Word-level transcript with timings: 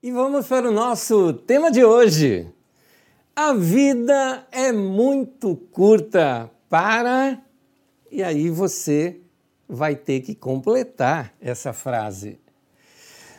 E 0.00 0.12
vamos 0.12 0.46
para 0.46 0.68
o 0.68 0.72
nosso 0.72 1.32
tema 1.32 1.72
de 1.72 1.84
hoje. 1.84 2.46
A 3.34 3.52
vida 3.52 4.46
é 4.52 4.70
muito 4.70 5.56
curta 5.72 6.48
para. 6.70 7.42
E 8.08 8.22
aí 8.22 8.48
você 8.48 9.18
vai 9.68 9.96
ter 9.96 10.20
que 10.20 10.36
completar 10.36 11.34
essa 11.40 11.72
frase. 11.72 12.38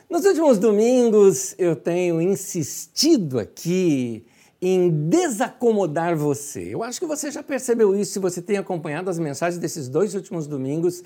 Nos 0.09 0.25
últimos 0.25 0.59
domingos 0.59 1.55
eu 1.57 1.77
tenho 1.77 2.21
insistido 2.21 3.39
aqui 3.39 4.25
em 4.61 4.89
desacomodar 5.07 6.17
você. 6.17 6.73
Eu 6.73 6.83
acho 6.83 6.99
que 6.99 7.05
você 7.05 7.31
já 7.31 7.41
percebeu 7.41 7.95
isso 7.95 8.11
se 8.11 8.19
você 8.19 8.41
tem 8.41 8.57
acompanhado 8.57 9.09
as 9.09 9.17
mensagens 9.17 9.61
desses 9.61 9.87
dois 9.87 10.13
últimos 10.13 10.45
domingos. 10.45 11.05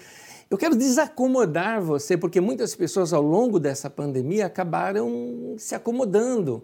Eu 0.50 0.58
quero 0.58 0.76
desacomodar 0.76 1.82
você, 1.82 2.18
porque 2.18 2.40
muitas 2.40 2.76
pessoas 2.76 3.14
ao 3.14 3.22
longo 3.22 3.60
dessa 3.60 3.90
pandemia 3.90 4.46
acabaram 4.46 5.56
se 5.58 5.74
acomodando. 5.74 6.64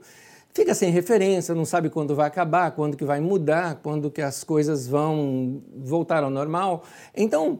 Fica 0.53 0.73
sem 0.73 0.91
referência, 0.91 1.53
não 1.55 1.65
sabe 1.65 1.89
quando 1.89 2.15
vai 2.15 2.27
acabar, 2.27 2.71
quando 2.71 2.97
que 2.97 3.05
vai 3.05 3.19
mudar, 3.19 3.79
quando 3.81 4.09
que 4.09 4.21
as 4.21 4.43
coisas 4.43 4.87
vão 4.87 5.61
voltar 5.75 6.23
ao 6.23 6.29
normal. 6.29 6.83
Então, 7.15 7.59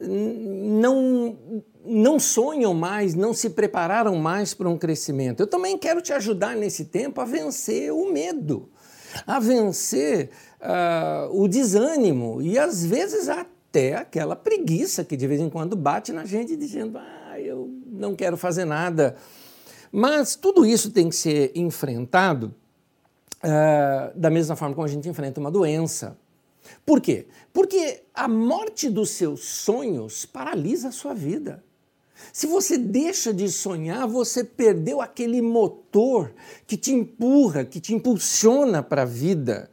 não, 0.00 1.36
não 1.84 2.18
sonham 2.18 2.72
mais, 2.72 3.14
não 3.14 3.34
se 3.34 3.50
prepararam 3.50 4.16
mais 4.16 4.54
para 4.54 4.68
um 4.68 4.78
crescimento. 4.78 5.40
Eu 5.40 5.46
também 5.46 5.76
quero 5.76 6.00
te 6.00 6.12
ajudar 6.12 6.56
nesse 6.56 6.86
tempo 6.86 7.20
a 7.20 7.24
vencer 7.24 7.92
o 7.92 8.10
medo, 8.10 8.70
a 9.26 9.38
vencer 9.38 10.30
uh, 10.60 11.42
o 11.42 11.46
desânimo 11.46 12.40
e 12.40 12.58
às 12.58 12.84
vezes 12.84 13.28
até 13.28 13.59
aquela 13.94 14.34
preguiça 14.34 15.04
que 15.04 15.16
de 15.16 15.26
vez 15.26 15.40
em 15.40 15.48
quando 15.48 15.76
bate 15.76 16.12
na 16.12 16.24
gente 16.24 16.56
dizendo: 16.56 16.98
ah, 16.98 17.40
eu 17.40 17.70
não 17.86 18.14
quero 18.14 18.36
fazer 18.36 18.64
nada. 18.64 19.16
Mas 19.92 20.36
tudo 20.36 20.64
isso 20.64 20.90
tem 20.90 21.08
que 21.08 21.16
ser 21.16 21.52
enfrentado 21.54 22.54
uh, 23.42 24.18
da 24.18 24.30
mesma 24.30 24.54
forma 24.56 24.74
como 24.74 24.86
a 24.86 24.90
gente 24.90 25.08
enfrenta 25.08 25.40
uma 25.40 25.50
doença. 25.50 26.16
Por 26.84 27.00
quê? 27.00 27.26
Porque 27.52 28.02
a 28.14 28.28
morte 28.28 28.88
dos 28.88 29.10
seus 29.10 29.44
sonhos 29.44 30.24
paralisa 30.24 30.88
a 30.88 30.92
sua 30.92 31.14
vida. 31.14 31.64
Se 32.32 32.46
você 32.46 32.76
deixa 32.76 33.32
de 33.32 33.48
sonhar, 33.48 34.06
você 34.06 34.44
perdeu 34.44 35.00
aquele 35.00 35.40
motor 35.40 36.32
que 36.66 36.76
te 36.76 36.92
empurra, 36.92 37.64
que 37.64 37.80
te 37.80 37.94
impulsiona 37.94 38.82
para 38.82 39.02
a 39.02 39.06
vida. 39.06 39.70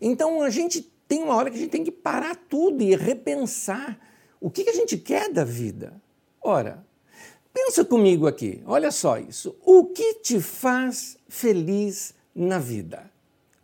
Então 0.00 0.40
a 0.40 0.50
gente 0.50 0.89
tem 1.10 1.24
uma 1.24 1.34
hora 1.34 1.50
que 1.50 1.56
a 1.56 1.58
gente 1.58 1.72
tem 1.72 1.82
que 1.82 1.90
parar 1.90 2.36
tudo 2.36 2.84
e 2.84 2.94
repensar 2.94 3.98
o 4.40 4.48
que 4.48 4.70
a 4.70 4.72
gente 4.72 4.96
quer 4.96 5.32
da 5.32 5.42
vida. 5.42 6.00
Ora, 6.40 6.86
pensa 7.52 7.84
comigo 7.84 8.28
aqui, 8.28 8.62
olha 8.64 8.92
só 8.92 9.18
isso. 9.18 9.56
O 9.64 9.86
que 9.86 10.14
te 10.14 10.40
faz 10.40 11.18
feliz 11.28 12.14
na 12.32 12.60
vida? 12.60 13.10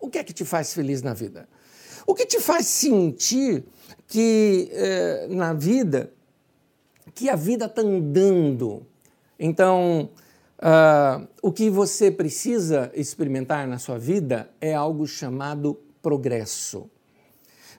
O 0.00 0.10
que 0.10 0.18
é 0.18 0.24
que 0.24 0.32
te 0.32 0.44
faz 0.44 0.74
feliz 0.74 1.02
na 1.02 1.14
vida? 1.14 1.48
O 2.04 2.16
que 2.16 2.26
te 2.26 2.40
faz 2.40 2.66
sentir 2.66 3.64
que 4.08 4.68
eh, 4.72 5.28
na 5.30 5.52
vida, 5.52 6.12
que 7.14 7.30
a 7.30 7.36
vida 7.36 7.66
está 7.66 7.80
andando? 7.80 8.84
Então, 9.38 10.10
uh, 10.58 11.28
o 11.40 11.52
que 11.52 11.70
você 11.70 12.10
precisa 12.10 12.90
experimentar 12.92 13.68
na 13.68 13.78
sua 13.78 13.98
vida 14.00 14.50
é 14.60 14.74
algo 14.74 15.06
chamado 15.06 15.78
progresso. 16.02 16.90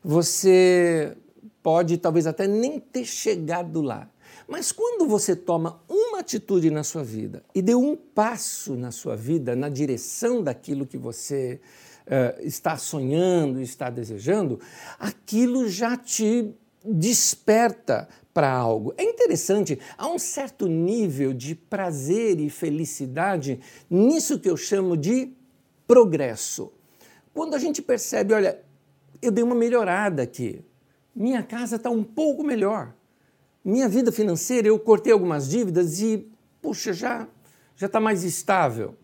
Você 0.10 1.18
pode 1.62 1.98
talvez 1.98 2.26
até 2.26 2.48
nem 2.48 2.80
ter 2.80 3.04
chegado 3.04 3.82
lá, 3.82 4.10
mas 4.48 4.72
quando 4.72 5.06
você 5.06 5.36
toma 5.36 5.84
uma 5.90 6.20
atitude 6.20 6.72
na 6.72 6.82
sua 6.82 7.04
vida 7.04 7.44
e 7.54 7.62
deu 7.62 7.82
um 7.82 7.94
passo 7.94 8.78
na 8.78 8.90
sua 8.90 9.18
vida 9.18 9.54
na 9.54 9.68
direção 9.68 10.42
daquilo 10.42 10.88
que 10.88 10.98
você 10.98 11.60
uh, 12.06 12.42
está 12.42 12.78
sonhando, 12.78 13.62
está 13.62 13.90
desejando, 13.90 14.62
aquilo 14.98 15.68
já 15.68 15.98
te 15.98 16.56
desperta 16.86 18.08
para 18.34 18.50
algo. 18.50 18.94
É 18.98 19.04
interessante, 19.04 19.78
há 19.98 20.08
um 20.08 20.18
certo 20.18 20.68
nível 20.68 21.34
de 21.34 21.54
prazer 21.54 22.40
e 22.40 22.50
felicidade 22.50 23.60
nisso 23.90 24.40
que 24.40 24.50
eu 24.50 24.56
chamo 24.56 24.96
de 24.96 25.34
progresso. 25.86 26.72
Quando 27.34 27.56
a 27.56 27.60
gente 27.60 27.82
percebe, 27.82 28.34
olha, 28.34 28.66
eu 29.22 29.32
dei 29.32 29.44
uma 29.44 29.56
melhorada 29.56 30.22
aqui, 30.24 30.62
minha 31.16 31.44
casa 31.44 31.78
está 31.78 31.90
um 31.90 32.04
pouco 32.04 32.44
melhor, 32.44 32.94
minha 33.64 33.90
vida 33.90 34.12
financeira, 34.12 34.68
eu 34.68 34.80
cortei 34.80 35.12
algumas 35.12 35.50
dívidas 35.50 36.00
e, 36.00 36.30
puxa, 36.62 36.94
já 36.94 37.28
já 37.78 37.86
está 37.86 38.00
mais 38.00 38.24
estável. 38.24 38.96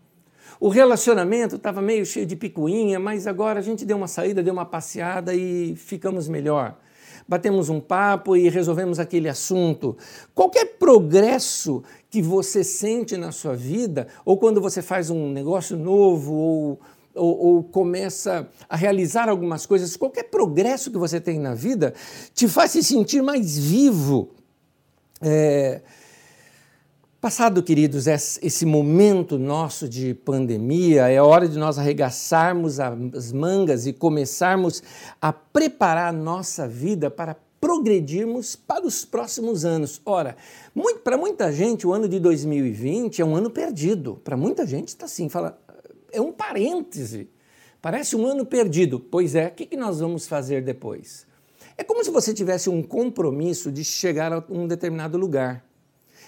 O 0.60 0.68
relacionamento 0.68 1.56
estava 1.56 1.80
meio 1.80 2.04
cheio 2.04 2.26
de 2.26 2.36
picuinha, 2.36 2.98
mas 2.98 3.26
agora 3.26 3.60
a 3.60 3.62
gente 3.62 3.84
deu 3.84 3.96
uma 3.96 4.08
saída, 4.08 4.42
deu 4.42 4.52
uma 4.52 4.66
passeada 4.66 5.32
e 5.34 5.74
ficamos 5.76 6.28
melhor. 6.28 6.76
Batemos 7.26 7.68
um 7.68 7.80
papo 7.80 8.36
e 8.36 8.48
resolvemos 8.48 8.98
aquele 8.98 9.28
assunto. 9.28 9.96
Qualquer 10.34 10.76
progresso 10.76 11.82
que 12.10 12.20
você 12.20 12.62
sente 12.62 13.16
na 13.16 13.32
sua 13.32 13.54
vida, 13.54 14.08
ou 14.24 14.36
quando 14.36 14.60
você 14.60 14.82
faz 14.82 15.08
um 15.08 15.30
negócio 15.30 15.76
novo, 15.76 16.34
ou, 16.34 16.80
ou, 17.14 17.38
ou 17.38 17.64
começa 17.64 18.48
a 18.68 18.76
realizar 18.76 19.28
algumas 19.28 19.66
coisas, 19.66 19.96
qualquer 19.96 20.24
progresso 20.24 20.90
que 20.90 20.98
você 20.98 21.20
tem 21.20 21.38
na 21.38 21.54
vida, 21.54 21.94
te 22.34 22.48
faz 22.48 22.72
se 22.72 22.82
sentir 22.82 23.22
mais 23.22 23.58
vivo. 23.58 24.30
É, 25.20 25.80
Passado, 27.24 27.62
queridos, 27.62 28.06
esse 28.06 28.66
momento 28.66 29.38
nosso 29.38 29.88
de 29.88 30.12
pandemia, 30.12 31.08
é 31.08 31.22
hora 31.22 31.48
de 31.48 31.58
nós 31.58 31.78
arregaçarmos 31.78 32.78
as 32.78 33.32
mangas 33.32 33.86
e 33.86 33.94
começarmos 33.94 34.82
a 35.22 35.32
preparar 35.32 36.12
nossa 36.12 36.68
vida 36.68 37.10
para 37.10 37.34
progredirmos 37.58 38.54
para 38.54 38.86
os 38.86 39.06
próximos 39.06 39.64
anos. 39.64 40.02
Ora, 40.04 40.36
para 41.02 41.16
muita 41.16 41.50
gente, 41.50 41.86
o 41.86 41.94
ano 41.94 42.06
de 42.06 42.20
2020 42.20 43.22
é 43.22 43.24
um 43.24 43.34
ano 43.34 43.48
perdido. 43.48 44.20
Para 44.22 44.36
muita 44.36 44.66
gente 44.66 44.88
está 44.88 45.06
assim, 45.06 45.30
fala, 45.30 45.58
é 46.14 46.20
um 46.20 46.32
parêntese. 46.32 47.28
Parece 47.82 48.16
um 48.16 48.26
ano 48.26 48.46
perdido. 48.46 48.98
Pois 48.98 49.34
é, 49.34 49.48
o 49.48 49.50
que, 49.50 49.76
nós 49.76 50.00
vamos 50.00 50.26
fazer 50.26 50.62
depois? 50.62 51.26
É 51.76 51.84
como 51.84 52.02
se 52.04 52.10
você 52.10 52.32
tivesse 52.32 52.70
um 52.70 52.82
compromisso 52.82 53.70
de 53.70 53.84
chegar 53.84 54.32
a 54.32 54.42
um 54.48 54.66
determinado 54.66 55.18
lugar. 55.18 55.64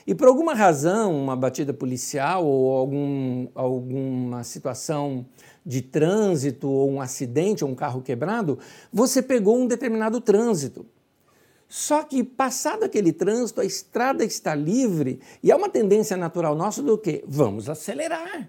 E 0.06 0.14
por 0.14 0.28
alguma 0.28 0.54
razão, 0.54 1.16
uma 1.16 1.34
batida 1.34 1.72
policial 1.72 2.46
ou 2.46 2.76
algum, 2.76 3.48
alguma 3.54 4.44
situação 4.44 5.26
de 5.64 5.82
trânsito 5.82 6.68
ou 6.68 6.90
um 6.90 7.00
acidente 7.00 7.64
ou 7.64 7.70
um 7.70 7.74
carro 7.74 8.02
quebrado, 8.02 8.58
você 8.92 9.20
pegou 9.20 9.58
um 9.58 9.66
determinado 9.66 10.20
trânsito. 10.20 10.86
Só 11.68 12.04
que 12.04 12.22
passado 12.22 12.84
aquele 12.84 13.12
trânsito, 13.12 13.60
a 13.60 13.64
estrada 13.64 14.24
está 14.24 14.54
livre 14.54 15.20
e 15.42 15.50
é 15.50 15.56
uma 15.56 15.68
tendência 15.68 16.16
natural 16.16 16.54
nossa 16.54 16.82
do 16.82 16.96
que 16.96 17.24
vamos 17.26 17.68
acelerar. 17.68 18.48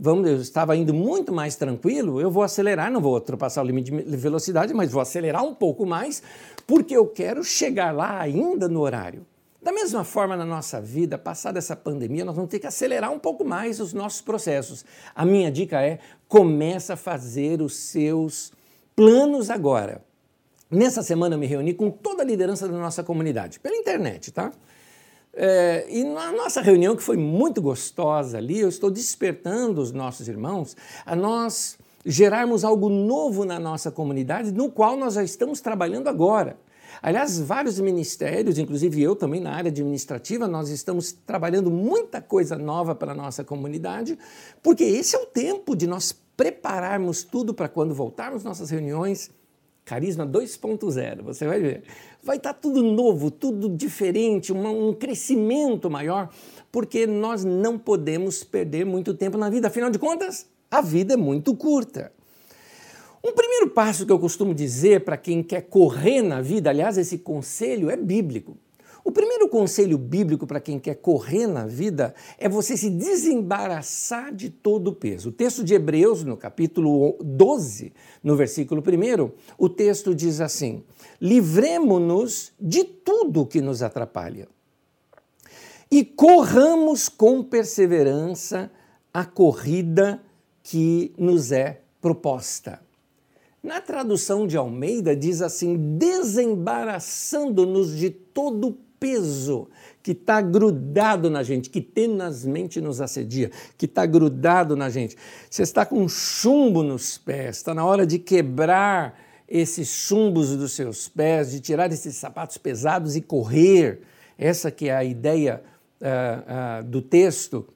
Vamos, 0.00 0.30
eu 0.30 0.36
estava 0.36 0.76
indo 0.76 0.94
muito 0.94 1.32
mais 1.32 1.56
tranquilo, 1.56 2.20
eu 2.20 2.30
vou 2.30 2.44
acelerar, 2.44 2.88
não 2.88 3.00
vou 3.00 3.14
ultrapassar 3.14 3.62
o 3.64 3.66
limite 3.66 3.90
de 3.90 4.16
velocidade, 4.16 4.72
mas 4.72 4.92
vou 4.92 5.02
acelerar 5.02 5.42
um 5.42 5.52
pouco 5.52 5.84
mais, 5.84 6.22
porque 6.68 6.96
eu 6.96 7.04
quero 7.08 7.42
chegar 7.42 7.92
lá 7.92 8.20
ainda 8.20 8.68
no 8.68 8.80
horário. 8.80 9.26
Da 9.60 9.72
mesma 9.72 10.04
forma, 10.04 10.36
na 10.36 10.44
nossa 10.44 10.80
vida, 10.80 11.18
passada 11.18 11.58
essa 11.58 11.74
pandemia, 11.74 12.24
nós 12.24 12.36
vamos 12.36 12.48
ter 12.48 12.60
que 12.60 12.66
acelerar 12.68 13.10
um 13.10 13.18
pouco 13.18 13.44
mais 13.44 13.80
os 13.80 13.92
nossos 13.92 14.20
processos. 14.20 14.84
A 15.16 15.24
minha 15.24 15.50
dica 15.50 15.82
é: 15.82 15.98
começa 16.28 16.92
a 16.92 16.96
fazer 16.96 17.60
os 17.60 17.74
seus 17.74 18.52
planos 18.94 19.50
agora. 19.50 20.00
Nessa 20.70 21.02
semana 21.02 21.34
eu 21.34 21.38
me 21.40 21.46
reuni 21.46 21.74
com 21.74 21.90
toda 21.90 22.22
a 22.22 22.24
liderança 22.24 22.68
da 22.68 22.78
nossa 22.78 23.02
comunidade, 23.02 23.58
pela 23.58 23.74
internet, 23.74 24.30
tá? 24.30 24.52
É, 25.40 25.86
e 25.88 26.02
na 26.02 26.32
nossa 26.32 26.60
reunião, 26.60 26.96
que 26.96 27.02
foi 27.02 27.16
muito 27.16 27.62
gostosa 27.62 28.38
ali, 28.38 28.58
eu 28.58 28.68
estou 28.68 28.90
despertando 28.90 29.80
os 29.80 29.92
nossos 29.92 30.26
irmãos 30.26 30.76
a 31.06 31.14
nós 31.14 31.78
gerarmos 32.04 32.64
algo 32.64 32.88
novo 32.88 33.44
na 33.44 33.60
nossa 33.60 33.88
comunidade, 33.88 34.50
no 34.50 34.68
qual 34.68 34.96
nós 34.96 35.14
já 35.14 35.22
estamos 35.22 35.60
trabalhando 35.60 36.08
agora. 36.08 36.58
Aliás, 37.00 37.38
vários 37.38 37.78
ministérios, 37.78 38.58
inclusive 38.58 39.00
eu 39.00 39.14
também 39.14 39.40
na 39.40 39.52
área 39.52 39.70
administrativa, 39.70 40.48
nós 40.48 40.70
estamos 40.70 41.12
trabalhando 41.12 41.70
muita 41.70 42.20
coisa 42.20 42.56
nova 42.58 42.92
para 42.92 43.12
a 43.12 43.14
nossa 43.14 43.44
comunidade, 43.44 44.18
porque 44.60 44.82
esse 44.82 45.14
é 45.14 45.20
o 45.20 45.26
tempo 45.26 45.76
de 45.76 45.86
nós 45.86 46.12
prepararmos 46.36 47.22
tudo 47.22 47.54
para 47.54 47.68
quando 47.68 47.94
voltarmos 47.94 48.42
nossas 48.42 48.70
reuniões. 48.70 49.30
Carisma 49.84 50.26
2.0, 50.26 51.22
você 51.22 51.46
vai 51.46 51.60
ver. 51.60 51.82
Vai 52.28 52.36
estar 52.36 52.52
tá 52.52 52.60
tudo 52.60 52.82
novo, 52.82 53.30
tudo 53.30 53.70
diferente, 53.70 54.52
um 54.52 54.92
crescimento 54.92 55.88
maior, 55.88 56.28
porque 56.70 57.06
nós 57.06 57.42
não 57.42 57.78
podemos 57.78 58.44
perder 58.44 58.84
muito 58.84 59.14
tempo 59.14 59.38
na 59.38 59.48
vida. 59.48 59.68
Afinal 59.68 59.88
de 59.88 59.98
contas, 59.98 60.46
a 60.70 60.82
vida 60.82 61.14
é 61.14 61.16
muito 61.16 61.56
curta. 61.56 62.12
Um 63.24 63.32
primeiro 63.32 63.70
passo 63.70 64.04
que 64.04 64.12
eu 64.12 64.18
costumo 64.18 64.52
dizer 64.52 65.06
para 65.06 65.16
quem 65.16 65.42
quer 65.42 65.62
correr 65.62 66.20
na 66.20 66.42
vida, 66.42 66.68
aliás, 66.68 66.98
esse 66.98 67.16
conselho 67.16 67.88
é 67.88 67.96
bíblico. 67.96 68.58
O 69.08 69.10
primeiro 69.10 69.48
conselho 69.48 69.96
bíblico 69.96 70.46
para 70.46 70.60
quem 70.60 70.78
quer 70.78 70.96
correr 70.96 71.46
na 71.46 71.64
vida 71.64 72.14
é 72.36 72.46
você 72.46 72.76
se 72.76 72.90
desembaraçar 72.90 74.34
de 74.34 74.50
todo 74.50 74.88
o 74.88 74.94
peso. 74.94 75.30
O 75.30 75.32
texto 75.32 75.64
de 75.64 75.72
Hebreus, 75.72 76.24
no 76.24 76.36
capítulo 76.36 77.16
12, 77.24 77.94
no 78.22 78.36
versículo 78.36 78.82
1, 78.82 78.84
o 79.56 79.66
texto 79.66 80.14
diz 80.14 80.42
assim: 80.42 80.84
Livremo-nos 81.18 82.52
de 82.60 82.84
tudo 82.84 83.46
que 83.46 83.62
nos 83.62 83.82
atrapalha 83.82 84.46
e 85.90 86.04
corramos 86.04 87.08
com 87.08 87.42
perseverança 87.42 88.70
a 89.14 89.24
corrida 89.24 90.22
que 90.62 91.14
nos 91.16 91.50
é 91.50 91.80
proposta. 91.98 92.78
Na 93.62 93.80
tradução 93.80 94.46
de 94.46 94.58
Almeida, 94.58 95.16
diz 95.16 95.40
assim: 95.40 95.96
desembaraçando-nos 95.96 97.96
de 97.96 98.10
todo 98.10 98.68
o 98.68 98.87
peso 98.98 99.68
que 100.02 100.12
está 100.12 100.40
grudado 100.40 101.28
na 101.30 101.42
gente, 101.42 101.70
que 101.70 101.80
tenazmente 101.80 102.80
nos 102.80 103.00
assedia, 103.00 103.50
que 103.76 103.86
está 103.86 104.06
grudado 104.06 104.76
na 104.76 104.88
gente. 104.88 105.16
Você 105.50 105.62
está 105.62 105.84
com 105.84 106.08
chumbo 106.08 106.82
nos 106.82 107.18
pés, 107.18 107.56
está 107.58 107.74
na 107.74 107.84
hora 107.84 108.06
de 108.06 108.18
quebrar 108.18 109.18
esses 109.48 109.88
chumbos 109.88 110.54
dos 110.56 110.72
seus 110.72 111.08
pés, 111.08 111.52
de 111.52 111.60
tirar 111.60 111.90
esses 111.92 112.16
sapatos 112.16 112.58
pesados 112.58 113.16
e 113.16 113.20
correr. 113.20 114.02
Essa 114.38 114.70
que 114.70 114.88
é 114.88 114.94
a 114.94 115.02
ideia 115.02 115.62
uh, 116.00 116.80
uh, 116.80 116.84
do 116.84 117.02
texto, 117.02 117.66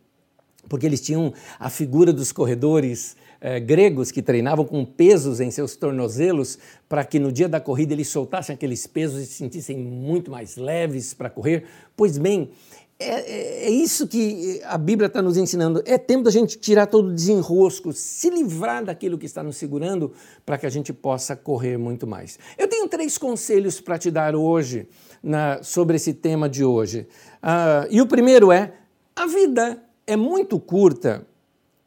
porque 0.69 0.87
eles 0.87 1.01
tinham 1.01 1.33
a 1.59 1.69
figura 1.69 2.13
dos 2.13 2.31
corredores 2.31 3.17
eh, 3.45 3.59
gregos 3.59 4.13
que 4.13 4.23
treinavam 4.23 4.65
com 4.65 4.85
pesos 4.85 5.41
em 5.41 5.51
seus 5.51 5.75
tornozelos 5.75 6.61
para 6.89 7.05
que 7.05 7.19
no 7.19 7.33
dia 7.33 7.49
da 7.49 7.61
corrida 7.61 7.93
eles 7.93 8.07
soltassem 8.07 8.55
aqueles 8.55 8.87
pesos 8.87 9.21
e 9.21 9.27
se 9.27 9.33
sentissem 9.33 9.77
muito 9.77 10.31
mais 10.31 10.57
leves 10.57 11.13
para 11.13 11.29
correr. 11.29 11.65
Pois 11.97 12.17
bem, 12.19 12.53
é, 13.01 13.05
é, 13.05 13.67
é, 13.67 13.71
isso 13.71 14.07
que 14.07 14.61
a 14.65 14.79
Bíblia 14.79 15.09
está 15.09 15.21
nos 15.21 15.37
ensinando. 15.37 15.83
É 15.85 15.99
tempo 15.99 16.23
da 16.23 16.31
gente 16.31 16.57
tirar 16.57 16.87
todo 16.87 17.09
o 17.09 17.13
desenrosco, 17.13 17.93
se 17.93 18.31
livrar 18.31 18.85
daquilo 18.85 19.19
que 19.19 19.27
está 19.27 19.43
nos 19.43 19.57
segurando 19.57 20.13
para 20.47 20.57
que 20.57 20.67
a 20.67 20.71
gente 20.71 20.93
possa 20.93 21.35
correr 21.35 21.77
muito 21.77 22.07
mais. 22.07 22.39
Eu 22.57 22.69
tenho 22.69 22.87
três 22.87 23.19
conselhos 23.19 23.81
para 23.81 23.99
te 23.99 24.09
dar 24.09 24.37
hoje 24.37 24.87
na, 25.21 25.61
sobre 25.65 25.97
esse 25.97 26.15
tema 26.15 26.49
de 26.49 26.65
hoje. 26.65 27.09
Uh, 27.43 27.91
e 27.91 28.01
o 28.01 28.07
primeiro 28.07 28.53
é: 28.53 28.73
a 29.17 29.27
vida 29.27 29.83
é 30.07 30.15
muito 30.15 30.61
curta 30.61 31.27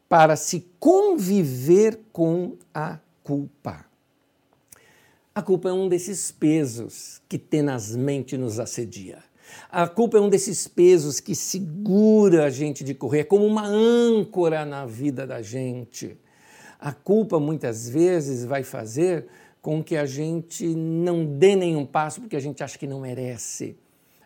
para 0.08 0.36
se 0.36 0.66
conviver 0.78 2.00
com 2.12 2.56
a 2.72 2.98
culpa. 3.22 3.84
A 5.34 5.42
culpa 5.42 5.68
é 5.68 5.72
um 5.72 5.88
desses 5.88 6.30
pesos 6.30 7.20
que 7.28 7.38
tenazmente 7.38 8.36
nos 8.38 8.58
assedia. 8.58 9.18
A 9.70 9.86
culpa 9.86 10.18
é 10.18 10.20
um 10.20 10.28
desses 10.28 10.66
pesos 10.66 11.20
que 11.20 11.34
segura 11.34 12.46
a 12.46 12.50
gente 12.50 12.82
de 12.82 12.94
correr, 12.94 13.20
é 13.20 13.24
como 13.24 13.44
uma 13.44 13.66
âncora 13.66 14.64
na 14.64 14.86
vida 14.86 15.26
da 15.26 15.42
gente. 15.42 16.16
A 16.78 16.92
culpa 16.92 17.38
muitas 17.38 17.88
vezes 17.88 18.44
vai 18.44 18.62
fazer 18.62 19.26
com 19.60 19.82
que 19.82 19.96
a 19.96 20.06
gente 20.06 20.64
não 20.66 21.24
dê 21.24 21.56
nenhum 21.56 21.84
passo 21.84 22.20
porque 22.20 22.36
a 22.36 22.40
gente 22.40 22.62
acha 22.62 22.78
que 22.78 22.86
não 22.86 23.00
merece. 23.00 23.76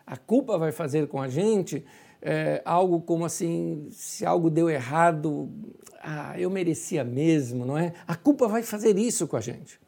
A 0.05 0.17
culpa 0.17 0.57
vai 0.57 0.71
fazer 0.71 1.07
com 1.07 1.21
a 1.21 1.27
gente 1.27 1.83
é, 2.21 2.61
algo 2.63 3.01
como 3.01 3.25
assim, 3.25 3.87
se 3.91 4.25
algo 4.25 4.49
deu 4.49 4.69
errado, 4.69 5.49
ah, 6.01 6.39
eu 6.39 6.49
merecia 6.49 7.03
mesmo, 7.03 7.65
não 7.65 7.77
é? 7.77 7.93
A 8.07 8.15
culpa 8.15 8.47
vai 8.47 8.63
fazer 8.63 8.97
isso 8.97 9.27
com 9.27 9.37
a 9.37 9.41
gente. 9.41 9.79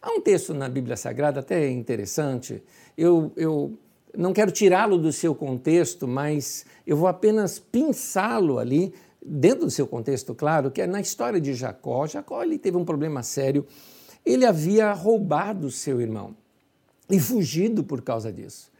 Há 0.00 0.10
um 0.10 0.20
texto 0.20 0.54
na 0.54 0.68
Bíblia 0.68 0.96
Sagrada 0.96 1.40
até 1.40 1.68
interessante, 1.70 2.62
eu, 2.96 3.32
eu 3.36 3.78
não 4.16 4.32
quero 4.32 4.50
tirá-lo 4.50 4.98
do 4.98 5.12
seu 5.12 5.34
contexto, 5.34 6.06
mas 6.06 6.64
eu 6.86 6.96
vou 6.96 7.08
apenas 7.08 7.58
pensá-lo 7.58 8.58
ali, 8.58 8.94
dentro 9.24 9.64
do 9.64 9.70
seu 9.70 9.86
contexto, 9.86 10.34
claro, 10.34 10.70
que 10.70 10.82
é 10.82 10.86
na 10.86 11.00
história 11.00 11.40
de 11.40 11.54
Jacó. 11.54 12.06
Jacó 12.06 12.42
ele 12.42 12.58
teve 12.58 12.76
um 12.76 12.84
problema 12.84 13.22
sério, 13.22 13.66
ele 14.24 14.44
havia 14.44 14.92
roubado 14.92 15.70
seu 15.70 16.00
irmão 16.00 16.36
e 17.10 17.18
fugido 17.18 17.82
por 17.82 18.02
causa 18.02 18.32
disso. 18.32 18.70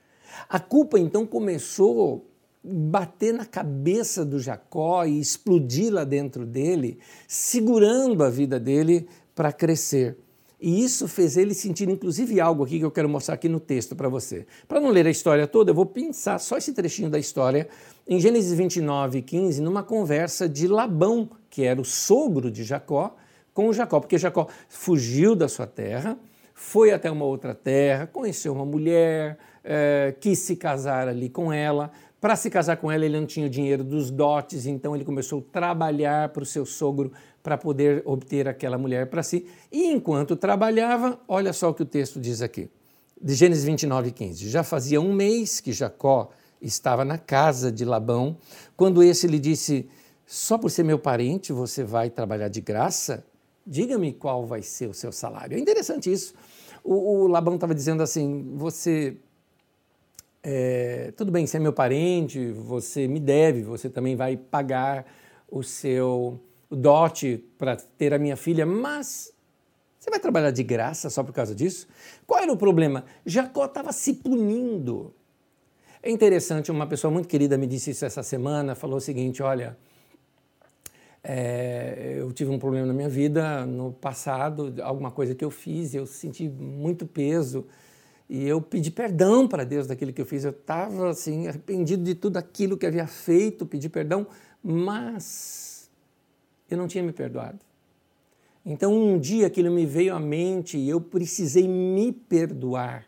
A 0.48 0.60
culpa 0.60 0.98
então 0.98 1.26
começou 1.26 2.26
bater 2.64 3.34
na 3.34 3.44
cabeça 3.44 4.24
do 4.24 4.40
Jacó 4.40 5.04
e 5.04 5.20
explodir 5.20 5.92
lá 5.92 6.04
dentro 6.04 6.46
dele, 6.46 6.98
segurando 7.28 8.24
a 8.24 8.30
vida 8.30 8.58
dele 8.58 9.06
para 9.34 9.52
crescer. 9.52 10.16
E 10.60 10.82
isso 10.82 11.06
fez 11.06 11.36
ele 11.36 11.52
sentir, 11.52 11.90
inclusive, 11.90 12.40
algo 12.40 12.64
aqui 12.64 12.78
que 12.78 12.84
eu 12.84 12.90
quero 12.90 13.08
mostrar 13.08 13.34
aqui 13.34 13.50
no 13.50 13.60
texto 13.60 13.94
para 13.94 14.08
você. 14.08 14.46
Para 14.66 14.80
não 14.80 14.88
ler 14.88 15.06
a 15.06 15.10
história 15.10 15.46
toda, 15.46 15.72
eu 15.72 15.74
vou 15.74 15.84
pensar 15.84 16.38
só 16.38 16.56
esse 16.56 16.72
trechinho 16.72 17.10
da 17.10 17.18
história 17.18 17.68
em 18.08 18.18
Gênesis 18.18 18.56
29, 18.56 19.20
15, 19.20 19.60
numa 19.60 19.82
conversa 19.82 20.48
de 20.48 20.66
Labão, 20.66 21.28
que 21.50 21.64
era 21.64 21.78
o 21.78 21.84
sogro 21.84 22.50
de 22.50 22.64
Jacó, 22.64 23.14
com 23.52 23.70
Jacó, 23.74 24.00
porque 24.00 24.16
Jacó 24.16 24.48
fugiu 24.68 25.36
da 25.36 25.48
sua 25.48 25.66
terra, 25.66 26.18
foi 26.54 26.92
até 26.92 27.10
uma 27.10 27.26
outra 27.26 27.54
terra, 27.54 28.06
conheceu 28.06 28.54
uma 28.54 28.64
mulher, 28.64 29.38
é, 29.62 30.14
quis 30.18 30.38
se 30.38 30.56
casar 30.56 31.08
ali 31.08 31.28
com 31.28 31.52
ela, 31.52 31.90
para 32.24 32.36
se 32.36 32.48
casar 32.48 32.78
com 32.78 32.90
ela, 32.90 33.04
ele 33.04 33.20
não 33.20 33.26
tinha 33.26 33.44
o 33.44 33.50
dinheiro 33.50 33.84
dos 33.84 34.10
dotes, 34.10 34.64
então 34.64 34.94
ele 34.96 35.04
começou 35.04 35.40
a 35.40 35.52
trabalhar 35.52 36.30
para 36.30 36.42
o 36.42 36.46
seu 36.46 36.64
sogro 36.64 37.12
para 37.42 37.58
poder 37.58 38.02
obter 38.06 38.48
aquela 38.48 38.78
mulher 38.78 39.10
para 39.10 39.22
si. 39.22 39.44
E 39.70 39.88
enquanto 39.88 40.34
trabalhava, 40.34 41.20
olha 41.28 41.52
só 41.52 41.68
o 41.68 41.74
que 41.74 41.82
o 41.82 41.84
texto 41.84 42.18
diz 42.18 42.40
aqui, 42.40 42.70
de 43.20 43.34
Gênesis 43.34 43.64
29, 43.64 44.10
15. 44.10 44.48
Já 44.48 44.62
fazia 44.62 45.02
um 45.02 45.12
mês 45.12 45.60
que 45.60 45.70
Jacó 45.70 46.30
estava 46.62 47.04
na 47.04 47.18
casa 47.18 47.70
de 47.70 47.84
Labão, 47.84 48.38
quando 48.74 49.02
esse 49.02 49.26
lhe 49.26 49.38
disse: 49.38 49.86
Só 50.24 50.56
por 50.56 50.70
ser 50.70 50.82
meu 50.82 50.98
parente 50.98 51.52
você 51.52 51.84
vai 51.84 52.08
trabalhar 52.08 52.48
de 52.48 52.62
graça? 52.62 53.22
Diga-me 53.66 54.14
qual 54.14 54.46
vai 54.46 54.62
ser 54.62 54.88
o 54.88 54.94
seu 54.94 55.12
salário. 55.12 55.58
É 55.58 55.60
interessante 55.60 56.10
isso. 56.10 56.32
O, 56.82 57.24
o 57.24 57.26
Labão 57.26 57.56
estava 57.56 57.74
dizendo 57.74 58.02
assim: 58.02 58.54
Você 58.54 59.18
é, 60.46 61.10
tudo 61.16 61.32
bem, 61.32 61.46
você 61.46 61.56
é 61.56 61.60
meu 61.60 61.72
parente, 61.72 62.52
você 62.52 63.08
me 63.08 63.18
deve, 63.18 63.62
você 63.62 63.88
também 63.88 64.14
vai 64.14 64.36
pagar 64.36 65.06
o 65.50 65.62
seu 65.62 66.38
dote 66.70 67.42
para 67.56 67.76
ter 67.76 68.12
a 68.12 68.18
minha 68.18 68.36
filha, 68.36 68.66
mas 68.66 69.32
você 69.98 70.10
vai 70.10 70.20
trabalhar 70.20 70.50
de 70.50 70.62
graça 70.62 71.08
só 71.08 71.22
por 71.22 71.32
causa 71.32 71.54
disso? 71.54 71.88
Qual 72.26 72.42
era 72.42 72.52
o 72.52 72.58
problema? 72.58 73.06
Jacó 73.24 73.64
estava 73.64 73.90
se 73.90 74.12
punindo. 74.12 75.14
É 76.02 76.10
interessante, 76.10 76.70
uma 76.70 76.86
pessoa 76.86 77.10
muito 77.10 77.26
querida 77.26 77.56
me 77.56 77.66
disse 77.66 77.92
isso 77.92 78.04
essa 78.04 78.22
semana, 78.22 78.74
falou 78.74 78.98
o 78.98 79.00
seguinte, 79.00 79.42
olha, 79.42 79.78
é, 81.22 82.16
eu 82.18 82.30
tive 82.32 82.50
um 82.50 82.58
problema 82.58 82.86
na 82.86 82.92
minha 82.92 83.08
vida 83.08 83.64
no 83.64 83.92
passado, 83.92 84.74
alguma 84.82 85.10
coisa 85.10 85.34
que 85.34 85.42
eu 85.42 85.50
fiz, 85.50 85.94
eu 85.94 86.04
senti 86.04 86.46
muito 86.46 87.06
peso, 87.06 87.66
e 88.28 88.46
eu 88.46 88.60
pedi 88.60 88.90
perdão 88.90 89.46
para 89.46 89.64
Deus 89.64 89.86
daquilo 89.86 90.12
que 90.12 90.20
eu 90.20 90.26
fiz. 90.26 90.44
Eu 90.44 90.50
estava 90.50 91.10
assim, 91.10 91.46
arrependido 91.46 92.02
de 92.02 92.14
tudo 92.14 92.36
aquilo 92.36 92.76
que 92.76 92.86
havia 92.86 93.06
feito, 93.06 93.66
pedi 93.66 93.88
perdão, 93.88 94.26
mas 94.62 95.90
eu 96.70 96.78
não 96.78 96.88
tinha 96.88 97.04
me 97.04 97.12
perdoado. 97.12 97.58
Então 98.64 98.92
um 98.94 99.18
dia 99.18 99.46
aquilo 99.46 99.70
me 99.70 99.84
veio 99.84 100.14
à 100.14 100.20
mente 100.20 100.78
e 100.78 100.88
eu 100.88 101.00
precisei 101.00 101.68
me 101.68 102.12
perdoar. 102.12 103.06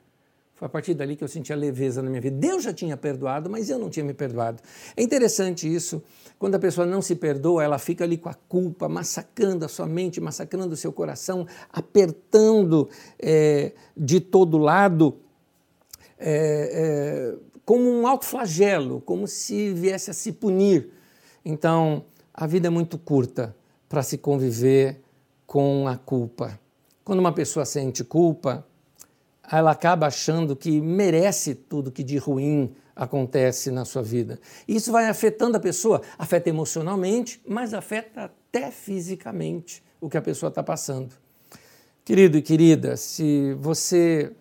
Foi 0.57 0.65
a 0.65 0.69
partir 0.71 0.95
dali 0.95 1.17
que 1.17 1.23
eu 1.23 1.29
senti 1.29 1.53
a 1.53 1.57
leveza 1.57 2.03
na 2.03 2.09
minha 2.09 2.21
vida. 2.21 2.35
Deus 2.35 2.65
já 2.65 2.73
tinha 2.73 2.97
perdoado, 2.97 3.51
mas 3.51 3.69
eu 3.69 3.79
não 3.79 3.91
tinha 3.91 4.03
me 4.05 4.15
perdoado. 4.15 4.63
É 4.97 5.03
interessante 5.03 5.73
isso. 5.73 6.03
Quando 6.39 6.55
a 6.55 6.59
pessoa 6.59 6.87
não 6.87 7.03
se 7.03 7.15
perdoa, 7.15 7.63
ela 7.63 7.79
fica 7.79 8.05
ali 8.05 8.17
com 8.17 8.31
a 8.31 8.35
culpa, 8.35 8.89
massacrando 8.89 9.67
a 9.67 9.69
sua 9.69 9.87
mente, 9.87 10.19
massacrando 10.19 10.73
o 10.73 10.77
seu 10.77 10.91
coração, 10.91 11.47
apertando 11.71 12.89
é, 13.19 13.73
de 13.95 14.19
todo 14.19 14.57
lado, 14.57 15.19
é, 16.19 17.35
é, 17.35 17.39
como 17.67 17.91
um 17.91 18.07
alto 18.07 18.25
flagelo, 18.25 19.03
como 19.03 19.27
se 19.27 19.75
viesse 19.75 20.11
a 20.11 20.15
se 20.15 20.33
punir. 20.33 20.91
Então, 21.45 22.07
a 22.33 22.47
vida 22.47 22.69
é 22.69 22.71
muito 22.71 22.97
curta 22.97 23.55
para 23.91 24.03
se 24.03 24.17
conviver 24.17 25.03
com 25.47 25.87
a 25.87 25.99
culpa. 25.99 26.59
Quando 27.05 27.19
uma 27.19 27.33
pessoa 27.33 27.67
sente 27.67 28.03
culpa, 28.03 28.67
ela 29.51 29.71
acaba 29.71 30.07
achando 30.07 30.57
que 30.57 30.81
merece 30.81 31.55
tudo 31.55 31.93
que 31.93 32.03
de 32.03 32.17
ruim 32.19 32.75
acontece 32.95 33.71
na 33.71 33.85
sua 33.85 34.03
vida. 34.03 34.41
Isso 34.67 34.91
vai 34.91 35.09
afetando 35.09 35.57
a 35.57 35.61
pessoa, 35.61 36.01
afeta 36.19 36.49
emocionalmente, 36.49 37.41
mas 37.47 37.75
afeta 37.75 38.25
até 38.25 38.71
fisicamente 38.71 39.85
o 40.01 40.09
que 40.09 40.17
a 40.17 40.23
pessoa 40.23 40.49
está 40.49 40.63
passando. 40.63 41.15
Querido 42.05 42.39
e 42.39 42.43
querida, 42.43 42.97
se 42.97 43.55
você 43.55 44.33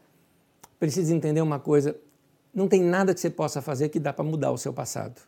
precisa 0.80 1.14
entender 1.14 1.42
uma 1.42 1.60
coisa, 1.60 1.96
não 2.54 2.68
tem 2.68 2.82
nada 2.82 3.14
que 3.14 3.20
você 3.20 3.30
possa 3.30 3.62
fazer 3.62 3.90
que 3.90 4.00
dá 4.00 4.14
para 4.14 4.24
mudar 4.24 4.52
o 4.52 4.58
seu 4.58 4.72
passado. 4.72 5.22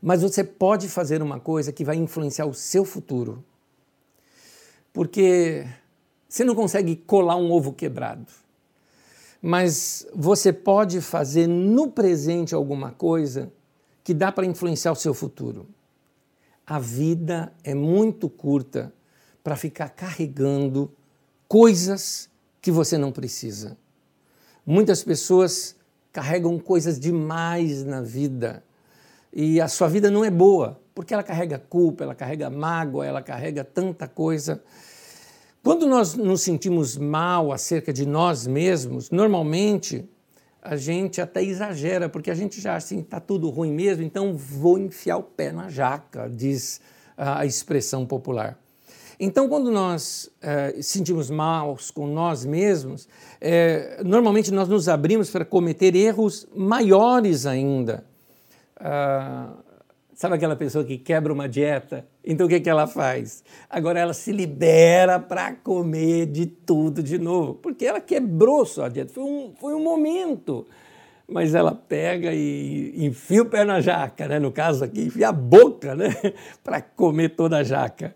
Mas 0.00 0.22
você 0.22 0.44
pode 0.44 0.88
fazer 0.88 1.22
uma 1.22 1.40
coisa 1.40 1.72
que 1.72 1.84
vai 1.84 1.96
influenciar 1.96 2.46
o 2.46 2.54
seu 2.54 2.84
futuro. 2.84 3.44
Porque 4.92 5.66
você 6.28 6.44
não 6.44 6.54
consegue 6.54 6.96
colar 6.96 7.36
um 7.36 7.50
ovo 7.52 7.72
quebrado. 7.72 8.26
mas 9.46 10.06
você 10.14 10.54
pode 10.54 11.02
fazer 11.02 11.46
no 11.46 11.90
presente 11.90 12.54
alguma 12.54 12.92
coisa 12.92 13.52
que 14.02 14.14
dá 14.14 14.32
para 14.32 14.46
influenciar 14.46 14.90
o 14.90 14.96
seu 14.96 15.12
futuro. 15.12 15.66
A 16.66 16.78
vida 16.78 17.52
é 17.62 17.74
muito 17.74 18.26
curta 18.30 18.90
para 19.42 19.54
ficar 19.54 19.90
carregando 19.90 20.90
coisas 21.46 22.30
que 22.62 22.70
você 22.70 22.96
não 22.96 23.12
precisa. 23.12 23.76
Muitas 24.64 25.04
pessoas 25.04 25.76
carregam 26.10 26.58
coisas 26.58 26.98
demais 26.98 27.84
na 27.84 28.00
vida 28.00 28.64
e 29.30 29.60
a 29.60 29.68
sua 29.68 29.88
vida 29.88 30.10
não 30.10 30.24
é 30.24 30.30
boa, 30.30 30.80
porque 30.94 31.12
ela 31.12 31.22
carrega 31.22 31.58
culpa, 31.58 32.02
ela 32.04 32.14
carrega 32.14 32.48
mágoa, 32.48 33.04
ela 33.04 33.20
carrega 33.20 33.62
tanta 33.62 34.08
coisa. 34.08 34.62
Quando 35.64 35.86
nós 35.86 36.14
nos 36.14 36.42
sentimos 36.42 36.94
mal 36.98 37.50
acerca 37.50 37.90
de 37.90 38.04
nós 38.04 38.46
mesmos, 38.46 39.10
normalmente 39.10 40.04
a 40.60 40.76
gente 40.76 41.22
até 41.22 41.42
exagera, 41.42 42.06
porque 42.06 42.30
a 42.30 42.34
gente 42.34 42.60
já 42.60 42.76
assim 42.76 43.00
está 43.00 43.18
tudo 43.18 43.48
ruim 43.48 43.72
mesmo, 43.72 44.04
então 44.04 44.36
vou 44.36 44.78
enfiar 44.78 45.16
o 45.16 45.22
pé 45.22 45.52
na 45.52 45.70
jaca, 45.70 46.28
diz 46.28 46.82
a 47.16 47.46
expressão 47.46 48.04
popular. 48.04 48.58
Então, 49.18 49.48
quando 49.48 49.70
nós 49.70 50.30
é, 50.42 50.82
sentimos 50.82 51.30
maus 51.30 51.90
com 51.90 52.06
nós 52.06 52.44
mesmos, 52.44 53.08
é, 53.40 54.02
normalmente 54.04 54.50
nós 54.52 54.68
nos 54.68 54.86
abrimos 54.86 55.30
para 55.30 55.46
cometer 55.46 55.96
erros 55.96 56.46
maiores 56.54 57.46
ainda. 57.46 58.04
Ah, 58.76 59.54
sabe 60.14 60.36
aquela 60.36 60.56
pessoa 60.56 60.84
que 60.84 60.96
quebra 60.96 61.32
uma 61.32 61.48
dieta? 61.48 62.06
Então, 62.24 62.46
o 62.46 62.48
que, 62.48 62.60
que 62.60 62.70
ela 62.70 62.86
faz? 62.86 63.44
Agora 63.68 64.00
ela 64.00 64.14
se 64.14 64.32
libera 64.32 65.18
para 65.18 65.52
comer 65.52 66.26
de 66.26 66.46
tudo 66.46 67.02
de 67.02 67.18
novo, 67.18 67.54
porque 67.54 67.84
ela 67.84 68.00
quebrou 68.00 68.64
sua 68.64 68.88
dieta. 68.88 69.12
Foi 69.12 69.24
um, 69.24 69.52
foi 69.58 69.74
um 69.74 69.82
momento 69.82 70.66
mas 71.26 71.54
ela 71.54 71.74
pega 71.74 72.32
e 72.32 72.92
enfia 73.06 73.42
o 73.42 73.46
pé 73.46 73.64
na 73.64 73.80
jaca, 73.80 74.28
né? 74.28 74.38
no 74.38 74.52
caso 74.52 74.84
aqui, 74.84 75.04
enfia 75.04 75.28
a 75.28 75.32
boca 75.32 75.94
né? 75.94 76.14
para 76.62 76.80
comer 76.82 77.30
toda 77.30 77.58
a 77.58 77.62
jaca. 77.62 78.14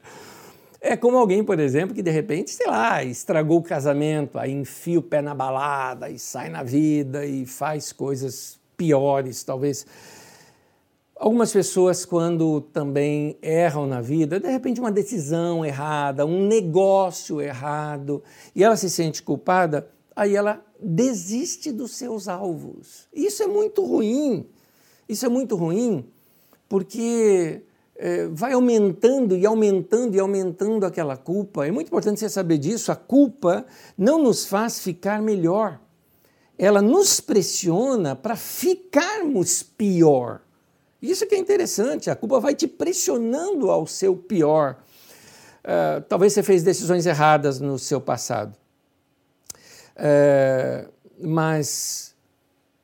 É 0.80 0.96
como 0.96 1.16
alguém, 1.16 1.42
por 1.42 1.58
exemplo, 1.58 1.94
que 1.94 2.02
de 2.02 2.10
repente, 2.10 2.50
sei 2.50 2.66
lá, 2.66 3.02
estragou 3.02 3.58
o 3.58 3.62
casamento, 3.62 4.38
aí 4.38 4.52
enfia 4.52 4.98
o 4.98 5.02
pé 5.02 5.20
na 5.20 5.34
balada 5.34 6.08
e 6.08 6.18
sai 6.18 6.48
na 6.48 6.62
vida 6.62 7.26
e 7.26 7.44
faz 7.44 7.92
coisas 7.92 8.60
piores, 8.76 9.42
talvez. 9.42 9.84
Algumas 11.18 11.52
pessoas, 11.52 12.04
quando 12.04 12.60
também 12.60 13.36
erram 13.42 13.88
na 13.88 14.00
vida, 14.00 14.38
de 14.38 14.48
repente 14.48 14.78
uma 14.78 14.92
decisão 14.92 15.64
errada, 15.64 16.24
um 16.24 16.46
negócio 16.46 17.40
errado, 17.40 18.22
e 18.54 18.62
ela 18.62 18.76
se 18.76 18.88
sente 18.88 19.20
culpada, 19.20 19.90
aí 20.14 20.36
ela 20.36 20.64
desiste 20.80 21.72
dos 21.72 21.96
seus 21.96 22.28
alvos. 22.28 23.08
Isso 23.12 23.42
é 23.42 23.48
muito 23.48 23.84
ruim. 23.84 24.46
Isso 25.08 25.26
é 25.26 25.28
muito 25.28 25.56
ruim, 25.56 26.06
porque 26.68 27.62
é, 27.96 28.28
vai 28.28 28.52
aumentando 28.52 29.36
e 29.36 29.44
aumentando 29.44 30.14
e 30.14 30.20
aumentando 30.20 30.86
aquela 30.86 31.16
culpa. 31.16 31.66
É 31.66 31.72
muito 31.72 31.88
importante 31.88 32.20
você 32.20 32.28
saber 32.28 32.58
disso. 32.58 32.92
A 32.92 32.96
culpa 32.96 33.66
não 33.96 34.22
nos 34.22 34.46
faz 34.46 34.78
ficar 34.78 35.20
melhor. 35.20 35.80
Ela 36.56 36.80
nos 36.80 37.18
pressiona 37.18 38.14
para 38.14 38.36
ficarmos 38.36 39.64
pior. 39.64 40.42
Isso 41.00 41.26
que 41.26 41.34
é 41.34 41.38
interessante. 41.38 42.10
A 42.10 42.16
culpa 42.16 42.40
vai 42.40 42.54
te 42.54 42.66
pressionando 42.66 43.70
ao 43.70 43.86
seu 43.86 44.16
pior. 44.16 44.76
Uh, 45.64 46.00
talvez 46.08 46.32
você 46.32 46.42
fez 46.42 46.62
decisões 46.62 47.06
erradas 47.06 47.60
no 47.60 47.78
seu 47.78 48.00
passado. 48.00 48.56
Uh, 49.96 50.90
mas 51.20 52.14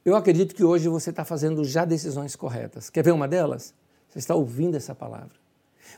eu 0.04 0.14
acredito 0.14 0.54
que 0.54 0.62
hoje 0.62 0.88
você 0.88 1.10
está 1.10 1.24
fazendo 1.24 1.64
já 1.64 1.84
decisões 1.84 2.36
corretas. 2.36 2.90
Quer 2.90 3.02
ver 3.02 3.12
uma 3.12 3.26
delas? 3.26 3.74
Você 4.08 4.18
está 4.18 4.34
ouvindo 4.34 4.76
essa 4.76 4.94
palavra. 4.94 5.44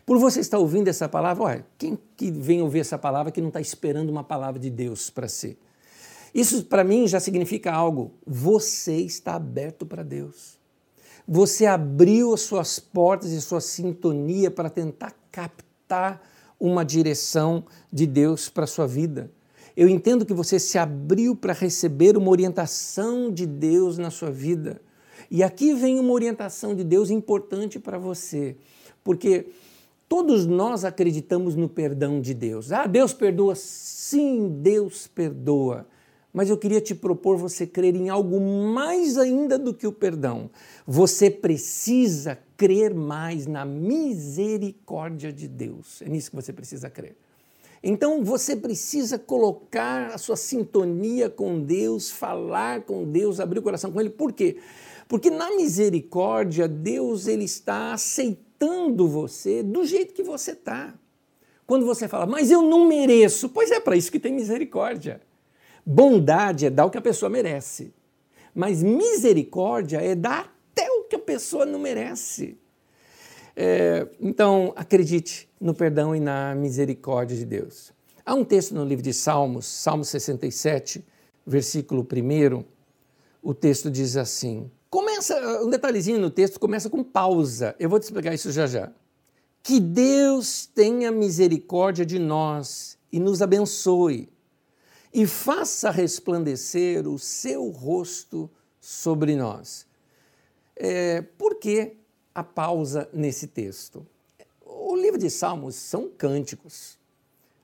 Por 0.06 0.18
você 0.18 0.40
estar 0.40 0.58
ouvindo 0.58 0.88
essa 0.88 1.08
palavra, 1.08 1.42
olha, 1.42 1.66
quem 1.76 1.99
que 2.16 2.30
vem 2.30 2.62
ouvir 2.62 2.80
essa 2.80 2.96
palavra 2.96 3.32
que 3.32 3.40
não 3.40 3.49
está 3.49 3.61
esperando 3.61 4.08
uma 4.08 4.23
palavra 4.23 4.61
de 4.61 4.70
Deus 4.70 5.11
para 5.11 5.26
si? 5.26 5.58
Isso 6.32 6.64
para 6.64 6.85
mim 6.85 7.08
já 7.08 7.18
significa 7.18 7.73
algo. 7.73 8.14
Você 8.25 8.96
está 8.99 9.35
aberto 9.35 9.85
para 9.85 10.02
Deus. 10.02 10.55
Você 11.28 11.66
abriu 11.66 12.33
as 12.33 12.42
suas 12.42 12.78
portas 12.78 13.33
e 13.33 13.40
sua 13.40 13.61
sintonia 13.61 14.50
para 14.50 14.71
tentar 14.71 15.12
captar 15.33 16.23
uma 16.59 16.85
direção 16.85 17.64
de 17.92 18.06
Deus 18.06 18.49
para 18.49 18.64
a 18.64 18.68
sua 18.68 18.87
vida. 18.87 19.30
Eu 19.76 19.88
entendo 19.88 20.25
que 20.25 20.33
você 20.33 20.59
se 20.59 20.78
abriu 20.78 21.35
para 21.35 21.52
receber 21.52 22.16
uma 22.16 22.30
orientação 22.30 23.30
de 23.30 23.45
Deus 23.45 23.99
na 23.99 24.11
sua 24.11 24.30
vida. 24.30 24.80
E 25.30 25.42
aqui 25.42 25.75
vem 25.75 25.99
uma 25.99 26.12
orientação 26.12 26.75
de 26.75 26.85
Deus 26.85 27.11
importante 27.11 27.78
para 27.78 27.99
você, 27.99 28.56
porque 29.02 29.49
todos 30.09 30.47
nós 30.47 30.85
acreditamos 30.85 31.56
no 31.56 31.68
perdão 31.68 32.21
de 32.21 32.33
Deus. 32.33 32.71
Ah, 32.71 32.87
Deus 32.87 33.12
perdoa? 33.12 33.54
Sim, 33.56 34.49
Deus 34.62 35.09
perdoa. 35.09 35.87
Mas 36.36 36.50
eu 36.50 36.58
queria 36.58 36.82
te 36.82 36.94
propor 36.94 37.38
você 37.38 37.66
crer 37.66 37.96
em 37.96 38.10
algo 38.10 38.38
mais 38.38 39.16
ainda 39.16 39.58
do 39.58 39.72
que 39.72 39.86
o 39.86 39.92
perdão. 39.92 40.50
Você 40.86 41.30
precisa 41.30 42.38
crer 42.58 42.92
mais 42.92 43.46
na 43.46 43.64
misericórdia 43.64 45.32
de 45.32 45.48
Deus. 45.48 46.02
É 46.02 46.08
nisso 46.10 46.28
que 46.28 46.36
você 46.36 46.52
precisa 46.52 46.90
crer. 46.90 47.16
Então 47.82 48.22
você 48.22 48.54
precisa 48.54 49.18
colocar 49.18 50.08
a 50.08 50.18
sua 50.18 50.36
sintonia 50.36 51.30
com 51.30 51.58
Deus, 51.58 52.10
falar 52.10 52.82
com 52.82 53.10
Deus, 53.10 53.40
abrir 53.40 53.60
o 53.60 53.62
coração 53.62 53.90
com 53.90 53.98
Ele. 53.98 54.10
Por 54.10 54.30
quê? 54.30 54.58
Porque 55.08 55.30
na 55.30 55.56
misericórdia, 55.56 56.68
Deus 56.68 57.28
ele 57.28 57.44
está 57.44 57.94
aceitando 57.94 59.08
você 59.08 59.62
do 59.62 59.86
jeito 59.86 60.12
que 60.12 60.22
você 60.22 60.50
está. 60.50 60.92
Quando 61.66 61.86
você 61.86 62.06
fala, 62.06 62.26
mas 62.26 62.50
eu 62.50 62.60
não 62.60 62.86
mereço, 62.86 63.48
pois 63.48 63.70
é 63.70 63.80
para 63.80 63.96
isso 63.96 64.12
que 64.12 64.20
tem 64.20 64.34
misericórdia. 64.34 65.22
Bondade 65.88 66.66
é 66.66 66.70
dar 66.70 66.86
o 66.86 66.90
que 66.90 66.98
a 66.98 67.02
pessoa 67.02 67.30
merece, 67.30 67.94
mas 68.52 68.82
misericórdia 68.82 69.98
é 69.98 70.16
dar 70.16 70.52
até 70.72 70.90
o 70.90 71.04
que 71.04 71.14
a 71.14 71.20
pessoa 71.20 71.64
não 71.64 71.78
merece. 71.78 72.58
É, 73.54 74.08
então, 74.20 74.72
acredite 74.74 75.48
no 75.60 75.72
perdão 75.72 76.14
e 76.14 76.18
na 76.18 76.56
misericórdia 76.56 77.36
de 77.36 77.44
Deus. 77.44 77.92
Há 78.24 78.34
um 78.34 78.44
texto 78.44 78.74
no 78.74 78.84
livro 78.84 79.04
de 79.04 79.14
Salmos, 79.14 79.64
Salmo 79.64 80.04
67, 80.04 81.06
versículo 81.46 82.04
1, 82.04 82.64
o 83.40 83.54
texto 83.54 83.88
diz 83.88 84.16
assim: 84.16 84.68
Começa, 84.90 85.62
um 85.62 85.70
detalhezinho 85.70 86.18
no 86.18 86.30
texto, 86.30 86.58
começa 86.58 86.90
com 86.90 87.04
pausa. 87.04 87.76
Eu 87.78 87.88
vou 87.88 88.00
te 88.00 88.02
explicar 88.02 88.34
isso 88.34 88.50
já 88.50 88.66
já. 88.66 88.90
Que 89.62 89.78
Deus 89.78 90.66
tenha 90.66 91.12
misericórdia 91.12 92.04
de 92.04 92.18
nós 92.18 92.98
e 93.12 93.20
nos 93.20 93.40
abençoe 93.40 94.28
e 95.16 95.26
faça 95.26 95.90
resplandecer 95.90 97.08
o 97.08 97.18
seu 97.18 97.70
rosto 97.70 98.50
sobre 98.78 99.35
nós. 99.35 99.87
É, 100.76 101.23
por 101.23 101.54
que 101.54 101.96
a 102.35 102.44
pausa 102.44 103.08
nesse 103.14 103.46
texto? 103.46 104.06
O 104.62 104.94
livro 104.94 105.18
de 105.18 105.30
Salmos 105.30 105.75
são 105.75 106.11
cânticos. 106.11 106.99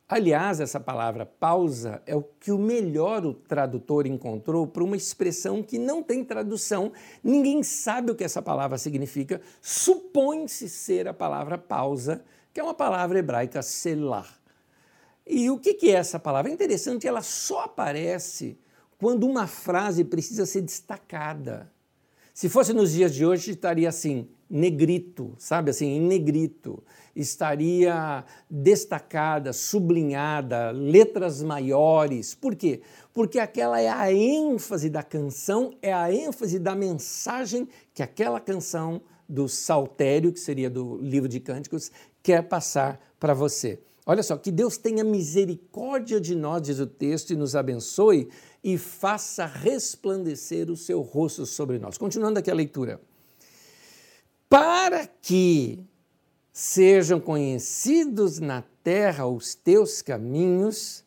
Aliás, 0.09 0.61
essa 0.61 0.81
palavra 0.81 1.27
pausa 1.27 2.03
é 2.07 2.17
o 2.17 2.23
que 2.23 2.51
o 2.51 2.59
melhor 2.59 3.27
o 3.27 3.35
tradutor 3.35 4.07
encontrou 4.07 4.67
para 4.67 4.83
uma 4.83 4.97
expressão 4.97 5.63
que 5.63 5.79
não 5.79 6.03
tem 6.03 6.25
tradução. 6.25 6.91
Ninguém 7.23 7.63
sabe 7.63 8.13
o 8.13 8.15
que 8.15 8.25
essa 8.25 8.41
palavra 8.41 8.79
significa. 8.79 9.43
Supõe-se 9.61 10.71
ser 10.71 11.07
a 11.07 11.13
palavra 11.13 11.59
pausa, 11.59 12.25
que 12.51 12.59
é 12.59 12.63
uma 12.63 12.73
palavra 12.73 13.19
hebraica 13.19 13.61
selah. 13.61 14.42
E 15.35 15.49
o 15.49 15.59
que 15.59 15.89
é 15.89 15.93
essa 15.93 16.19
palavra? 16.19 16.51
É 16.51 16.55
interessante, 16.55 17.09
ela 17.09 17.23
só 17.23 17.61
aparece 17.61 18.59
quando 18.99 19.27
uma 19.27 19.47
frase 19.47 20.05
precisa 20.05 20.45
ser 20.45 20.61
destacada. 20.61 21.73
Se 22.35 22.51
fosse 22.51 22.75
nos 22.75 22.93
dias 22.93 23.15
de 23.15 23.25
hoje, 23.25 23.53
estaria 23.53 23.89
assim: 23.89 24.29
negrito, 24.49 25.35
sabe 25.39 25.71
assim, 25.71 25.87
em 25.87 26.01
negrito, 26.03 26.85
estaria 27.17 28.27
destacada, 28.51 29.55
sublinhada, 29.55 30.71
letras 30.71 31.43
maiores. 31.43 32.35
Por 32.35 32.55
quê? 32.55 32.83
Porque 33.15 33.39
aquela 33.39 33.81
é 33.81 33.89
a 33.89 34.13
ênfase 34.13 34.91
da 34.91 35.03
canção, 35.03 35.73
é 35.81 35.95
a 35.95 36.13
ênfase 36.13 36.59
da 36.59 36.75
mensagem 36.75 37.67
que 37.95 38.03
aquela 38.03 38.39
canção 38.39 39.01
do 39.27 39.49
saltério, 39.49 40.31
que 40.31 40.41
seria 40.41 40.69
do 40.69 40.99
livro 40.99 41.27
de 41.27 41.41
cânticos, 41.41 41.91
quer 42.23 42.43
passar 42.43 43.01
para 43.19 43.33
você. 43.33 43.81
Olha 44.05 44.23
só, 44.23 44.37
que 44.37 44.51
Deus 44.51 44.77
tenha 44.77 45.05
misericórdia 45.05 46.21
de 46.21 46.35
nós, 46.35 46.63
diz 46.63 46.81
o 46.81 46.87
texto, 46.87 47.33
e 47.33 47.37
nos 47.37 47.55
abençoe 47.55 48.29
e 48.63 48.77
faça 48.77 49.47
resplandecer 49.47 50.71
o 50.71 50.77
seu 50.77 51.01
rosto 51.01 51.47
sobre 51.47 51.79
nós. 51.79 51.97
Continuando 51.97 52.39
aqui 52.39 52.51
a 52.51 52.55
leitura 52.55 53.01
para 54.49 55.07
que 55.07 55.83
sejam 56.53 57.19
conhecidos 57.19 58.39
na 58.39 58.63
terra 58.85 59.27
os 59.27 59.55
teus 59.55 60.03
caminhos, 60.03 61.03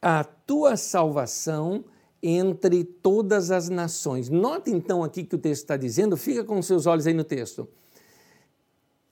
a 0.00 0.24
tua 0.24 0.78
salvação 0.78 1.84
entre 2.22 2.82
todas 2.82 3.50
as 3.50 3.68
nações. 3.68 4.30
Note 4.30 4.70
então 4.70 5.04
aqui 5.04 5.22
que 5.24 5.34
o 5.34 5.38
texto 5.38 5.64
está 5.64 5.76
dizendo, 5.76 6.16
fica 6.16 6.44
com 6.44 6.62
seus 6.62 6.86
olhos 6.86 7.06
aí 7.06 7.12
no 7.12 7.24
texto. 7.24 7.68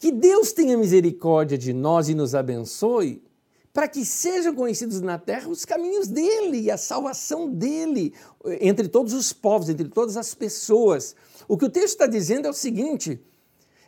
Que 0.00 0.10
Deus 0.10 0.50
tenha 0.52 0.78
misericórdia 0.78 1.58
de 1.58 1.74
nós 1.74 2.08
e 2.08 2.14
nos 2.14 2.34
abençoe, 2.34 3.22
para 3.70 3.86
que 3.86 4.02
sejam 4.02 4.54
conhecidos 4.54 4.98
na 5.02 5.18
terra 5.18 5.50
os 5.50 5.66
caminhos 5.66 6.08
dele 6.08 6.58
e 6.58 6.70
a 6.70 6.78
salvação 6.78 7.52
dele 7.52 8.14
entre 8.62 8.88
todos 8.88 9.12
os 9.12 9.30
povos, 9.30 9.68
entre 9.68 9.90
todas 9.90 10.16
as 10.16 10.34
pessoas. 10.34 11.14
O 11.46 11.58
que 11.58 11.66
o 11.66 11.68
texto 11.68 11.92
está 11.92 12.06
dizendo 12.06 12.46
é 12.46 12.50
o 12.50 12.54
seguinte: 12.54 13.20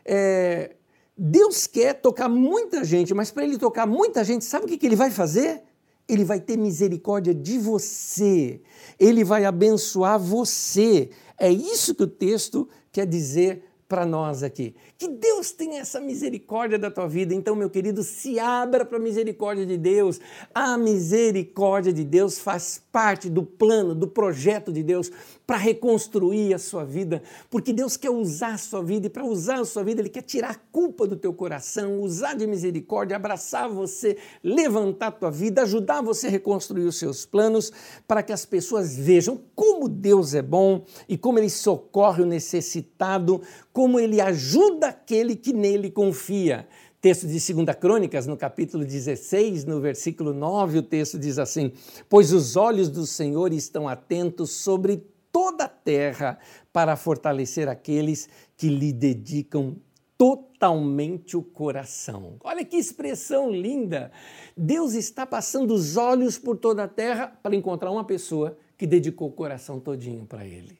é, 0.05 0.77
Deus 1.17 1.67
quer 1.67 1.95
tocar 1.95 2.29
muita 2.29 2.85
gente, 2.85 3.15
mas 3.15 3.31
para 3.31 3.45
ele 3.45 3.57
tocar 3.57 3.87
muita 3.87 4.23
gente, 4.23 4.45
sabe 4.45 4.67
o 4.67 4.69
que, 4.69 4.77
que 4.77 4.85
ele 4.85 4.97
vai 4.97 5.11
fazer? 5.11 5.63
Ele 6.07 6.27
vai 6.27 6.41
ter 6.41 6.59
misericórdia 6.59 7.35
de 7.35 7.59
você, 7.59 8.61
ele 9.01 9.25
vai 9.25 9.47
abençoar 9.47 10.19
você. 10.19 11.09
É 11.39 11.51
isso 11.51 11.95
que 11.95 12.03
o 12.03 12.07
texto 12.07 12.69
quer 12.93 13.07
dizer 13.07 13.65
para 13.93 14.07
nós 14.07 14.43
aqui. 14.43 14.75
Que 14.97 15.07
Deus 15.07 15.53
tenha 15.53 15.83
essa 15.83 16.01
misericórdia 16.01 16.79
da 16.79 16.91
tua 16.91 17.07
vida. 17.07 17.35
Então, 17.35 17.55
meu 17.55 17.69
querido, 17.69 18.03
se 18.03 18.41
abra 18.41 18.87
para 18.87 18.97
a 18.97 19.01
misericórdia 19.01 19.67
de 19.67 19.77
Deus. 19.77 20.19
A 20.55 20.79
misericórdia 20.79 21.93
de 21.93 22.03
Deus 22.03 22.39
faz 22.39 22.83
parte 22.91 23.29
do 23.29 23.43
plano, 23.43 23.95
do 23.95 24.09
projeto 24.09 24.73
de 24.73 24.83
Deus 24.83 25.13
para 25.53 25.61
reconstruir 25.61 26.55
a 26.55 26.59
sua 26.59 26.83
vida, 26.83 27.23
porque 27.51 27.75
Deus 27.75 27.95
quer 27.95 28.09
usar 28.09 28.55
a 28.55 28.57
sua 28.57 28.83
vida 28.83 29.09
e 29.09 29.11
para 29.11 29.23
usar 29.23 29.61
a 29.61 29.65
sua 29.67 29.85
vida, 29.85 30.01
Ele 30.01 30.09
quer 30.09 30.23
tirar 30.23 30.53
a 30.53 30.55
culpa 30.55 31.07
do 31.07 31.15
teu 31.15 31.31
coração, 31.35 32.01
usar 32.01 32.33
de 32.33 32.47
misericórdia, 32.47 33.17
abraçar 33.17 33.69
você, 33.69 34.17
levantar 34.43 35.09
a 35.09 35.13
tua 35.13 35.31
vida, 35.31 35.61
ajudar 35.61 36.01
você 36.01 36.29
a 36.29 36.31
reconstruir 36.31 36.85
os 36.85 36.97
seus 36.97 37.27
planos, 37.27 37.71
para 38.09 38.23
que 38.23 38.33
as 38.33 38.47
pessoas 38.47 38.97
vejam 38.97 39.39
como 39.55 39.91
Deus 39.91 40.33
é 40.33 40.41
bom 40.41 40.87
e 41.07 41.19
como 41.19 41.39
Ele 41.39 41.51
socorre 41.51 42.23
o 42.23 42.27
necessitado, 42.27 43.43
como 43.75 44.01
Ele 44.01 44.23
ajuda 44.23 44.89
aquele 44.89 45.37
que 45.37 45.53
nele 45.53 45.91
confia. 45.91 46.67
Texto 47.03 47.27
de 47.27 47.53
2 47.53 47.77
Crônicas, 47.81 48.29
no 48.29 48.37
capítulo 48.37 48.85
16, 48.85 49.65
no 49.65 49.81
versículo 49.81 50.33
9, 50.33 50.79
o 50.79 50.83
texto 50.83 51.19
diz 51.19 51.37
assim: 51.37 51.73
Pois 52.09 52.33
os 52.33 52.55
olhos 52.55 52.89
do 52.89 53.05
Senhor 53.05 53.53
estão 53.53 53.89
atentos 53.89 54.53
sobre 54.53 55.05
toda 55.33 55.65
a 55.65 55.69
terra 55.69 56.39
para 56.73 56.95
fortalecer 56.95 57.69
aqueles 57.69 58.29
que 58.57 58.69
lhe 58.69 58.93
dedicam 58.93 59.77
totalmente 60.17 61.37
o 61.37 61.43
coração. 61.43 62.37
Olha 62.45 62.65
que 62.65 62.77
expressão 62.77 63.51
linda! 63.51 64.13
Deus 64.57 64.93
está 64.93 65.27
passando 65.27 65.75
os 65.75 65.97
olhos 65.97 66.39
por 66.39 66.57
toda 66.57 66.85
a 66.85 66.89
terra 66.89 67.33
para 67.43 67.57
encontrar 67.57 67.91
uma 67.91 68.05
pessoa 68.05 68.57
que 68.79 68.87
dedicou 68.87 69.29
o 69.29 69.33
coração 69.33 69.81
todinho 69.81 70.25
para 70.25 70.45
ele. 70.45 70.79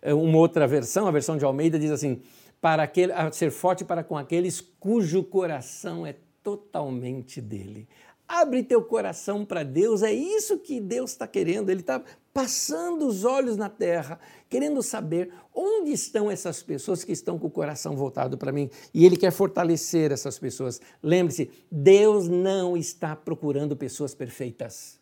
É, 0.00 0.14
uma 0.14 0.38
outra 0.38 0.68
versão, 0.68 1.08
a 1.08 1.10
versão 1.10 1.36
de 1.36 1.44
Almeida, 1.44 1.78
diz 1.78 1.90
assim: 1.90 2.22
para 2.60 2.84
aquele, 2.84 3.12
ser 3.32 3.50
forte 3.50 3.84
para 3.84 4.04
com 4.04 4.16
aqueles 4.16 4.60
cujo 4.60 5.24
coração 5.24 6.06
é 6.06 6.14
totalmente 6.42 7.40
dele. 7.40 7.88
Abre 8.28 8.62
teu 8.62 8.82
coração 8.82 9.44
para 9.44 9.62
Deus, 9.62 10.02
é 10.02 10.12
isso 10.12 10.58
que 10.58 10.80
Deus 10.80 11.12
está 11.12 11.28
querendo. 11.28 11.70
Ele 11.70 11.80
está 11.80 12.02
passando 12.34 13.06
os 13.06 13.24
olhos 13.24 13.56
na 13.56 13.68
terra, 13.68 14.18
querendo 14.50 14.82
saber 14.82 15.32
onde 15.54 15.92
estão 15.92 16.30
essas 16.30 16.62
pessoas 16.62 17.04
que 17.04 17.12
estão 17.12 17.38
com 17.38 17.46
o 17.46 17.50
coração 17.50 17.96
voltado 17.96 18.36
para 18.36 18.52
mim. 18.52 18.68
E 18.92 19.06
Ele 19.06 19.16
quer 19.16 19.30
fortalecer 19.30 20.10
essas 20.10 20.38
pessoas. 20.38 20.80
Lembre-se, 21.02 21.50
Deus 21.70 22.28
não 22.28 22.76
está 22.76 23.14
procurando 23.14 23.76
pessoas 23.76 24.14
perfeitas. 24.14 24.98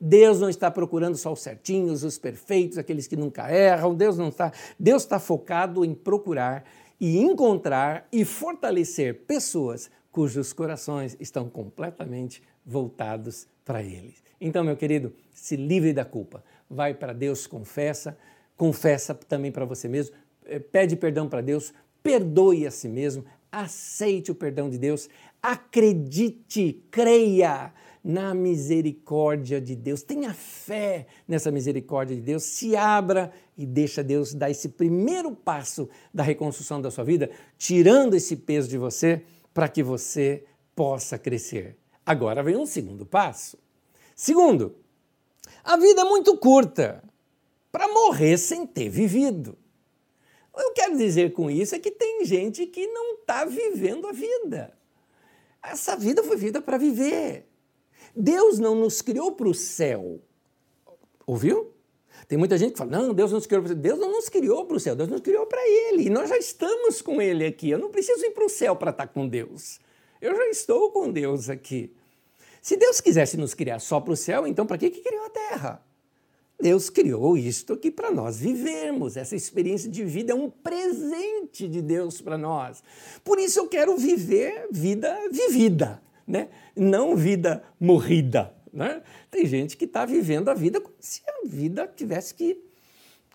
Deus 0.00 0.40
não 0.40 0.48
está 0.48 0.68
procurando 0.70 1.16
só 1.16 1.32
os 1.32 1.40
certinhos, 1.40 2.02
os 2.02 2.18
perfeitos, 2.18 2.78
aqueles 2.78 3.06
que 3.06 3.14
nunca 3.14 3.48
erram. 3.48 3.94
Deus 3.94 4.16
não 4.16 4.30
está. 4.30 4.50
Deus 4.76 5.02
está 5.02 5.20
focado 5.20 5.84
em 5.84 5.94
procurar 5.94 6.64
e 6.98 7.18
encontrar 7.18 8.08
e 8.10 8.24
fortalecer 8.24 9.24
pessoas 9.26 9.90
cujos 10.10 10.52
corações 10.52 11.16
estão 11.20 11.48
completamente 11.48 12.42
voltados 12.64 13.46
para 13.64 13.82
Ele. 13.82 14.14
Então, 14.40 14.64
meu 14.64 14.76
querido, 14.76 15.12
se 15.32 15.56
livre 15.56 15.92
da 15.92 16.04
culpa. 16.04 16.42
Vai 16.68 16.94
para 16.94 17.12
Deus, 17.12 17.46
confessa, 17.46 18.16
confessa 18.56 19.14
também 19.14 19.52
para 19.52 19.64
você 19.64 19.88
mesmo, 19.88 20.16
eh, 20.46 20.58
pede 20.58 20.96
perdão 20.96 21.28
para 21.28 21.40
Deus, 21.40 21.72
perdoe 22.02 22.66
a 22.66 22.70
si 22.70 22.88
mesmo, 22.88 23.24
aceite 23.50 24.30
o 24.30 24.34
perdão 24.34 24.70
de 24.70 24.78
Deus, 24.78 25.08
acredite, 25.42 26.82
creia 26.90 27.72
na 28.02 28.34
misericórdia 28.34 29.60
de 29.60 29.76
Deus. 29.76 30.02
Tenha 30.02 30.34
fé 30.34 31.06
nessa 31.28 31.50
misericórdia 31.50 32.16
de 32.16 32.22
Deus, 32.22 32.42
se 32.42 32.74
abra 32.74 33.32
e 33.56 33.64
deixa 33.64 34.02
Deus 34.02 34.34
dar 34.34 34.50
esse 34.50 34.70
primeiro 34.70 35.32
passo 35.32 35.88
da 36.12 36.22
reconstrução 36.22 36.80
da 36.80 36.90
sua 36.90 37.04
vida, 37.04 37.30
tirando 37.56 38.14
esse 38.14 38.34
peso 38.36 38.68
de 38.68 38.78
você 38.78 39.22
para 39.54 39.68
que 39.68 39.82
você 39.82 40.44
possa 40.74 41.18
crescer. 41.18 41.76
Agora 42.04 42.42
vem 42.42 42.56
um 42.56 42.66
segundo 42.66 43.06
passo. 43.06 43.58
Segundo, 44.14 44.76
a 45.64 45.76
vida 45.76 46.02
é 46.02 46.04
muito 46.04 46.36
curta 46.36 47.02
para 47.70 47.88
morrer 47.88 48.36
sem 48.36 48.66
ter 48.66 48.88
vivido. 48.88 49.56
Eu 50.54 50.72
quero 50.72 50.96
dizer 50.96 51.32
com 51.32 51.50
isso 51.50 51.74
é 51.74 51.78
que 51.78 51.90
tem 51.90 52.24
gente 52.24 52.66
que 52.66 52.86
não 52.88 53.14
está 53.14 53.44
vivendo 53.44 54.06
a 54.06 54.12
vida. 54.12 54.76
Essa 55.62 55.96
vida 55.96 56.22
foi 56.22 56.36
vida 56.36 56.60
para 56.60 56.76
viver. 56.76 57.48
Deus 58.14 58.58
não 58.58 58.74
nos 58.74 59.00
criou 59.00 59.32
para 59.32 59.48
o 59.48 59.54
céu. 59.54 60.20
Ouviu? 61.26 61.72
Tem 62.28 62.36
muita 62.36 62.58
gente 62.58 62.72
que 62.72 62.78
fala: 62.78 62.90
não, 62.90 63.14
Deus 63.14 63.30
não 63.30 63.38
nos 63.38 63.46
criou 63.46 63.62
para 63.62 63.72
o 63.72 63.74
céu. 63.74 63.82
Deus 63.82 63.98
não 63.98 64.12
nos 64.12 64.28
criou 64.28 64.66
para 64.66 64.76
o 64.76 64.80
céu, 64.80 64.96
Deus 64.96 65.08
nos 65.08 65.20
criou 65.20 65.46
para 65.46 65.60
Ele. 65.66 66.06
E 66.06 66.10
nós 66.10 66.28
já 66.28 66.36
estamos 66.36 67.00
com 67.00 67.22
Ele 67.22 67.46
aqui. 67.46 67.70
Eu 67.70 67.78
não 67.78 67.90
preciso 67.90 68.24
ir 68.26 68.32
para 68.32 68.44
o 68.44 68.48
céu 68.48 68.76
para 68.76 68.90
estar 68.90 69.06
com 69.06 69.26
Deus. 69.26 69.80
Eu 70.22 70.36
já 70.36 70.46
estou 70.50 70.92
com 70.92 71.10
Deus 71.10 71.50
aqui. 71.50 71.92
Se 72.62 72.76
Deus 72.76 73.00
quisesse 73.00 73.36
nos 73.36 73.54
criar 73.54 73.80
só 73.80 74.00
para 74.00 74.12
o 74.12 74.16
céu, 74.16 74.46
então 74.46 74.64
para 74.64 74.78
que, 74.78 74.88
que 74.88 75.00
criou 75.00 75.26
a 75.26 75.30
terra? 75.30 75.84
Deus 76.60 76.88
criou 76.88 77.36
isto 77.36 77.72
aqui 77.72 77.90
para 77.90 78.12
nós 78.12 78.38
vivermos. 78.38 79.16
Essa 79.16 79.34
experiência 79.34 79.90
de 79.90 80.04
vida 80.04 80.32
é 80.32 80.36
um 80.36 80.48
presente 80.48 81.66
de 81.66 81.82
Deus 81.82 82.20
para 82.20 82.38
nós. 82.38 82.84
Por 83.24 83.40
isso 83.40 83.58
eu 83.58 83.66
quero 83.66 83.96
viver 83.96 84.68
vida 84.70 85.12
vivida, 85.32 86.00
né? 86.24 86.50
não 86.76 87.16
vida 87.16 87.64
morrida. 87.80 88.54
Né? 88.72 89.02
Tem 89.28 89.44
gente 89.44 89.76
que 89.76 89.86
está 89.86 90.06
vivendo 90.06 90.50
a 90.50 90.54
vida 90.54 90.80
como 90.80 90.94
se 91.00 91.20
a 91.26 91.48
vida 91.48 91.92
tivesse 91.96 92.32
que 92.32 92.62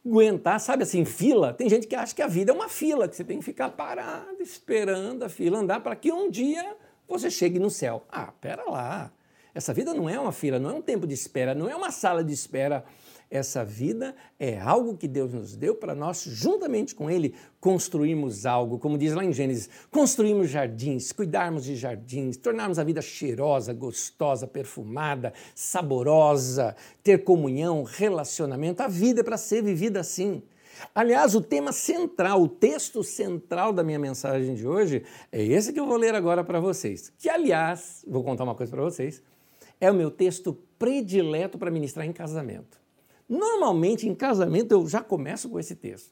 aguentar, 0.07 0.59
sabe 0.59 0.83
assim, 0.83 1.03
fila. 1.03 1.53
Tem 1.53 1.69
gente 1.69 1.85
que 1.85 1.95
acha 1.95 2.15
que 2.15 2.21
a 2.21 2.27
vida 2.27 2.51
é 2.51 2.55
uma 2.55 2.69
fila, 2.69 3.07
que 3.07 3.15
você 3.15 3.23
tem 3.23 3.39
que 3.39 3.45
ficar 3.45 3.69
parado, 3.69 4.41
esperando 4.41 5.23
a 5.23 5.29
fila 5.29 5.59
andar 5.59 5.81
para 5.81 5.95
que 5.95 6.11
um 6.11 6.29
dia 6.29 6.75
você 7.07 7.29
chegue 7.29 7.59
no 7.59 7.69
céu. 7.69 8.05
Ah, 8.09 8.31
pera 8.39 8.63
lá. 8.69 9.11
Essa 9.53 9.73
vida 9.73 9.93
não 9.93 10.09
é 10.09 10.19
uma 10.19 10.31
fila, 10.31 10.59
não 10.59 10.69
é 10.69 10.73
um 10.73 10.81
tempo 10.81 11.07
de 11.07 11.13
espera, 11.13 11.53
não 11.55 11.69
é 11.69 11.75
uma 11.75 11.91
sala 11.91 12.23
de 12.23 12.33
espera 12.33 12.85
essa 13.29 13.63
vida 13.63 14.15
é 14.39 14.59
algo 14.59 14.95
que 14.95 15.07
Deus 15.07 15.33
nos 15.33 15.55
deu 15.55 15.75
para 15.75 15.93
nós, 15.93 16.23
juntamente 16.23 16.95
com 16.95 17.09
Ele, 17.09 17.35
construirmos 17.59 18.45
algo, 18.45 18.79
como 18.79 18.97
diz 18.97 19.13
lá 19.13 19.23
em 19.23 19.33
Gênesis, 19.33 19.69
construirmos 19.91 20.49
jardins, 20.49 21.11
cuidarmos 21.11 21.65
de 21.65 21.75
jardins, 21.75 22.37
tornarmos 22.37 22.79
a 22.79 22.83
vida 22.83 23.01
cheirosa, 23.01 23.73
gostosa, 23.73 24.47
perfumada, 24.47 25.33
saborosa, 25.53 26.75
ter 27.03 27.23
comunhão, 27.23 27.83
relacionamento. 27.83 28.81
A 28.81 28.87
vida 28.87 29.19
é 29.19 29.23
para 29.23 29.37
ser 29.37 29.61
vivida 29.61 29.99
assim. 29.99 30.41
Aliás, 30.93 31.35
o 31.35 31.41
tema 31.41 31.71
central, 31.71 32.41
o 32.41 32.47
texto 32.47 33.03
central 33.03 33.73
da 33.73 33.83
minha 33.83 33.99
mensagem 33.99 34.53
de 34.53 34.67
hoje 34.67 35.03
é 35.31 35.43
esse 35.43 35.73
que 35.73 35.79
eu 35.79 35.85
vou 35.85 35.97
ler 35.97 36.15
agora 36.15 36.43
para 36.43 36.59
vocês. 36.59 37.11
Que, 37.17 37.29
aliás, 37.29 38.05
vou 38.07 38.23
contar 38.23 38.43
uma 38.43 38.55
coisa 38.55 38.71
para 38.71 38.83
vocês, 38.83 39.21
é 39.81 39.91
o 39.91 39.95
meu 39.95 40.11
texto 40.11 40.57
predileto 40.77 41.57
para 41.57 41.71
ministrar 41.71 42.05
em 42.05 42.13
casamento. 42.13 42.86
Normalmente, 43.27 44.07
em 44.07 44.15
casamento, 44.15 44.71
eu 44.71 44.87
já 44.87 45.01
começo 45.01 45.49
com 45.49 45.59
esse 45.59 45.75
texto, 45.75 46.11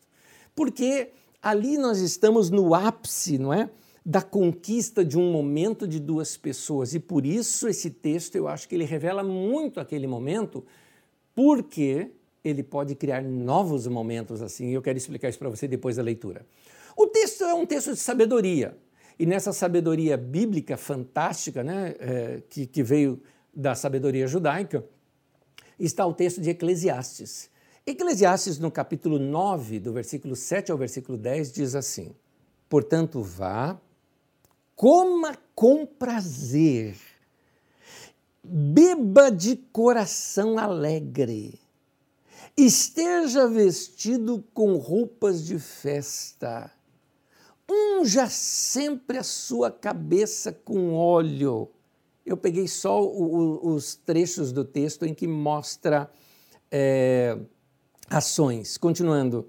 porque 0.53 1.09
ali 1.41 1.77
nós 1.77 1.99
estamos 1.99 2.49
no 2.49 2.73
ápice, 2.73 3.37
não 3.37 3.53
é? 3.53 3.69
Da 4.05 4.21
conquista 4.21 5.03
de 5.03 5.17
um 5.17 5.31
momento 5.31 5.87
de 5.87 5.99
duas 5.99 6.35
pessoas. 6.37 6.93
E 6.93 6.99
por 6.99 7.25
isso 7.25 7.67
esse 7.67 7.89
texto 7.89 8.35
eu 8.35 8.47
acho 8.47 8.67
que 8.67 8.75
ele 8.75 8.83
revela 8.83 9.23
muito 9.23 9.79
aquele 9.79 10.07
momento, 10.07 10.63
porque 11.33 12.11
ele 12.43 12.61
pode 12.61 12.93
criar 12.95 13.23
novos 13.23 13.87
momentos 13.87 14.41
assim. 14.41 14.69
E 14.69 14.73
eu 14.73 14.81
quero 14.81 14.97
explicar 14.97 15.29
isso 15.29 15.39
para 15.39 15.49
você 15.49 15.67
depois 15.67 15.95
da 15.95 16.03
leitura. 16.03 16.45
O 16.95 17.07
texto 17.07 17.43
é 17.43 17.53
um 17.53 17.65
texto 17.65 17.91
de 17.91 17.99
sabedoria. 17.99 18.77
E 19.17 19.25
nessa 19.25 19.53
sabedoria 19.53 20.17
bíblica 20.17 20.77
fantástica, 20.77 21.63
né, 21.63 21.95
é, 21.99 22.41
que, 22.49 22.65
que 22.65 22.83
veio 22.83 23.21
da 23.53 23.73
sabedoria 23.73 24.27
judaica, 24.27 24.85
está 25.79 26.05
o 26.05 26.13
texto 26.13 26.41
de 26.41 26.49
Eclesiastes. 26.49 27.49
Eclesiastes, 27.85 28.57
no 28.57 28.71
capítulo 28.71 29.19
9, 29.19 29.79
do 29.79 29.93
versículo 29.93 30.35
7 30.35 30.71
ao 30.71 30.77
versículo 30.77 31.17
10, 31.17 31.51
diz 31.51 31.75
assim: 31.75 32.15
Portanto, 32.67 33.21
vá, 33.21 33.79
coma 34.75 35.37
com 35.53 35.85
prazer, 35.85 36.97
beba 38.43 39.29
de 39.29 39.55
coração 39.55 40.57
alegre, 40.57 41.59
esteja 42.57 43.47
vestido 43.47 44.43
com 44.53 44.77
roupas 44.77 45.45
de 45.45 45.59
festa, 45.59 46.71
unja 47.69 48.27
sempre 48.29 49.19
a 49.19 49.23
sua 49.23 49.69
cabeça 49.69 50.51
com 50.51 50.95
óleo. 50.95 51.69
Eu 52.25 52.35
peguei 52.35 52.67
só 52.67 53.03
o, 53.03 53.67
o, 53.67 53.75
os 53.75 53.95
trechos 53.95 54.51
do 54.51 54.65
texto 54.65 55.05
em 55.05 55.13
que 55.13 55.27
mostra 55.27 56.09
é, 56.71 57.37
ações. 58.09 58.77
Continuando. 58.77 59.47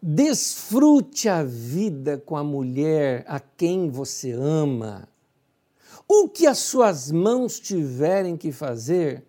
Desfrute 0.00 1.28
a 1.28 1.42
vida 1.42 2.18
com 2.18 2.36
a 2.36 2.44
mulher 2.44 3.24
a 3.26 3.40
quem 3.40 3.90
você 3.90 4.32
ama. 4.32 5.08
O 6.06 6.28
que 6.28 6.46
as 6.46 6.58
suas 6.58 7.10
mãos 7.10 7.58
tiverem 7.58 8.36
que 8.36 8.52
fazer, 8.52 9.24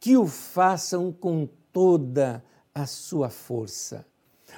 que 0.00 0.16
o 0.16 0.26
façam 0.26 1.12
com 1.12 1.46
toda 1.72 2.42
a 2.74 2.86
sua 2.86 3.28
força. 3.28 4.06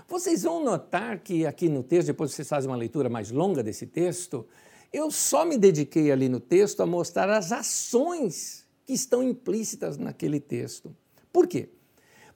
Vocês 0.08 0.42
vão 0.42 0.62
notar 0.62 1.18
que 1.20 1.46
aqui 1.46 1.68
no 1.68 1.82
texto, 1.82 2.08
depois 2.08 2.32
vocês 2.32 2.48
fazem 2.48 2.70
uma 2.70 2.76
leitura 2.76 3.08
mais 3.08 3.30
longa 3.30 3.62
desse 3.62 3.86
texto, 3.86 4.46
eu 4.94 5.10
só 5.10 5.44
me 5.44 5.58
dediquei 5.58 6.12
ali 6.12 6.28
no 6.28 6.38
texto 6.38 6.80
a 6.80 6.86
mostrar 6.86 7.28
as 7.28 7.50
ações 7.50 8.64
que 8.86 8.92
estão 8.92 9.24
implícitas 9.24 9.98
naquele 9.98 10.38
texto. 10.38 10.94
Por 11.32 11.48
quê? 11.48 11.68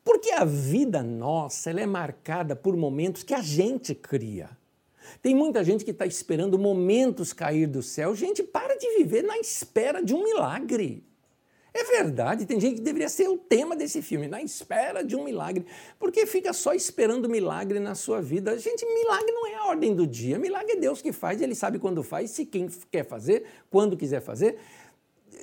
Porque 0.04 0.32
a 0.32 0.44
vida 0.44 1.00
nossa 1.00 1.70
ela 1.70 1.80
é 1.80 1.86
marcada 1.86 2.56
por 2.56 2.76
momentos 2.76 3.22
que 3.22 3.32
a 3.32 3.40
gente 3.40 3.94
cria. 3.94 4.50
Tem 5.22 5.36
muita 5.36 5.62
gente 5.62 5.84
que 5.84 5.92
está 5.92 6.04
esperando 6.04 6.58
momentos 6.58 7.32
cair 7.32 7.68
do 7.68 7.80
céu. 7.80 8.12
Gente, 8.16 8.42
para 8.42 8.76
de 8.76 8.98
viver 8.98 9.22
na 9.22 9.38
espera 9.38 10.02
de 10.02 10.12
um 10.12 10.24
milagre. 10.24 11.04
É 11.80 11.84
verdade, 11.84 12.44
tem 12.44 12.58
gente 12.58 12.76
que 12.76 12.80
deveria 12.80 13.08
ser 13.08 13.28
o 13.28 13.38
tema 13.38 13.76
desse 13.76 14.02
filme, 14.02 14.26
na 14.26 14.42
espera 14.42 15.04
de 15.04 15.14
um 15.14 15.22
milagre, 15.22 15.64
porque 15.96 16.26
fica 16.26 16.52
só 16.52 16.74
esperando 16.74 17.28
milagre 17.28 17.78
na 17.78 17.94
sua 17.94 18.20
vida. 18.20 18.58
Gente, 18.58 18.84
milagre 18.84 19.30
não 19.30 19.46
é 19.46 19.54
a 19.54 19.66
ordem 19.66 19.94
do 19.94 20.04
dia, 20.04 20.40
milagre 20.40 20.72
é 20.72 20.76
Deus 20.76 21.00
que 21.00 21.12
faz, 21.12 21.40
ele 21.40 21.54
sabe 21.54 21.78
quando 21.78 22.02
faz, 22.02 22.32
se 22.32 22.44
quem 22.44 22.68
quer 22.90 23.06
fazer, 23.06 23.44
quando 23.70 23.96
quiser 23.96 24.20
fazer. 24.20 24.58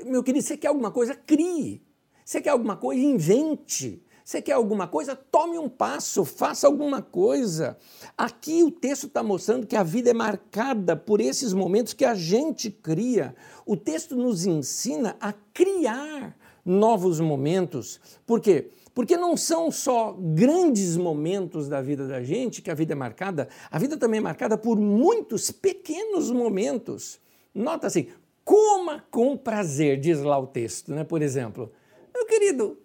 Meu 0.04 0.21
querido, 0.21 0.45
você 0.45 0.58
quer 0.58 0.67
alguma 0.67 0.91
coisa? 0.91 1.15
Crie. 1.15 1.82
Você 2.26 2.41
quer 2.41 2.50
alguma 2.50 2.76
coisa? 2.76 3.02
Invente. 3.02 4.04
Você 4.25 4.41
quer 4.41 4.53
alguma 4.53 4.88
coisa? 4.88 5.15
Tome 5.15 5.59
um 5.59 5.69
passo, 5.69 6.25
faça 6.25 6.65
alguma 6.65 6.99
coisa. 6.99 7.77
Aqui 8.17 8.63
o 8.63 8.71
texto 8.71 9.05
está 9.05 9.21
mostrando 9.21 9.67
que 9.67 9.75
a 9.75 9.83
vida 9.83 10.09
é 10.09 10.13
marcada 10.15 10.95
por 10.95 11.21
esses 11.21 11.53
momentos 11.53 11.93
que 11.93 12.03
a 12.03 12.15
gente 12.15 12.71
cria. 12.71 13.35
O 13.67 13.77
texto 13.77 14.15
nos 14.15 14.47
ensina 14.47 15.15
a 15.21 15.31
criar 15.53 16.35
novos 16.65 17.19
momentos. 17.19 18.01
Por 18.25 18.41
quê? 18.41 18.71
Porque 18.95 19.15
não 19.15 19.38
são 19.38 19.69
só 19.69 20.17
grandes 20.19 20.97
momentos 20.97 21.69
da 21.69 21.79
vida 21.79 22.07
da 22.07 22.23
gente 22.23 22.63
que 22.63 22.71
a 22.71 22.75
vida 22.75 22.93
é 22.93 22.95
marcada, 22.95 23.47
a 23.69 23.77
vida 23.77 23.95
também 23.95 24.17
é 24.17 24.23
marcada 24.23 24.57
por 24.57 24.79
muitos 24.79 25.51
pequenos 25.51 26.31
momentos. 26.31 27.19
Nota 27.53 27.85
assim, 27.85 28.07
coma 28.43 29.05
com 29.11 29.38
prazer, 29.38 29.99
diz 29.99 30.19
lá 30.23 30.39
o 30.39 30.47
texto, 30.47 30.91
né? 30.91 31.03
Por 31.03 31.21
exemplo, 31.21 31.71
meu 32.11 32.25
querido, 32.25 32.79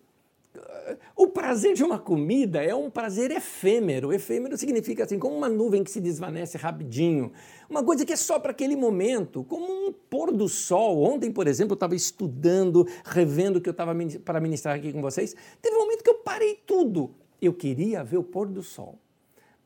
o 1.16 1.26
prazer 1.28 1.74
de 1.74 1.82
uma 1.82 1.98
comida 1.98 2.62
é 2.62 2.74
um 2.74 2.90
prazer 2.90 3.30
efêmero. 3.30 4.12
Efêmero 4.12 4.56
significa 4.56 5.04
assim, 5.04 5.18
como 5.18 5.36
uma 5.36 5.48
nuvem 5.48 5.84
que 5.84 5.90
se 5.90 6.00
desvanece 6.00 6.56
rapidinho. 6.56 7.32
Uma 7.68 7.84
coisa 7.84 8.04
que 8.04 8.12
é 8.12 8.16
só 8.16 8.38
para 8.38 8.50
aquele 8.50 8.76
momento, 8.76 9.44
como 9.44 9.66
um 9.66 9.92
pôr 9.92 10.32
do 10.32 10.48
sol. 10.48 11.02
Ontem, 11.02 11.30
por 11.30 11.46
exemplo, 11.46 11.72
eu 11.72 11.76
estava 11.76 11.94
estudando, 11.94 12.86
revendo 13.04 13.58
o 13.58 13.62
que 13.62 13.68
eu 13.68 13.72
estava 13.72 13.94
para 14.24 14.40
ministrar 14.40 14.76
aqui 14.76 14.92
com 14.92 15.00
vocês. 15.00 15.34
Teve 15.60 15.76
um 15.76 15.80
momento 15.80 16.02
que 16.02 16.10
eu 16.10 16.16
parei 16.16 16.58
tudo. 16.66 17.14
Eu 17.40 17.52
queria 17.52 18.04
ver 18.04 18.18
o 18.18 18.22
pôr 18.22 18.48
do 18.48 18.62
sol. 18.62 18.98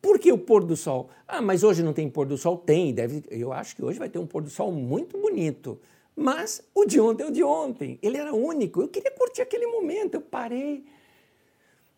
Por 0.01 0.19
que 0.19 0.31
o 0.31 0.37
pôr 0.37 0.63
do 0.63 0.77
sol? 0.77 1.09
Ah, 1.27 1.41
mas 1.41 1.65
hoje 1.65 1.83
não 1.83 1.95
tem 1.95 2.11
pôr 2.11 2.27
do 2.27 2.37
sol? 2.37 2.59
Tem, 2.59 2.93
deve, 2.93 3.23
eu 3.31 3.53
acho 3.53 3.75
que 3.75 3.83
hoje 3.83 3.99
vai 3.99 4.09
ter 4.09 4.19
um 4.19 4.27
pôr 4.27 4.43
do 4.43 4.51
sol 4.51 4.71
muito 4.71 5.17
bonito. 5.17 5.81
Mas 6.15 6.63
o 6.75 6.85
de 6.85 7.01
ontem 7.01 7.25
é 7.25 7.27
o 7.27 7.31
de 7.31 7.43
ontem. 7.43 7.99
Ele 8.03 8.17
era 8.17 8.35
único. 8.35 8.83
Eu 8.83 8.89
queria 8.89 9.11
curtir 9.11 9.43
aquele 9.43 9.67
momento. 9.67 10.15
Eu 10.15 10.21
parei. 10.21 10.85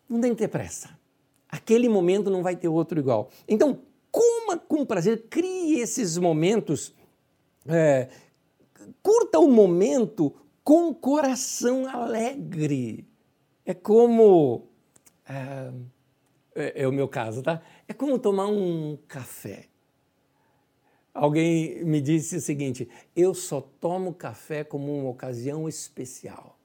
Não 0.09 0.21
tem 0.21 0.31
que 0.31 0.37
ter 0.37 0.47
pressa. 0.47 0.97
Aquele 1.49 1.87
momento 1.87 2.29
não 2.29 2.43
vai 2.43 2.55
ter 2.55 2.67
outro 2.67 2.99
igual. 2.99 3.29
Então, 3.47 3.81
coma 4.11 4.57
com 4.57 4.85
prazer, 4.85 5.27
crie 5.29 5.79
esses 5.79 6.17
momentos. 6.17 6.93
É, 7.65 8.09
curta 9.01 9.39
o 9.39 9.49
momento 9.49 10.33
com 10.63 10.93
coração 10.93 11.87
alegre. 11.87 13.07
É 13.65 13.73
como. 13.73 14.67
É, 15.27 15.71
é, 16.55 16.83
é 16.83 16.87
o 16.87 16.91
meu 16.91 17.07
caso, 17.07 17.41
tá? 17.41 17.61
É 17.87 17.93
como 17.93 18.19
tomar 18.19 18.47
um 18.47 18.97
café. 19.07 19.67
Alguém 21.13 21.83
me 21.83 22.01
disse 22.01 22.37
o 22.37 22.41
seguinte: 22.41 22.89
eu 23.15 23.33
só 23.33 23.61
tomo 23.61 24.13
café 24.13 24.63
como 24.63 24.97
uma 24.99 25.09
ocasião 25.09 25.67
especial. 25.67 26.56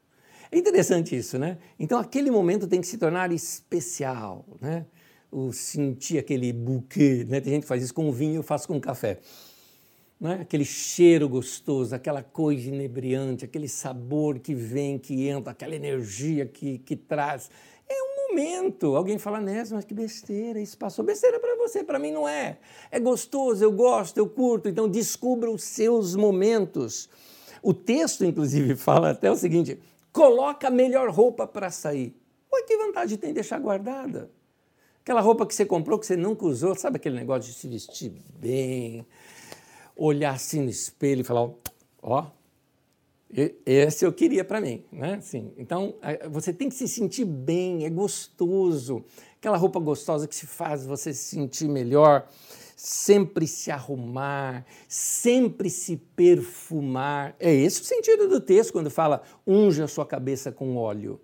É 0.53 0.59
interessante 0.59 1.17
isso, 1.17 1.39
né? 1.39 1.59
Então 1.79 1.99
aquele 1.99 2.31
momento 2.31 2.69
tem 2.69 2.81
que 2.81 2.87
se 2.87 2.99
tornar 2.99 3.33
especial, 3.33 4.45
né? 4.61 4.87
O 5.31 5.51
sentir 5.53 6.19
aquele 6.19 6.53
buquê, 6.53 7.27
né? 7.27 7.41
Tem 7.41 7.55
gente 7.55 7.63
que 7.63 7.69
faz 7.69 7.83
isso 7.83 7.95
com 7.95 8.13
vinho, 8.13 8.37
eu 8.37 8.43
faço 8.43 8.69
com 8.69 8.79
café. 8.79 9.19
Né? 10.21 10.39
Aquele 10.43 10.65
cheiro 10.65 11.29
gostoso, 11.29 11.95
aquela 11.95 12.23
coisa 12.23 12.69
inebriante, 12.69 13.45
aquele 13.45 13.67
sabor 13.67 14.39
que 14.39 14.55
vem, 14.55 14.99
que 14.99 15.27
entra, 15.27 15.51
aquela 15.51 15.75
energia 15.75 16.47
que, 16.47 16.79
que 16.79 16.95
traz 16.95 17.51
momento. 18.33 18.97
Alguém 18.97 19.19
fala, 19.19 19.41
Nessa, 19.41 19.75
mas 19.75 19.85
que 19.85 19.95
besteira, 19.95 20.59
isso 20.59 20.77
passou. 20.77 21.05
Besteira 21.05 21.39
para 21.39 21.57
você, 21.57 21.85
para 21.85 21.99
mim 21.99 22.11
não 22.11 22.27
é. 22.27 22.59
É 22.91 22.99
gostoso, 22.99 23.63
eu 23.63 23.71
gosto, 23.71 24.17
eu 24.17 24.29
curto. 24.29 24.69
Então 24.69 24.89
descubra 24.89 25.51
os 25.51 25.63
seus 25.63 26.17
momentos. 26.17 27.09
O 27.63 27.75
texto, 27.75 28.25
inclusive, 28.25 28.75
fala 28.77 29.11
até 29.11 29.31
o 29.31 29.37
seguinte: 29.37 29.79
coloca 30.13 30.69
a 30.69 30.71
melhor 30.71 31.09
roupa 31.11 31.47
para 31.47 31.71
sair. 31.71 32.15
Oi, 32.51 32.63
que 32.65 32.77
vantagem 32.77 33.17
tem 33.17 33.33
deixar 33.33 33.59
guardada? 33.59 34.31
Aquela 35.01 35.21
roupa 35.21 35.47
que 35.47 35.55
você 35.55 35.65
comprou, 35.65 35.99
que 35.99 36.07
você 36.07 36.17
nunca 36.17 36.45
usou, 36.45 36.75
sabe 36.75 36.97
aquele 36.97 37.17
negócio 37.17 37.51
de 37.51 37.59
se 37.59 37.67
vestir 37.67 38.13
bem, 38.39 39.05
olhar 39.97 40.35
assim 40.35 40.61
no 40.61 40.71
espelho 40.71 41.23
e 41.23 41.25
falar: 41.25 41.51
ó, 42.03 42.27
esse 43.67 44.05
eu 44.05 44.13
queria 44.13 44.45
para 44.45 44.61
mim, 44.61 44.85
né? 44.93 45.19
Sim. 45.21 45.53
Então, 45.57 45.95
você 46.31 46.53
tem 46.53 46.69
que 46.69 46.75
se 46.75 46.87
sentir 46.87 47.25
bem, 47.25 47.85
é 47.85 47.91
gostoso. 47.91 49.05
Aquela 49.39 49.57
roupa 49.57 49.81
gostosa 49.81 50.29
que 50.29 50.37
se 50.37 50.47
faz 50.47 50.85
você 50.85 51.13
se 51.15 51.31
sentir 51.31 51.67
melhor, 51.67 52.29
sempre 52.83 53.47
se 53.47 53.71
arrumar, 53.71 54.67
sempre 54.89 55.71
se 55.71 55.97
perfumar. 55.97 57.37
É 57.39 57.55
esse 57.55 57.81
o 57.81 57.85
sentido 57.85 58.27
do 58.27 58.41
texto 58.41 58.73
quando 58.73 58.91
fala 58.91 59.23
unja 59.47 59.87
sua 59.87 60.05
cabeça 60.05 60.51
com 60.51 60.77
óleo. 60.77 61.21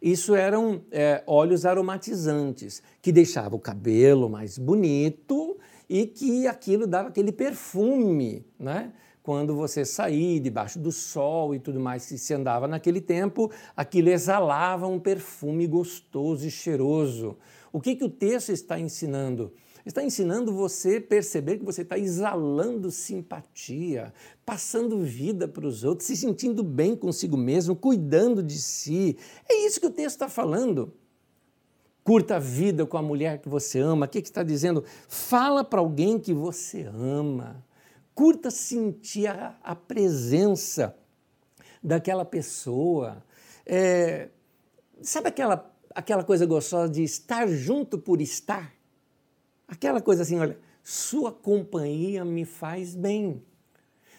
Isso 0.00 0.36
eram 0.36 0.84
é, 0.88 1.20
óleos 1.26 1.66
aromatizantes 1.66 2.80
que 3.02 3.10
deixavam 3.10 3.58
o 3.58 3.60
cabelo 3.60 4.30
mais 4.30 4.56
bonito 4.56 5.58
e 5.88 6.06
que 6.06 6.46
aquilo 6.46 6.86
dava 6.86 7.08
aquele 7.08 7.32
perfume, 7.32 8.46
né? 8.56 8.92
quando 9.20 9.56
você 9.56 9.84
saía 9.84 10.38
debaixo 10.38 10.78
do 10.78 10.92
sol 10.92 11.56
e 11.56 11.58
tudo 11.58 11.80
mais 11.80 12.06
que 12.06 12.18
se 12.18 12.32
andava 12.32 12.68
naquele 12.68 13.00
tempo, 13.00 13.50
aquilo 13.76 14.10
exalava 14.10 14.86
um 14.86 15.00
perfume 15.00 15.66
gostoso 15.66 16.46
e 16.46 16.50
cheiroso. 16.52 17.36
O 17.72 17.80
que, 17.80 17.96
que 17.96 18.04
o 18.04 18.08
texto 18.08 18.50
está 18.50 18.78
ensinando? 18.78 19.52
Está 19.84 20.02
ensinando 20.02 20.52
você 20.52 20.96
a 20.96 21.00
perceber 21.00 21.58
que 21.58 21.64
você 21.64 21.82
está 21.82 21.98
exalando 21.98 22.90
simpatia, 22.90 24.12
passando 24.44 25.00
vida 25.00 25.48
para 25.48 25.66
os 25.66 25.84
outros, 25.84 26.06
se 26.06 26.16
sentindo 26.16 26.62
bem 26.62 26.94
consigo 26.94 27.36
mesmo, 27.36 27.74
cuidando 27.74 28.42
de 28.42 28.58
si. 28.58 29.16
É 29.48 29.66
isso 29.66 29.80
que 29.80 29.86
o 29.86 29.90
texto 29.90 30.16
está 30.16 30.28
falando. 30.28 30.92
Curta 32.04 32.36
a 32.36 32.38
vida 32.38 32.84
com 32.86 32.96
a 32.96 33.02
mulher 33.02 33.38
que 33.38 33.48
você 33.48 33.78
ama. 33.78 34.06
O 34.06 34.08
que, 34.08 34.22
que 34.22 34.28
está 34.28 34.42
dizendo? 34.42 34.84
Fala 35.08 35.62
para 35.62 35.80
alguém 35.80 36.18
que 36.18 36.32
você 36.32 36.82
ama 36.82 37.64
curta 38.20 38.50
sentir 38.50 39.28
a, 39.28 39.58
a 39.62 39.74
presença 39.74 40.94
daquela 41.82 42.22
pessoa. 42.22 43.24
É, 43.64 44.28
sabe 45.00 45.28
aquela, 45.28 45.74
aquela 45.94 46.22
coisa 46.22 46.44
gostosa 46.44 46.92
de 46.92 47.02
estar 47.02 47.48
junto 47.48 47.98
por 47.98 48.20
estar? 48.20 48.74
Aquela 49.70 50.00
coisa 50.00 50.22
assim, 50.22 50.36
olha, 50.36 50.58
sua 50.82 51.30
companhia 51.30 52.24
me 52.24 52.44
faz 52.44 52.96
bem. 52.96 53.40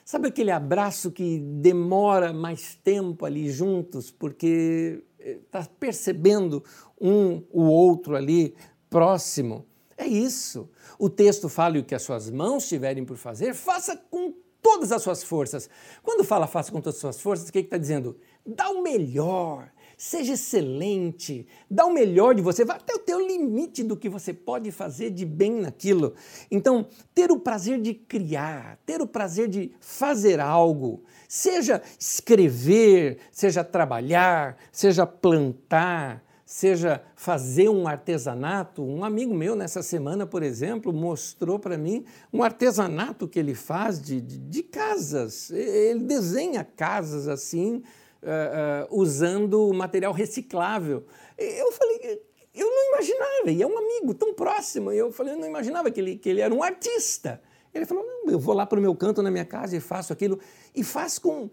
Sabe 0.05 0.29
aquele 0.29 0.49
abraço 0.49 1.11
que 1.11 1.39
demora 1.39 2.31
mais 2.31 2.75
tempo 2.75 3.25
ali 3.25 3.51
juntos, 3.51 4.09
porque 4.09 5.03
está 5.19 5.59
eh, 5.59 5.69
percebendo 5.77 6.63
um 6.99 7.43
o 7.51 7.63
outro 7.63 8.15
ali 8.15 8.55
próximo? 8.89 9.65
É 9.97 10.07
isso. 10.07 10.69
O 10.97 11.09
texto 11.09 11.49
fala 11.49 11.77
o 11.79 11.83
que 11.83 11.93
as 11.93 12.01
suas 12.01 12.29
mãos 12.29 12.67
tiverem 12.69 13.03
por 13.03 13.17
fazer, 13.17 13.53
faça 13.53 13.97
com 14.09 14.33
todas 14.61 14.93
as 14.93 15.01
suas 15.01 15.21
forças. 15.21 15.69
Quando 16.01 16.23
fala 16.23 16.47
faça 16.47 16.71
com 16.71 16.79
todas 16.79 16.95
as 16.95 17.01
suas 17.01 17.21
forças, 17.21 17.49
o 17.49 17.51
que 17.51 17.59
está 17.59 17.77
dizendo? 17.77 18.17
Dá 18.45 18.69
o 18.69 18.81
melhor, 18.81 19.69
seja 20.01 20.33
excelente, 20.33 21.45
dá 21.69 21.85
o 21.85 21.93
melhor 21.93 22.33
de 22.33 22.41
você, 22.41 22.65
vá 22.65 22.73
até 22.73 22.91
o 22.91 22.97
teu 22.97 23.19
limite 23.19 23.83
do 23.83 23.95
que 23.95 24.09
você 24.09 24.33
pode 24.33 24.71
fazer 24.71 25.11
de 25.11 25.23
bem 25.23 25.51
naquilo. 25.61 26.15
Então, 26.49 26.87
ter 27.13 27.31
o 27.31 27.39
prazer 27.39 27.79
de 27.79 27.93
criar, 27.93 28.79
ter 28.83 28.99
o 28.99 29.05
prazer 29.05 29.47
de 29.47 29.71
fazer 29.79 30.39
algo, 30.39 31.03
seja 31.29 31.83
escrever, 31.99 33.19
seja 33.31 33.63
trabalhar, 33.63 34.57
seja 34.71 35.05
plantar, 35.05 36.23
seja 36.43 37.03
fazer 37.15 37.69
um 37.69 37.87
artesanato. 37.87 38.83
Um 38.83 39.03
amigo 39.03 39.35
meu, 39.35 39.55
nessa 39.55 39.83
semana, 39.83 40.25
por 40.25 40.41
exemplo, 40.41 40.91
mostrou 40.91 41.59
para 41.59 41.77
mim 41.77 42.05
um 42.33 42.41
artesanato 42.41 43.27
que 43.27 43.37
ele 43.37 43.53
faz 43.53 44.01
de, 44.01 44.19
de, 44.19 44.39
de, 44.39 44.63
casas. 44.63 45.51
Ele 45.51 45.99
desenha 45.99 46.63
casas 46.63 47.27
assim, 47.27 47.83
uh, 48.23 48.87
usando 48.89 49.71
material 49.73 50.13
reciclável. 50.13 51.05
Eu 51.37 51.71
falei, 51.71 52.21
eu 52.53 52.69
não 52.69 52.93
imaginava, 52.93 53.51
e 53.51 53.61
é 53.61 53.67
um 53.67 53.77
amigo 53.77 54.13
tão 54.13 54.33
próximo, 54.33 54.91
eu 54.91 55.11
falei, 55.11 55.33
eu 55.33 55.37
não 55.37 55.47
imaginava 55.47 55.89
que 55.89 55.99
ele, 55.99 56.17
que 56.17 56.29
ele 56.29 56.41
era 56.41 56.53
um 56.53 56.61
artista. 56.61 57.41
Ele 57.73 57.85
falou, 57.85 58.05
eu 58.27 58.39
vou 58.39 58.53
lá 58.53 58.65
para 58.65 58.77
o 58.77 58.81
meu 58.81 58.93
canto 58.95 59.21
na 59.21 59.31
minha 59.31 59.45
casa 59.45 59.75
e 59.75 59.79
faço 59.79 60.11
aquilo, 60.11 60.39
e 60.75 60.83
faz 60.83 61.17
com 61.17 61.49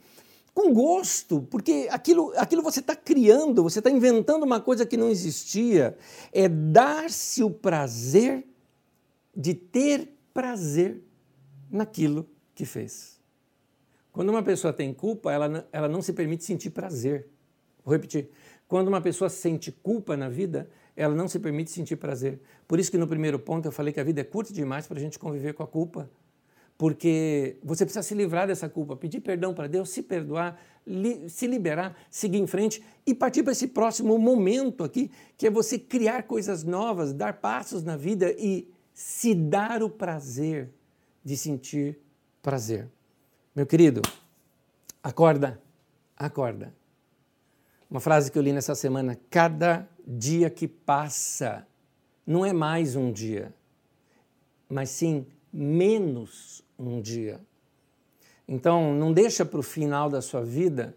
com 0.58 0.74
gosto, 0.74 1.42
porque 1.42 1.86
aquilo, 1.88 2.32
aquilo 2.36 2.62
você 2.64 2.80
está 2.80 2.96
criando, 2.96 3.62
você 3.62 3.78
está 3.78 3.88
inventando 3.88 4.42
uma 4.42 4.60
coisa 4.60 4.84
que 4.84 4.96
não 4.96 5.08
existia. 5.08 5.96
É 6.32 6.48
dar-se 6.48 7.44
o 7.44 7.50
prazer 7.50 8.44
de 9.36 9.54
ter 9.54 10.18
prazer 10.34 11.00
naquilo 11.70 12.28
que 12.56 12.64
fez. 12.64 13.17
Quando 14.18 14.30
uma 14.30 14.42
pessoa 14.42 14.72
tem 14.72 14.92
culpa, 14.92 15.32
ela, 15.32 15.64
ela 15.70 15.88
não 15.88 16.02
se 16.02 16.12
permite 16.12 16.42
sentir 16.42 16.70
prazer. 16.70 17.28
Vou 17.84 17.94
repetir. 17.94 18.28
Quando 18.66 18.88
uma 18.88 19.00
pessoa 19.00 19.30
sente 19.30 19.70
culpa 19.70 20.16
na 20.16 20.28
vida, 20.28 20.68
ela 20.96 21.14
não 21.14 21.28
se 21.28 21.38
permite 21.38 21.70
sentir 21.70 21.94
prazer. 21.94 22.40
Por 22.66 22.80
isso 22.80 22.90
que 22.90 22.98
no 22.98 23.06
primeiro 23.06 23.38
ponto 23.38 23.68
eu 23.68 23.70
falei 23.70 23.92
que 23.92 24.00
a 24.00 24.02
vida 24.02 24.20
é 24.20 24.24
curta 24.24 24.52
demais 24.52 24.88
para 24.88 24.98
a 24.98 25.00
gente 25.00 25.20
conviver 25.20 25.54
com 25.54 25.62
a 25.62 25.68
culpa 25.68 26.10
porque 26.76 27.58
você 27.62 27.84
precisa 27.84 28.02
se 28.02 28.12
livrar 28.12 28.48
dessa 28.48 28.68
culpa, 28.68 28.96
pedir 28.96 29.20
perdão 29.20 29.54
para 29.54 29.68
Deus, 29.68 29.88
se 29.90 30.02
perdoar, 30.02 30.60
li, 30.84 31.30
se 31.30 31.46
liberar, 31.46 31.96
seguir 32.10 32.38
em 32.38 32.46
frente 32.46 32.82
e 33.06 33.14
partir 33.14 33.44
para 33.44 33.52
esse 33.52 33.68
próximo 33.68 34.18
momento 34.18 34.82
aqui, 34.82 35.12
que 35.36 35.46
é 35.46 35.50
você 35.50 35.78
criar 35.78 36.24
coisas 36.24 36.64
novas, 36.64 37.12
dar 37.12 37.34
passos 37.34 37.84
na 37.84 37.96
vida 37.96 38.34
e 38.36 38.68
se 38.92 39.32
dar 39.32 39.80
o 39.80 39.88
prazer 39.88 40.70
de 41.24 41.36
sentir 41.36 42.00
prazer. 42.42 42.88
Meu 43.58 43.66
querido, 43.66 44.02
acorda, 45.02 45.60
acorda. 46.16 46.72
Uma 47.90 47.98
frase 47.98 48.30
que 48.30 48.38
eu 48.38 48.42
li 48.42 48.52
nessa 48.52 48.72
semana: 48.76 49.18
cada 49.28 49.88
dia 50.06 50.48
que 50.48 50.68
passa 50.68 51.66
não 52.24 52.46
é 52.46 52.52
mais 52.52 52.94
um 52.94 53.10
dia, 53.10 53.52
mas 54.68 54.90
sim 54.90 55.26
menos 55.52 56.62
um 56.78 57.00
dia. 57.00 57.40
Então, 58.46 58.94
não 58.94 59.12
deixa 59.12 59.44
para 59.44 59.58
o 59.58 59.62
final 59.64 60.08
da 60.08 60.22
sua 60.22 60.44
vida 60.44 60.94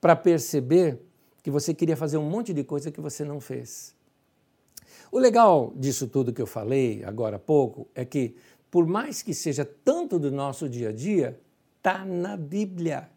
para 0.00 0.14
perceber 0.14 1.00
que 1.42 1.50
você 1.50 1.74
queria 1.74 1.96
fazer 1.96 2.16
um 2.16 2.30
monte 2.30 2.54
de 2.54 2.62
coisa 2.62 2.92
que 2.92 3.00
você 3.00 3.24
não 3.24 3.40
fez. 3.40 3.92
O 5.10 5.18
legal 5.18 5.72
disso 5.74 6.06
tudo 6.06 6.32
que 6.32 6.40
eu 6.40 6.46
falei 6.46 7.02
agora 7.02 7.38
há 7.38 7.40
pouco 7.40 7.88
é 7.92 8.04
que, 8.04 8.36
por 8.70 8.86
mais 8.86 9.20
que 9.20 9.34
seja 9.34 9.64
tanto 9.64 10.16
do 10.16 10.30
nosso 10.30 10.68
dia 10.68 10.90
a 10.90 10.92
dia, 10.92 11.40
está 11.84 12.02
na 12.02 12.34
Bíblia. 12.34 13.10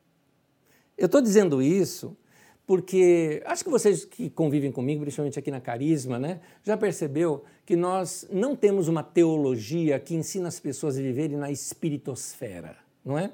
Eu 0.97 1.05
estou 1.05 1.21
dizendo 1.21 1.61
isso 1.61 2.17
porque 2.65 3.41
acho 3.45 3.63
que 3.63 3.69
vocês 3.69 4.03
que 4.03 4.29
convivem 4.29 4.73
comigo, 4.73 4.99
principalmente 4.99 5.39
aqui 5.39 5.49
na 5.49 5.61
Carisma, 5.61 6.19
né, 6.19 6.41
já 6.65 6.75
percebeu 6.75 7.45
que 7.65 7.77
nós 7.77 8.27
não 8.29 8.57
temos 8.57 8.89
uma 8.89 9.01
teologia 9.01 9.97
que 10.01 10.13
ensina 10.13 10.49
as 10.49 10.59
pessoas 10.59 10.97
a 10.97 11.01
viverem 11.01 11.37
na 11.37 11.49
espiritosfera, 11.49 12.75
não 13.05 13.17
é? 13.17 13.31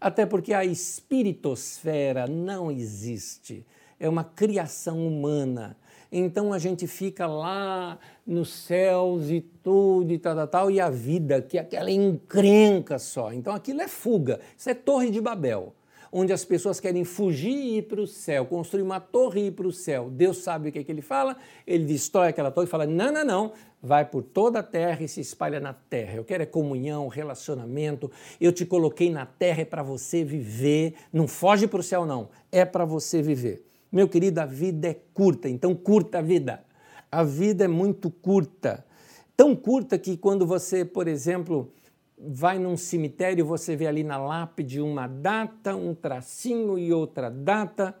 Até 0.00 0.24
porque 0.24 0.54
a 0.54 0.64
espiritosfera 0.64 2.26
não 2.26 2.70
existe, 2.70 3.66
é 4.00 4.08
uma 4.08 4.24
criação 4.24 5.06
humana. 5.06 5.76
Então 6.12 6.52
a 6.52 6.58
gente 6.58 6.86
fica 6.86 7.26
lá 7.26 7.98
nos 8.26 8.52
céus 8.52 9.30
e 9.30 9.40
tudo 9.40 10.12
e 10.12 10.18
tal, 10.18 10.36
tal, 10.36 10.46
tal, 10.46 10.70
e 10.70 10.78
a 10.78 10.90
vida, 10.90 11.40
que 11.40 11.56
é 11.56 11.62
aquela 11.62 11.90
encrenca 11.90 12.98
só. 12.98 13.32
Então 13.32 13.54
aquilo 13.54 13.80
é 13.80 13.88
fuga, 13.88 14.38
isso 14.56 14.68
é 14.68 14.74
Torre 14.74 15.10
de 15.10 15.20
Babel 15.20 15.74
onde 16.14 16.30
as 16.30 16.44
pessoas 16.44 16.78
querem 16.78 17.04
fugir 17.04 17.50
e 17.50 17.78
ir 17.78 17.82
para 17.84 18.00
o 18.00 18.06
céu, 18.06 18.44
construir 18.44 18.82
uma 18.82 19.00
torre 19.00 19.40
e 19.40 19.46
ir 19.46 19.52
para 19.52 19.66
o 19.66 19.72
céu. 19.72 20.10
Deus 20.10 20.38
sabe 20.38 20.68
o 20.68 20.72
que, 20.72 20.80
é 20.80 20.84
que 20.84 20.92
ele 20.92 21.00
fala, 21.00 21.38
ele 21.66 21.86
destrói 21.86 22.28
aquela 22.28 22.50
torre 22.50 22.66
e 22.66 22.70
fala: 22.70 22.86
não, 22.86 23.10
não, 23.10 23.24
não, 23.24 23.52
vai 23.82 24.04
por 24.04 24.22
toda 24.22 24.58
a 24.58 24.62
terra 24.62 25.02
e 25.02 25.08
se 25.08 25.22
espalha 25.22 25.58
na 25.58 25.72
terra. 25.72 26.16
Eu 26.16 26.24
quero 26.24 26.42
é 26.42 26.46
comunhão, 26.46 27.08
relacionamento. 27.08 28.10
Eu 28.38 28.52
te 28.52 28.66
coloquei 28.66 29.10
na 29.10 29.24
terra 29.24 29.62
é 29.62 29.64
para 29.64 29.82
você 29.82 30.22
viver. 30.22 30.94
Não 31.10 31.26
foge 31.26 31.66
para 31.66 31.80
o 31.80 31.82
céu, 31.82 32.04
não. 32.04 32.28
É 32.50 32.66
para 32.66 32.84
você 32.84 33.22
viver. 33.22 33.71
Meu 33.92 34.08
querido, 34.08 34.40
a 34.40 34.46
vida 34.46 34.88
é 34.88 34.94
curta, 35.12 35.50
então 35.50 35.74
curta 35.74 36.18
a 36.18 36.22
vida. 36.22 36.64
A 37.10 37.22
vida 37.22 37.66
é 37.66 37.68
muito 37.68 38.10
curta. 38.10 38.86
Tão 39.36 39.54
curta 39.54 39.98
que 39.98 40.16
quando 40.16 40.46
você, 40.46 40.82
por 40.82 41.06
exemplo, 41.06 41.70
vai 42.16 42.58
num 42.58 42.74
cemitério, 42.74 43.44
você 43.44 43.76
vê 43.76 43.86
ali 43.86 44.02
na 44.02 44.16
lápide 44.16 44.80
uma 44.80 45.06
data, 45.06 45.76
um 45.76 45.94
tracinho 45.94 46.78
e 46.78 46.90
outra 46.90 47.30
data. 47.30 47.94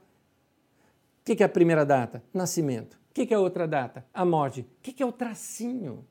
O 1.20 1.24
que 1.24 1.42
é 1.42 1.46
a 1.46 1.48
primeira 1.48 1.84
data? 1.84 2.22
Nascimento. 2.32 2.98
O 3.10 3.14
que 3.14 3.32
é 3.32 3.36
a 3.36 3.40
outra 3.40 3.68
data? 3.68 4.06
A 4.14 4.24
morte. 4.24 4.60
O 4.60 4.66
que 4.80 5.02
é 5.02 5.06
o 5.06 5.12
tracinho? 5.12 6.06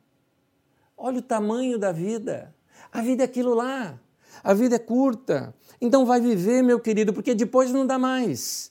Olha 0.95 1.17
o 1.17 1.23
tamanho 1.23 1.79
da 1.79 1.91
vida. 1.91 2.53
A 2.91 3.01
vida 3.01 3.23
é 3.23 3.25
aquilo 3.25 3.55
lá. 3.55 3.99
A 4.43 4.53
vida 4.53 4.75
é 4.75 4.79
curta. 4.79 5.55
Então 5.81 6.05
vai 6.05 6.21
viver, 6.21 6.61
meu 6.61 6.79
querido, 6.79 7.11
porque 7.13 7.33
depois 7.33 7.71
não 7.71 7.85
dá 7.85 7.97
mais. 7.97 8.70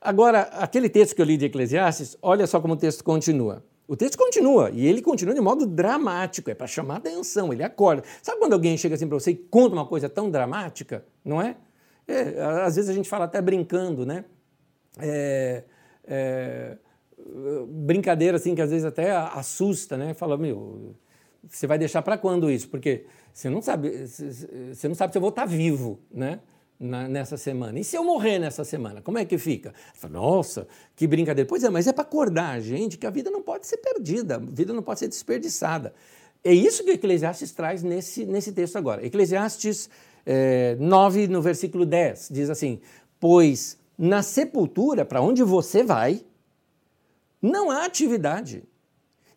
Agora, 0.00 0.42
aquele 0.52 0.88
texto 0.88 1.14
que 1.14 1.20
eu 1.20 1.26
li 1.26 1.36
de 1.36 1.46
Eclesiastes, 1.46 2.16
olha 2.22 2.46
só 2.46 2.60
como 2.60 2.74
o 2.74 2.76
texto 2.76 3.04
continua. 3.04 3.62
O 3.86 3.96
texto 3.96 4.16
continua, 4.16 4.70
e 4.70 4.86
ele 4.86 5.02
continua 5.02 5.34
de 5.34 5.40
modo 5.40 5.66
dramático, 5.66 6.48
é 6.48 6.54
para 6.54 6.68
chamar 6.68 6.98
atenção, 6.98 7.52
ele 7.52 7.64
acorda. 7.64 8.04
Sabe 8.22 8.38
quando 8.38 8.52
alguém 8.52 8.78
chega 8.78 8.94
assim 8.94 9.08
para 9.08 9.18
você 9.18 9.32
e 9.32 9.34
conta 9.34 9.74
uma 9.74 9.84
coisa 9.84 10.08
tão 10.08 10.30
dramática, 10.30 11.04
não 11.24 11.42
é? 11.42 11.56
é? 12.06 12.40
Às 12.64 12.76
vezes 12.76 12.88
a 12.88 12.94
gente 12.94 13.08
fala 13.08 13.24
até 13.24 13.42
brincando, 13.42 14.06
né? 14.06 14.24
É, 14.96 15.64
é, 16.04 16.76
brincadeira 17.66 18.36
assim 18.36 18.54
que 18.54 18.62
às 18.62 18.70
vezes 18.70 18.84
até 18.84 19.10
assusta, 19.10 19.96
né? 19.96 20.14
Fala, 20.14 20.38
meu, 20.38 20.94
você 21.48 21.66
vai 21.66 21.76
deixar 21.76 22.00
para 22.00 22.16
quando 22.16 22.48
isso? 22.48 22.68
Porque 22.68 23.06
você 23.32 23.50
não 23.50 23.60
sabe, 23.60 24.06
você 24.06 24.86
não 24.86 24.94
sabe 24.94 25.12
se 25.12 25.18
eu 25.18 25.22
vou 25.22 25.30
estar 25.30 25.46
vivo, 25.46 25.98
né? 26.12 26.38
Na, 26.80 27.06
nessa 27.06 27.36
semana? 27.36 27.78
E 27.78 27.84
se 27.84 27.94
eu 27.94 28.02
morrer 28.02 28.38
nessa 28.38 28.64
semana, 28.64 29.02
como 29.02 29.18
é 29.18 29.24
que 29.24 29.36
fica? 29.36 29.74
Falo, 29.94 30.14
Nossa, 30.14 30.66
que 30.96 31.06
brincadeira. 31.06 31.46
Pois 31.46 31.62
é, 31.62 31.68
mas 31.68 31.86
é 31.86 31.92
para 31.92 32.02
acordar 32.02 32.54
a 32.54 32.60
gente 32.60 32.96
que 32.96 33.06
a 33.06 33.10
vida 33.10 33.30
não 33.30 33.42
pode 33.42 33.66
ser 33.66 33.76
perdida, 33.76 34.36
a 34.36 34.38
vida 34.38 34.72
não 34.72 34.82
pode 34.82 34.98
ser 34.98 35.08
desperdiçada. 35.08 35.92
É 36.42 36.54
isso 36.54 36.82
que 36.82 36.92
Eclesiastes 36.92 37.52
traz 37.52 37.82
nesse, 37.82 38.24
nesse 38.24 38.50
texto 38.50 38.76
agora. 38.76 39.04
Eclesiastes 39.04 39.90
é, 40.24 40.74
9, 40.80 41.28
no 41.28 41.42
versículo 41.42 41.84
10, 41.84 42.28
diz 42.32 42.48
assim: 42.48 42.80
Pois 43.18 43.78
na 43.98 44.22
sepultura, 44.22 45.04
para 45.04 45.20
onde 45.20 45.42
você 45.42 45.82
vai, 45.82 46.24
não 47.42 47.70
há 47.70 47.84
atividade, 47.84 48.64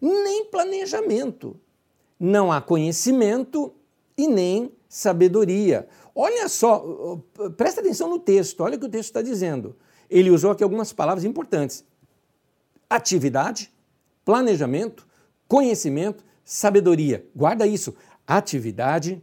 nem 0.01 0.45
planejamento, 0.45 1.59
não 2.17 2.49
há 2.49 2.61
conhecimento 2.61 3.73
e 4.17 4.25
nem 4.25 4.71
sabedoria. 4.87 5.87
Olha 6.15 6.47
só, 6.47 7.19
presta 7.57 7.81
atenção 7.81 8.09
no 8.09 8.19
texto, 8.19 8.61
olha 8.61 8.77
o 8.77 8.79
que 8.79 8.85
o 8.85 8.89
texto 8.89 9.09
está 9.09 9.21
dizendo. 9.21 9.75
Ele 10.09 10.29
usou 10.29 10.51
aqui 10.51 10.63
algumas 10.63 10.93
palavras 10.93 11.23
importantes: 11.23 11.83
atividade, 12.89 13.73
planejamento, 14.23 15.07
conhecimento, 15.47 16.23
sabedoria. 16.43 17.27
Guarda 17.35 17.65
isso. 17.65 17.95
Atividade, 18.27 19.21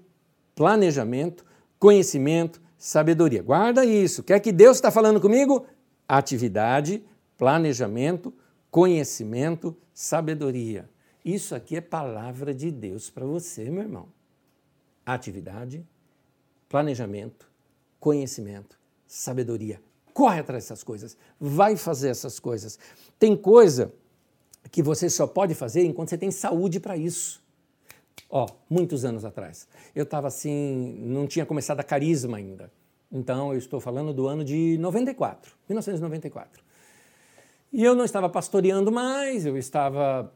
planejamento, 0.55 1.45
conhecimento, 1.79 2.61
sabedoria. 2.77 3.43
Guarda 3.43 3.85
isso. 3.85 4.23
Quer 4.23 4.41
que 4.41 4.53
Deus 4.53 4.77
está 4.77 4.91
falando 4.91 5.21
comigo? 5.21 5.67
Atividade, 6.09 7.05
planejamento, 7.39 8.35
conhecimento, 8.71 9.77
sabedoria. 9.93 10.91
Isso 11.25 11.55
aqui 11.55 11.77
é 11.77 11.81
palavra 11.81 12.53
de 12.53 12.71
Deus 12.71 13.11
para 13.11 13.27
você, 13.27 13.71
meu 13.71 13.83
irmão. 13.83 14.09
Atividade, 15.05 15.87
planejamento, 16.71 17.51
conhecimento, 17.99 18.79
sabedoria. 19.07 19.83
Corre 20.15 20.41
atrás 20.41 20.65
dessas 20.65 20.83
coisas, 20.83 21.17
vai 21.39 21.77
fazer 21.77 22.09
essas 22.09 22.39
coisas. 22.39 22.79
Tem 23.19 23.37
coisa 23.37 23.93
que 24.71 24.83
você 24.83 25.11
só 25.11 25.27
pode 25.27 25.55
fazer 25.55 25.85
enquanto 25.85 26.11
você 26.11 26.17
tem 26.17 26.31
saúde 26.31 26.79
para 26.79 26.97
isso. 26.97 27.43
Ó, 28.31 28.47
muitos 28.69 29.05
anos 29.05 29.25
atrás. 29.25 29.67
Eu 29.95 30.05
estava 30.05 30.29
assim, 30.29 30.95
não 31.01 31.27
tinha 31.27 31.45
começado 31.45 31.81
a 31.81 31.83
carisma 31.85 32.39
ainda. 32.39 32.73
Então, 33.11 33.53
eu 33.53 33.59
estou 33.59 33.81
falando 33.81 34.15
do 34.15 34.29
ano 34.29 34.45
de 34.45 34.79
94, 34.79 35.53
1994. 35.69 36.63
E 37.73 37.83
eu 37.83 37.97
não 37.97 38.05
estava 38.05 38.29
pastoreando 38.29 38.93
mais, 38.93 39.45
eu 39.45 39.57
estava 39.57 40.33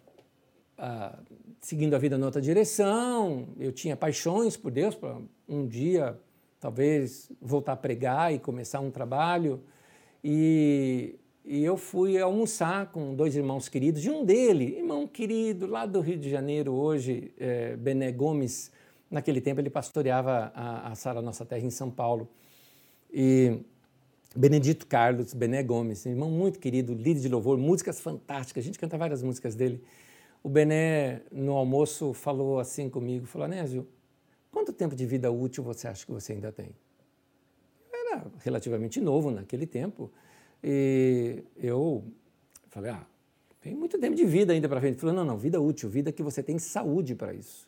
ah, 0.77 1.17
seguindo 1.65 1.95
a 1.95 1.99
vida 1.99 2.17
em 2.17 2.23
outra 2.23 2.43
direção, 2.43 3.49
eu 3.59 3.73
tinha 3.73 3.97
paixões 3.97 4.55
por 4.55 4.71
Deus 4.71 4.95
para 4.95 5.17
um 5.49 5.67
dia 5.67 6.21
talvez 6.61 7.31
voltar 7.41 7.73
a 7.73 7.77
pregar 7.77 8.35
e 8.35 8.39
começar 8.39 8.81
um 8.81 8.91
trabalho. 8.91 9.63
E, 10.23 11.15
e 11.43 11.65
eu 11.65 11.79
fui 11.79 12.21
almoçar 12.21 12.91
com 12.93 13.15
dois 13.15 13.35
irmãos 13.35 13.67
queridos, 13.69 14.05
e 14.05 14.11
um 14.11 14.25
dele, 14.25 14.77
irmão 14.77 15.07
querido, 15.07 15.67
lá 15.67 15.87
do 15.87 16.01
Rio 16.01 16.19
de 16.19 16.29
Janeiro, 16.29 16.73
hoje, 16.73 17.33
é, 17.39 17.77
Bené 17.77 18.13
Gomes, 18.13 18.71
naquele 19.11 19.41
tempo 19.41 19.59
ele 19.59 19.71
pastoreava 19.71 20.53
a, 20.55 20.93
a 20.93 20.95
Sara 20.95 21.23
Nossa 21.23 21.47
Terra 21.47 21.65
em 21.65 21.71
São 21.71 21.91
Paulo. 21.91 22.29
E 23.11 23.59
Benedito 24.37 24.87
Carlos 24.87 25.33
Bené 25.33 25.63
Gomes, 25.63 26.05
irmão 26.05 26.31
muito 26.31 26.59
querido, 26.59 26.93
líder 26.93 27.21
de 27.21 27.29
louvor, 27.29 27.57
músicas 27.57 28.01
fantásticas, 28.01 28.65
a 28.65 28.67
gente 28.67 28.79
canta 28.79 28.99
várias 28.99 29.23
músicas 29.23 29.55
dele. 29.55 29.83
O 30.45 30.49
Bené, 30.51 31.23
no 31.33 31.55
almoço, 31.55 32.13
falou 32.13 32.61
assim 32.61 32.91
comigo, 32.91 33.25
falou, 33.25 33.47
Anésio, 33.47 33.89
quanto 34.53 34.75
tempo 34.75 34.95
de 34.95 35.07
vida 35.07 35.33
útil 35.33 35.65
você 35.65 35.89
acha 35.89 36.05
que 36.05 36.13
você 36.13 36.35
ainda 36.35 36.53
tem? 36.53 36.77
Eu 37.91 37.99
era 37.99 38.25
relativamente 38.41 39.01
novo 39.01 39.31
naquele 39.31 39.67
tempo, 39.67 40.13
e 40.63 41.43
eu 41.57 42.05
falei, 42.69 42.91
ah, 42.91 43.07
tem 43.59 43.75
muito 43.75 43.99
tempo 43.99 44.15
de 44.15 44.27
vida 44.27 44.53
ainda 44.53 44.69
para 44.69 44.81
frente. 44.81 44.93
Ele 44.93 45.01
falou, 45.01 45.17
não, 45.17 45.25
não, 45.25 45.39
vida 45.39 45.59
útil, 45.59 45.89
vida 45.89 46.13
que 46.13 46.23
você 46.23 46.43
tem 46.43 46.59
saúde 46.59 47.15
para 47.15 47.33
isso. 47.33 47.67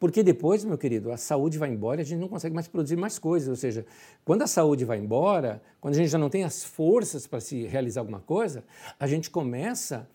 Porque 0.00 0.22
depois, 0.22 0.64
meu 0.64 0.78
querido, 0.78 1.12
a 1.12 1.18
saúde 1.18 1.58
vai 1.58 1.68
embora 1.68 2.00
e 2.00 2.02
a 2.02 2.04
gente 2.06 2.18
não 2.18 2.28
consegue 2.28 2.54
mais 2.54 2.66
produzir 2.66 2.96
mais 2.96 3.18
coisas. 3.18 3.50
Ou 3.50 3.56
seja, 3.56 3.84
quando 4.24 4.40
a 4.40 4.46
saúde 4.46 4.86
vai 4.86 4.98
embora, 4.98 5.62
quando 5.82 5.92
a 5.92 5.98
gente 5.98 6.08
já 6.08 6.16
não 6.16 6.30
tem 6.30 6.44
as 6.44 6.64
forças 6.64 7.26
para 7.26 7.40
se 7.40 7.66
realizar 7.66 8.00
alguma 8.00 8.20
coisa, 8.20 8.64
a 8.98 9.06
gente 9.06 9.28
começa 9.28 9.96
a 9.98 10.06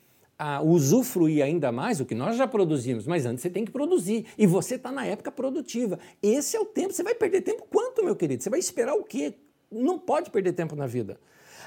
usufruir 0.64 1.44
ainda 1.44 1.72
mais 1.72 2.00
o 2.00 2.06
que 2.06 2.16
nós 2.16 2.38
já 2.38 2.48
produzimos, 2.48 3.06
mas 3.06 3.26
antes 3.26 3.42
você 3.42 3.50
tem 3.50 3.66
que 3.66 3.72
produzir. 3.72 4.26
E 4.38 4.48
você 4.48 4.76
está 4.76 4.92
na 4.92 5.06
época 5.06 5.32
produtiva. 5.32 6.00
Esse 6.22 6.56
é 6.56 6.60
o 6.60 6.66
tempo. 6.66 6.94
Você 6.94 7.04
vai 7.04 7.16
perder 7.16 7.42
tempo 7.42 7.66
quanto, 7.70 8.04
meu 8.04 8.16
querido? 8.16 8.42
Você 8.42 8.50
vai 8.50 8.60
esperar 8.60 8.94
o 8.94 9.04
quê? 9.04 9.34
Não 9.72 10.00
pode 10.00 10.30
perder 10.30 10.54
tempo 10.54 10.76
na 10.76 10.88
vida. 10.88 11.20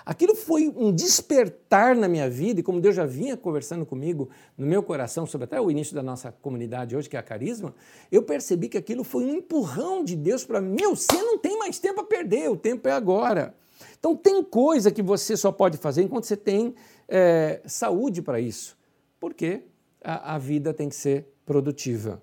Aquilo 0.04 0.34
foi 0.34 0.72
um 0.74 0.90
despertar 0.90 1.94
na 1.94 2.08
minha 2.08 2.28
vida, 2.28 2.58
e 2.58 2.62
como 2.62 2.80
Deus 2.80 2.96
já 2.96 3.06
vinha 3.06 3.36
conversando 3.36 3.86
comigo 3.86 4.28
no 4.58 4.66
meu 4.66 4.82
coração 4.82 5.26
sobre 5.26 5.44
até 5.44 5.60
o 5.60 5.70
início 5.70 5.94
da 5.94 6.02
nossa 6.02 6.32
comunidade 6.32 6.96
hoje, 6.96 7.08
que 7.08 7.16
é 7.16 7.20
a 7.20 7.22
Carisma, 7.22 7.72
eu 8.10 8.22
percebi 8.22 8.68
que 8.68 8.76
aquilo 8.76 9.04
foi 9.04 9.24
um 9.24 9.36
empurrão 9.36 10.02
de 10.02 10.16
Deus 10.16 10.44
para 10.44 10.60
mim. 10.60 10.74
Meu, 10.80 10.96
você 10.96 11.22
não 11.22 11.38
tem 11.38 11.56
mais 11.56 11.78
tempo 11.78 12.00
a 12.00 12.04
perder, 12.04 12.50
o 12.50 12.56
tempo 12.56 12.88
é 12.88 12.92
agora. 12.92 13.54
Então, 14.02 14.16
tem 14.16 14.42
coisa 14.42 14.90
que 14.90 15.00
você 15.00 15.36
só 15.36 15.52
pode 15.52 15.78
fazer 15.78 16.02
enquanto 16.02 16.24
você 16.24 16.36
tem 16.36 16.74
é, 17.06 17.62
saúde 17.64 18.20
para 18.20 18.40
isso, 18.40 18.76
porque 19.20 19.62
a, 20.02 20.34
a 20.34 20.38
vida 20.38 20.74
tem 20.74 20.88
que 20.88 20.96
ser 20.96 21.32
produtiva. 21.46 22.20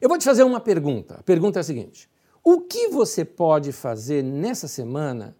Eu 0.00 0.08
vou 0.08 0.16
te 0.16 0.24
fazer 0.24 0.42
uma 0.42 0.58
pergunta. 0.58 1.16
A 1.16 1.22
pergunta 1.22 1.58
é 1.58 1.60
a 1.60 1.64
seguinte: 1.64 2.08
o 2.42 2.62
que 2.62 2.88
você 2.88 3.26
pode 3.26 3.72
fazer 3.72 4.24
nessa 4.24 4.66
semana 4.66 5.36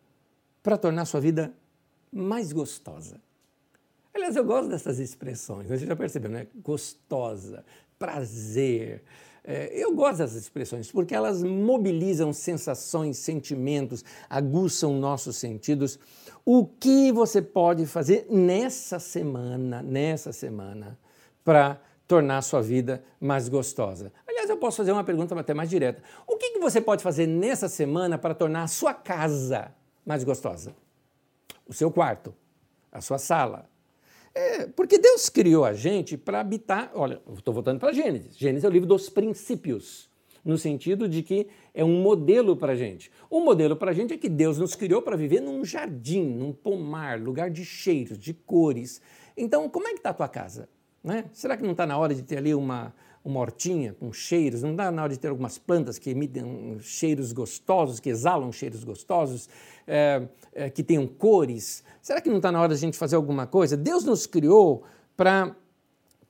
para 0.63 0.77
tornar 0.77 1.07
sua 1.07 1.21
vida 1.21 1.55
mais 2.13 2.53
gostosa. 2.53 3.19
Aliás, 4.13 4.37
eu 4.37 4.45
gosto 4.45 4.69
dessas 4.69 4.99
expressões, 4.99 5.69
você 5.69 5.87
já 5.87 5.97
percebeu, 5.97 6.31
né? 6.31 6.49
Gostosa, 6.57 7.65
prazer. 7.99 9.03
É, 9.43 9.71
eu 9.75 9.95
gosto 9.95 10.19
dessas 10.19 10.37
expressões 10.37 10.91
porque 10.93 11.15
elas 11.15 11.43
mobilizam 11.43 12.33
sensações, 12.33 13.19
sentimentos, 13.19 14.05
aguçam 14.29 14.95
nossos 14.95 15.37
sentidos. 15.37 15.99
O 16.45 16.67
que 16.67 17.13
você 17.13 17.41
pode 17.41 17.87
fazer 17.87 18.27
nessa 18.29 18.99
semana, 18.99 19.83
nessa 19.83 20.33
semana, 20.33 20.99
para 21.45 21.81
tornar 22.07 22.39
a 22.39 22.43
sua 22.43 22.61
vida 22.61 23.03
mais 23.21 23.49
gostosa? 23.49 24.13
Aliás, 24.27 24.51
eu 24.51 24.57
posso 24.57 24.79
fazer 24.79 24.93
uma 24.93 25.05
pergunta 25.05 25.39
até 25.39 25.55
mais 25.55 25.71
direta. 25.71 26.03
O 26.27 26.37
que, 26.37 26.51
que 26.51 26.59
você 26.59 26.81
pode 26.81 27.03
fazer 27.03 27.27
nessa 27.27 27.69
semana 27.69 28.19
para 28.19 28.35
tornar 28.35 28.65
a 28.65 28.69
sua 28.69 28.93
casa 28.93 29.73
mais 30.05 30.25
gostosa? 30.25 30.75
O 31.69 31.73
seu 31.73 31.91
quarto, 31.91 32.35
a 32.91 33.01
sua 33.01 33.17
sala. 33.17 33.70
É, 34.35 34.67
porque 34.67 34.99
Deus 34.99 35.29
criou 35.29 35.65
a 35.65 35.73
gente 35.73 36.17
para 36.17 36.41
habitar. 36.41 36.91
Olha, 36.95 37.21
estou 37.37 37.53
voltando 37.53 37.81
para 37.81 37.93
Gênesis. 37.93 38.37
Gênesis 38.37 38.65
é 38.65 38.69
o 38.69 38.71
livro 38.71 38.89
dos 38.89 39.09
princípios, 39.09 40.09
no 40.45 40.57
sentido 40.57 41.09
de 41.09 41.23
que 41.23 41.49
é 41.75 41.85
um 41.85 42.01
modelo 42.01 42.57
para 42.57 42.73
a 42.73 42.77
gente. 42.77 43.11
O 43.29 43.41
modelo 43.41 43.77
para 43.77 43.91
a 43.91 43.95
gente 43.95 44.15
é 44.15 44.17
que 44.17 44.29
Deus 44.29 44.59
nos 44.59 44.75
criou 44.75 45.03
para 45.03 45.17
viver 45.17 45.41
num 45.41 45.65
jardim, 45.65 46.23
num 46.23 46.53
pomar, 46.53 47.21
lugar 47.21 47.51
de 47.51 47.65
cheiros, 47.65 48.19
de 48.19 48.33
cores. 48.33 49.01
Então, 49.37 49.69
como 49.69 49.89
é 49.89 49.93
que 49.93 49.99
está 49.99 50.11
a 50.11 50.15
tua 50.15 50.29
casa? 50.29 50.69
Né? 51.03 51.25
Será 51.33 51.57
que 51.57 51.63
não 51.63 51.73
está 51.73 51.87
na 51.87 51.99
hora 51.99 52.15
de 52.15 52.23
ter 52.23 52.39
ali 52.39 52.55
uma, 52.55 52.95
uma 53.25 53.41
hortinha 53.41 53.95
com 53.99 54.13
cheiros, 54.13 54.63
não 54.63 54.75
dá 54.75 54.91
na 54.91 55.03
hora 55.03 55.13
de 55.13 55.19
ter 55.19 55.29
algumas 55.29 55.59
plantas 55.59 55.99
que 55.99 56.11
emitem 56.11 56.79
cheiros 56.81 57.33
gostosos, 57.33 58.01
que 58.01 58.09
exalam 58.09 58.51
cheiros 58.51 58.83
gostosos, 58.83 59.49
é, 59.87 60.27
é, 60.53 60.71
que 60.71 60.83
tenham 60.83 61.07
cores? 61.07 61.85
Será 62.01 62.21
que 62.21 62.31
não 62.31 62.39
está 62.39 62.51
na 62.51 62.61
hora 62.61 62.69
de 62.69 62.75
a 62.75 62.79
gente 62.79 62.97
fazer 62.97 63.17
alguma 63.17 63.47
coisa? 63.47 63.77
Deus 63.77 64.05
nos 64.05 64.27
criou 64.27 64.85
para 65.17 65.55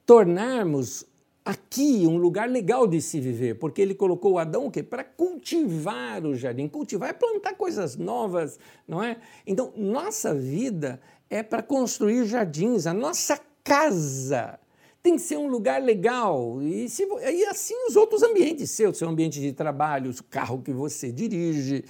tornarmos 0.05 1.05
aqui 1.45 2.07
um 2.07 2.17
lugar 2.17 2.49
legal 2.49 2.87
de 2.87 3.01
se 3.01 3.21
viver, 3.21 3.55
porque 3.55 3.81
ele 3.81 3.95
colocou 3.95 4.39
Adão 4.39 4.67
o 4.67 4.71
quê? 4.71 4.83
Para 4.83 5.05
cultivar 5.05 6.25
o 6.25 6.35
jardim. 6.35 6.67
Cultivar 6.67 7.11
é 7.11 7.13
plantar 7.13 7.55
coisas 7.55 7.97
novas, 7.97 8.59
não 8.87 9.03
é? 9.03 9.17
Então, 9.47 9.73
nossa 9.77 10.35
vida 10.35 11.01
é 11.29 11.43
para 11.43 11.63
construir 11.63 12.25
jardins, 12.25 12.87
a 12.87 12.93
nossa 12.93 13.41
casa 13.63 14.59
tem 15.03 15.17
que 15.17 15.23
ser 15.23 15.39
um 15.39 15.49
lugar 15.49 15.83
legal. 15.83 16.61
E, 16.63 16.89
se, 16.89 17.05
e 17.05 17.45
assim 17.47 17.75
os 17.89 17.97
outros 17.97 18.23
ambientes 18.23 18.71
seus, 18.71 18.99
seu 18.99 19.09
ambiente 19.09 19.41
de 19.41 19.53
trabalho, 19.53 20.11
o 20.11 20.25
carro 20.25 20.61
que 20.63 20.73
você 20.73 21.11
dirige, 21.11 21.85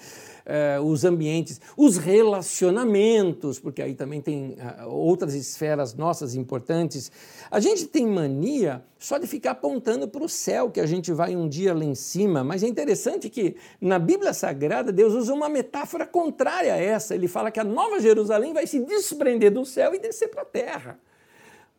eh, 0.53 0.81
os 0.81 1.05
ambientes, 1.05 1.61
os 1.77 1.97
relacionamentos, 1.97 3.61
porque 3.61 3.81
aí 3.81 3.95
também 3.95 4.21
tem 4.21 4.57
uh, 4.59 4.89
outras 4.89 5.35
esferas 5.35 5.95
nossas 5.95 6.35
importantes. 6.35 7.13
A 7.51 7.61
gente 7.61 7.87
tem 7.87 8.07
mania 8.07 8.83
só 8.99 9.19
de 9.19 9.27
ficar 9.27 9.53
apontando 9.53 10.09
para 10.09 10.25
o 10.25 10.29
céu, 10.29 10.71
que 10.71 10.81
a 10.81 10.87
gente 10.87 11.13
vai 11.13 11.37
um 11.37 11.49
dia 11.49 11.73
lá 11.73 11.85
em 11.85 11.95
cima, 11.95 12.43
mas 12.43 12.63
é 12.63 12.67
interessante 12.67 13.29
que 13.29 13.55
na 13.81 13.99
Bíblia 13.99 14.33
Sagrada 14.33 14.91
Deus 14.91 15.15
usa 15.15 15.33
uma 15.33 15.49
metáfora 15.49 16.07
contrária 16.07 16.75
a 16.75 16.79
essa. 16.79 17.15
Ele 17.15 17.29
fala 17.29 17.51
que 17.51 17.61
a 17.61 17.65
Nova 17.65 18.01
Jerusalém 18.01 18.53
vai 18.53 18.67
se 18.67 18.81
desprender 18.81 19.53
do 19.53 19.65
céu 19.65 19.95
e 19.95 19.99
descer 19.99 20.29
para 20.29 20.43
a 20.43 20.47
terra. 20.47 20.99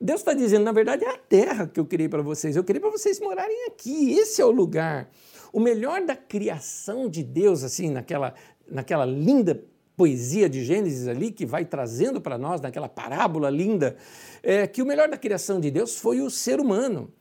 Deus 0.02 0.22
está 0.22 0.34
dizendo, 0.34 0.64
na 0.64 0.72
verdade, 0.72 1.06
é 1.06 1.10
a 1.10 1.18
terra 1.18 1.68
que 1.68 1.80
eu 1.80 1.86
criei 1.86 2.10
para 2.10 2.24
vocês. 2.24 2.56
Eu 2.56 2.64
criei 2.64 2.82
para 2.82 2.90
vocês 2.90 3.20
morarem 3.20 3.68
aqui. 3.68 4.14
Esse 4.14 4.42
é 4.42 4.46
o 4.46 4.50
lugar. 4.50 5.12
O 5.54 5.60
melhor 5.60 6.02
da 6.04 6.16
criação 6.16 7.08
de 7.08 7.24
Deus, 7.24 7.64
assim, 7.64 7.92
naquela, 7.92 8.34
naquela 8.68 9.06
linda 9.06 9.64
poesia 9.96 10.50
de 10.50 10.66
Gênesis 10.66 11.08
ali, 11.08 11.32
que 11.32 11.46
vai 11.46 11.66
trazendo 11.66 12.20
para 12.20 12.36
nós, 12.36 12.60
naquela 12.62 12.90
parábola 12.90 13.48
linda, 13.52 13.96
é 14.42 14.66
que 14.66 14.82
o 14.82 14.86
melhor 14.88 15.08
da 15.08 15.18
criação 15.18 15.60
de 15.60 15.70
Deus 15.70 15.96
foi 16.00 16.20
o 16.20 16.32
ser 16.32 16.60
humano. 16.60 17.14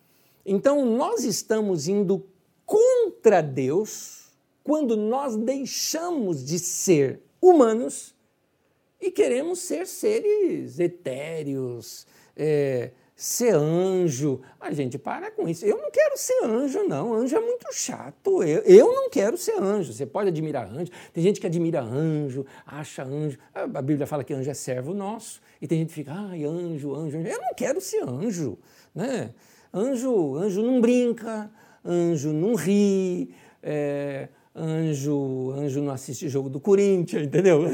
Então, 0.47 0.87
nós 0.87 1.23
estamos 1.23 1.87
indo 1.87 2.27
contra 2.65 3.43
Deus 3.43 4.31
quando 4.65 4.97
nós 4.97 5.37
deixamos 5.37 6.43
de 6.43 6.59
ser 6.59 7.21
humanos 7.43 8.15
e 8.99 9.11
queremos 9.11 9.59
ser 9.59 9.87
seres 9.87 10.79
etéreos, 10.79 12.07
é, 12.37 12.91
ser 13.15 13.55
anjo. 13.55 14.41
A 14.59 14.73
gente 14.73 14.97
para 14.97 15.31
com 15.31 15.49
isso. 15.49 15.67
Eu 15.67 15.77
não 15.77 15.91
quero 15.91 16.17
ser 16.17 16.45
anjo, 16.45 16.83
não. 16.85 17.13
Anjo 17.15 17.37
é 17.37 17.41
muito 17.41 17.67
chato. 17.73 18.43
Eu, 18.43 18.63
eu 18.63 18.87
não 18.93 19.11
quero 19.11 19.37
ser 19.37 19.61
anjo. 19.61 19.93
Você 19.93 20.07
pode 20.07 20.29
admirar 20.29 20.67
anjo. 20.67 20.91
Tem 21.13 21.23
gente 21.23 21.41
que 21.41 21.47
admira 21.47 21.83
anjo, 21.83 22.47
acha 22.65 23.05
anjo. 23.05 23.39
A 23.55 23.83
Bíblia 23.83 24.07
fala 24.07 24.25
que 24.25 24.33
anjo 24.33 24.51
é 24.51 24.55
servo 24.55 24.95
nosso. 24.95 25.41
E 25.61 25.69
tem 25.69 25.81
gente 25.81 25.89
que 25.89 25.95
fica, 25.95 26.13
ai, 26.15 26.45
anjo, 26.45 26.95
anjo, 26.95 27.19
anjo. 27.19 27.29
Eu 27.29 27.41
não 27.41 27.55
quero 27.55 27.81
ser 27.81 28.03
anjo. 28.03 28.59
Né? 28.95 29.35
Anjo, 29.73 30.37
anjo 30.37 30.63
não 30.63 30.81
brinca, 30.81 31.51
anjo 31.85 32.33
não 32.33 32.55
ri, 32.55 33.33
é, 33.63 34.29
anjo, 34.55 35.53
anjo 35.53 35.81
não 35.81 35.93
assiste 35.93 36.29
jogo 36.29 36.49
do 36.49 36.59
Corinthians, 36.59 37.27
entendeu? 37.27 37.63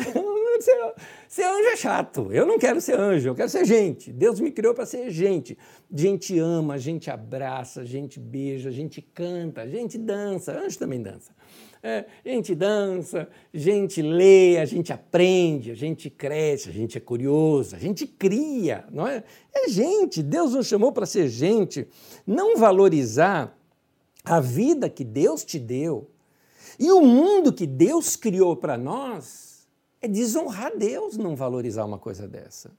Chato. 1.77 2.33
Eu 2.33 2.47
não 2.47 2.59
quero 2.59 2.81
ser 2.81 2.99
anjo, 2.99 3.29
eu 3.29 3.35
quero 3.35 3.51
ser 3.51 3.65
gente. 3.67 4.11
Deus 4.11 4.41
me 4.41 4.51
criou 4.51 4.75
para 4.75 4.87
ser 4.87 5.11
gente. 5.11 5.59
Gente 5.93 6.39
ama, 6.39 6.79
gente 6.79 7.11
abraça, 7.11 7.85
gente 7.85 8.19
beija, 8.19 8.71
gente 8.71 9.03
canta, 9.03 9.69
gente 9.69 9.99
dança. 9.99 10.59
Anjo 10.59 10.79
também 10.79 11.03
dança. 11.03 11.33
É, 11.83 12.07
gente 12.25 12.55
dança, 12.55 13.29
gente 13.53 14.03
lê, 14.03 14.59
a 14.59 14.65
gente 14.65 14.93
aprende, 14.93 15.71
a 15.71 15.75
gente 15.75 16.11
cresce, 16.11 16.69
a 16.69 16.73
gente 16.73 16.97
é 16.97 17.01
curioso, 17.01 17.77
a 17.77 17.79
gente 17.79 18.07
cria, 18.07 18.85
não 18.91 19.07
é? 19.07 19.23
É 19.55 19.69
gente. 19.69 20.23
Deus 20.23 20.55
nos 20.55 20.67
chamou 20.67 20.91
para 20.91 21.07
ser 21.07 21.29
gente. 21.29 21.87
Não 22.27 22.57
valorizar 22.57 23.57
a 24.25 24.41
vida 24.41 24.89
que 24.89 25.05
Deus 25.05 25.45
te 25.45 25.59
deu 25.59 26.11
e 26.79 26.91
o 26.91 27.01
mundo 27.03 27.53
que 27.53 27.67
Deus 27.67 28.17
criou 28.17 28.57
para 28.57 28.77
nós 28.77 29.56
é 30.01 30.09
desonrar 30.09 30.77
Deus 30.77 31.17
não 31.17 31.35
valorizar 31.35 31.85
uma 31.85 31.99
coisa 31.99 32.29
dessa. 32.29 32.71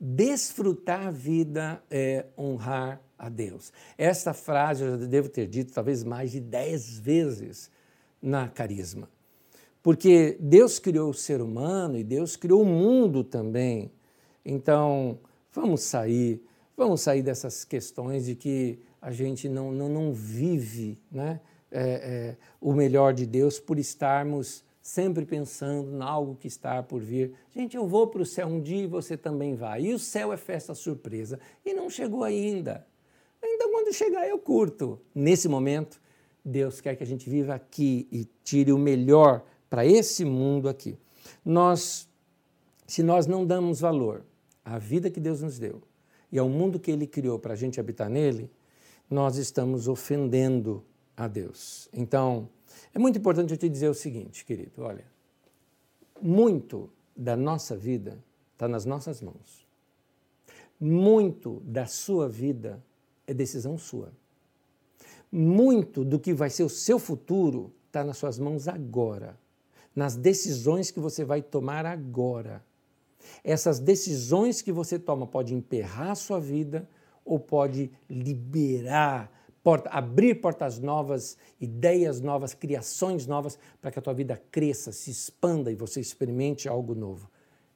Desfrutar 0.00 1.08
a 1.08 1.10
vida 1.10 1.82
é 1.90 2.26
honrar 2.36 3.00
a 3.18 3.28
Deus. 3.28 3.72
Esta 3.96 4.32
frase 4.32 4.84
eu 4.84 4.98
já 4.98 5.06
devo 5.06 5.28
ter 5.28 5.46
dito 5.46 5.72
talvez 5.72 6.04
mais 6.04 6.30
de 6.30 6.40
dez 6.40 6.98
vezes 6.98 7.70
na 8.22 8.48
carisma. 8.48 9.08
Porque 9.82 10.36
Deus 10.40 10.78
criou 10.78 11.10
o 11.10 11.14
ser 11.14 11.40
humano 11.40 11.98
e 11.98 12.04
Deus 12.04 12.36
criou 12.36 12.62
o 12.62 12.66
mundo 12.66 13.24
também. 13.24 13.90
Então, 14.44 15.18
vamos 15.52 15.82
sair, 15.82 16.42
vamos 16.76 17.00
sair 17.00 17.22
dessas 17.22 17.64
questões 17.64 18.26
de 18.26 18.34
que 18.34 18.78
a 19.00 19.10
gente 19.10 19.48
não, 19.48 19.72
não, 19.72 19.88
não 19.88 20.12
vive 20.12 20.98
né, 21.10 21.40
é, 21.70 21.82
é, 21.82 22.36
o 22.60 22.72
melhor 22.72 23.14
de 23.14 23.26
Deus 23.26 23.58
por 23.58 23.78
estarmos 23.78 24.64
sempre 24.88 25.26
pensando 25.26 25.94
em 25.94 26.02
algo 26.02 26.34
que 26.34 26.48
está 26.48 26.82
por 26.82 27.02
vir. 27.02 27.34
Gente, 27.54 27.76
eu 27.76 27.86
vou 27.86 28.06
para 28.06 28.22
o 28.22 28.26
céu 28.26 28.46
um 28.46 28.58
dia 28.58 28.84
e 28.84 28.86
você 28.86 29.18
também 29.18 29.54
vai. 29.54 29.82
E 29.82 29.92
o 29.92 29.98
céu 29.98 30.32
é 30.32 30.36
festa 30.38 30.74
surpresa. 30.74 31.38
E 31.62 31.74
não 31.74 31.90
chegou 31.90 32.24
ainda. 32.24 32.86
Ainda 33.42 33.68
quando 33.68 33.92
chegar 33.92 34.26
eu 34.26 34.38
curto. 34.38 34.98
Nesse 35.14 35.46
momento, 35.46 36.00
Deus 36.42 36.80
quer 36.80 36.96
que 36.96 37.02
a 37.02 37.06
gente 37.06 37.28
viva 37.28 37.54
aqui 37.54 38.08
e 38.10 38.26
tire 38.42 38.72
o 38.72 38.78
melhor 38.78 39.44
para 39.68 39.84
esse 39.84 40.24
mundo 40.24 40.70
aqui. 40.70 40.96
Nós, 41.44 42.08
se 42.86 43.02
nós 43.02 43.26
não 43.26 43.44
damos 43.44 43.80
valor 43.80 44.24
à 44.64 44.78
vida 44.78 45.10
que 45.10 45.20
Deus 45.20 45.42
nos 45.42 45.58
deu 45.58 45.82
e 46.32 46.38
ao 46.38 46.48
mundo 46.48 46.80
que 46.80 46.90
Ele 46.90 47.06
criou 47.06 47.38
para 47.38 47.52
a 47.52 47.56
gente 47.56 47.78
habitar 47.78 48.08
nele, 48.08 48.50
nós 49.10 49.36
estamos 49.36 49.86
ofendendo 49.86 50.82
a 51.14 51.28
Deus. 51.28 51.90
Então, 51.92 52.48
é 52.94 52.98
muito 52.98 53.18
importante 53.18 53.52
eu 53.52 53.58
te 53.58 53.68
dizer 53.68 53.88
o 53.88 53.94
seguinte, 53.94 54.44
querido: 54.44 54.82
olha, 54.82 55.04
muito 56.20 56.90
da 57.16 57.36
nossa 57.36 57.76
vida 57.76 58.22
está 58.52 58.68
nas 58.68 58.84
nossas 58.84 59.20
mãos. 59.20 59.66
Muito 60.80 61.60
da 61.64 61.86
sua 61.86 62.28
vida 62.28 62.82
é 63.26 63.34
decisão 63.34 63.76
sua. 63.76 64.12
Muito 65.30 66.04
do 66.04 66.18
que 66.18 66.32
vai 66.32 66.48
ser 66.48 66.62
o 66.62 66.68
seu 66.68 66.98
futuro 66.98 67.72
está 67.86 68.04
nas 68.04 68.16
suas 68.16 68.38
mãos 68.38 68.68
agora, 68.68 69.38
nas 69.94 70.16
decisões 70.16 70.90
que 70.90 71.00
você 71.00 71.24
vai 71.24 71.42
tomar 71.42 71.84
agora. 71.84 72.64
Essas 73.42 73.78
decisões 73.78 74.62
que 74.62 74.72
você 74.72 74.98
toma 74.98 75.26
pode 75.26 75.54
emperrar 75.54 76.12
a 76.12 76.14
sua 76.14 76.40
vida 76.40 76.88
ou 77.24 77.38
pode 77.38 77.90
liberar, 78.08 79.30
porta, 79.68 79.90
abrir 79.90 80.36
portas 80.36 80.78
novas, 80.78 81.36
ideias 81.60 82.22
novas, 82.22 82.54
criações 82.54 83.26
novas 83.26 83.58
para 83.82 83.90
que 83.90 83.98
a 83.98 84.02
tua 84.02 84.14
vida 84.14 84.42
cresça, 84.50 84.92
se 84.92 85.10
expanda 85.10 85.70
e 85.70 85.74
você 85.74 86.00
experimente 86.00 86.66
algo 86.66 86.94
novo. 86.94 87.30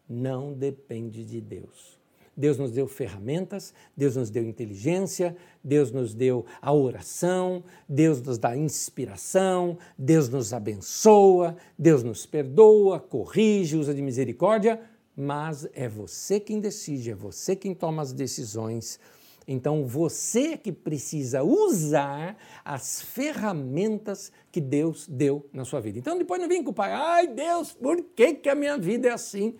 Não 0.08 0.54
depende 0.54 1.22
de 1.22 1.38
Deus. 1.38 2.00
Deus 2.34 2.56
nos 2.56 2.72
deu 2.72 2.88
ferramentas, 2.88 3.74
Deus 3.94 4.16
nos 4.16 4.30
deu 4.30 4.42
inteligência, 4.42 5.36
Deus 5.62 5.92
nos 5.92 6.14
deu 6.14 6.46
a 6.62 6.72
oração, 6.72 7.62
Deus 7.86 8.22
nos 8.22 8.38
dá 8.38 8.56
inspiração, 8.56 9.76
Deus 9.98 10.30
nos 10.30 10.54
abençoa, 10.54 11.58
Deus 11.78 12.02
nos 12.02 12.24
perdoa, 12.24 13.00
corrige, 13.00 13.76
usa 13.76 13.92
de 13.92 14.00
misericórdia, 14.00 14.80
mas 15.14 15.68
é 15.74 15.90
você 15.90 16.40
quem 16.40 16.58
decide, 16.58 17.10
é 17.10 17.14
você 17.14 17.54
quem 17.54 17.74
toma 17.74 18.00
as 18.00 18.14
decisões. 18.14 18.98
Então 19.46 19.86
você 19.86 20.56
que 20.56 20.72
precisa 20.72 21.42
usar 21.42 22.36
as 22.64 23.02
ferramentas 23.02 24.32
que 24.50 24.60
Deus 24.60 25.08
deu 25.08 25.48
na 25.52 25.64
sua 25.64 25.80
vida. 25.80 25.98
Então 25.98 26.16
depois 26.16 26.40
não 26.40 26.48
vem 26.48 26.62
com 26.62 26.70
o 26.70 26.74
pai, 26.74 26.92
ai 26.92 27.26
Deus, 27.26 27.72
por 27.72 28.02
que, 28.14 28.34
que 28.34 28.48
a 28.48 28.54
minha 28.54 28.78
vida 28.78 29.08
é 29.08 29.12
assim? 29.12 29.56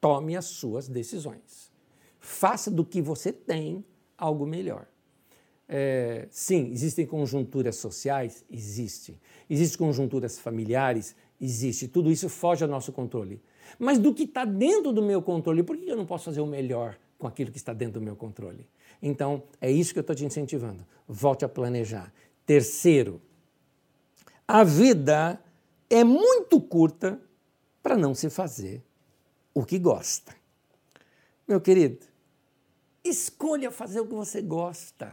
Tome 0.00 0.36
as 0.36 0.46
suas 0.46 0.88
decisões. 0.88 1.70
Faça 2.20 2.70
do 2.70 2.84
que 2.84 3.00
você 3.00 3.32
tem 3.32 3.84
algo 4.16 4.46
melhor. 4.46 4.86
É, 5.68 6.28
sim, 6.30 6.70
existem 6.70 7.04
conjunturas 7.06 7.76
sociais? 7.76 8.44
Existe. 8.50 9.20
Existem 9.50 9.78
conjunturas 9.78 10.38
familiares? 10.38 11.16
Existe. 11.40 11.88
Tudo 11.88 12.10
isso 12.10 12.28
foge 12.28 12.62
ao 12.62 12.70
nosso 12.70 12.92
controle. 12.92 13.42
Mas 13.78 13.98
do 13.98 14.14
que 14.14 14.24
está 14.24 14.44
dentro 14.44 14.92
do 14.92 15.02
meu 15.02 15.20
controle, 15.20 15.62
por 15.62 15.76
que 15.76 15.88
eu 15.88 15.96
não 15.96 16.06
posso 16.06 16.26
fazer 16.26 16.40
o 16.40 16.46
melhor 16.46 16.96
com 17.18 17.26
aquilo 17.26 17.50
que 17.50 17.58
está 17.58 17.72
dentro 17.72 18.00
do 18.00 18.04
meu 18.04 18.14
controle? 18.14 18.66
Então, 19.02 19.42
é 19.60 19.70
isso 19.70 19.92
que 19.92 19.98
eu 19.98 20.02
estou 20.02 20.16
te 20.16 20.24
incentivando. 20.24 20.86
Volte 21.06 21.44
a 21.44 21.48
planejar. 21.48 22.12
Terceiro, 22.44 23.20
a 24.46 24.62
vida 24.62 25.40
é 25.90 26.04
muito 26.04 26.60
curta 26.60 27.20
para 27.82 27.96
não 27.96 28.14
se 28.14 28.30
fazer 28.30 28.82
o 29.54 29.64
que 29.64 29.78
gosta. 29.78 30.34
Meu 31.46 31.60
querido, 31.60 32.04
escolha 33.04 33.70
fazer 33.70 34.00
o 34.00 34.06
que 34.06 34.14
você 34.14 34.42
gosta. 34.42 35.12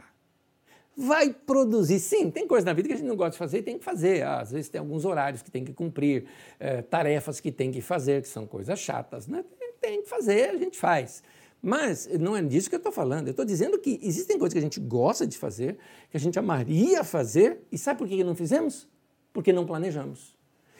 Vai 0.95 1.33
produzir. 1.33 1.99
Sim, 1.99 2.29
tem 2.29 2.47
coisa 2.47 2.65
na 2.65 2.73
vida 2.73 2.87
que 2.87 2.93
a 2.93 2.97
gente 2.97 3.07
não 3.07 3.15
gosta 3.15 3.31
de 3.31 3.37
fazer 3.37 3.59
e 3.59 3.63
tem 3.63 3.77
que 3.77 3.85
fazer. 3.85 4.23
às 4.23 4.51
vezes 4.51 4.69
tem 4.69 4.79
alguns 4.79 5.05
horários 5.05 5.41
que 5.41 5.49
tem 5.49 5.63
que 5.63 5.73
cumprir, 5.73 6.25
é, 6.59 6.81
tarefas 6.81 7.39
que 7.39 7.51
tem 7.51 7.71
que 7.71 7.81
fazer, 7.81 8.21
que 8.21 8.27
são 8.27 8.45
coisas 8.45 8.77
chatas. 8.79 9.27
Né? 9.27 9.43
Tem 9.81 10.01
que 10.01 10.09
fazer, 10.09 10.49
a 10.49 10.57
gente 10.57 10.77
faz. 10.77 11.23
Mas 11.65 12.09
não 12.19 12.35
é 12.35 12.41
disso 12.41 12.67
que 12.67 12.75
eu 12.75 12.77
estou 12.77 12.91
falando. 12.91 13.27
Eu 13.27 13.31
estou 13.31 13.45
dizendo 13.45 13.79
que 13.79 13.97
existem 14.03 14.37
coisas 14.37 14.51
que 14.51 14.59
a 14.59 14.61
gente 14.61 14.81
gosta 14.81 15.25
de 15.25 15.37
fazer, 15.37 15.77
que 16.11 16.17
a 16.17 16.19
gente 16.19 16.37
amaria 16.37 17.05
fazer, 17.05 17.61
e 17.71 17.77
sabe 17.77 17.99
por 17.99 18.07
que 18.09 18.21
não 18.21 18.35
fizemos? 18.35 18.85
Porque 19.31 19.53
não 19.53 19.65
planejamos. 19.65 20.35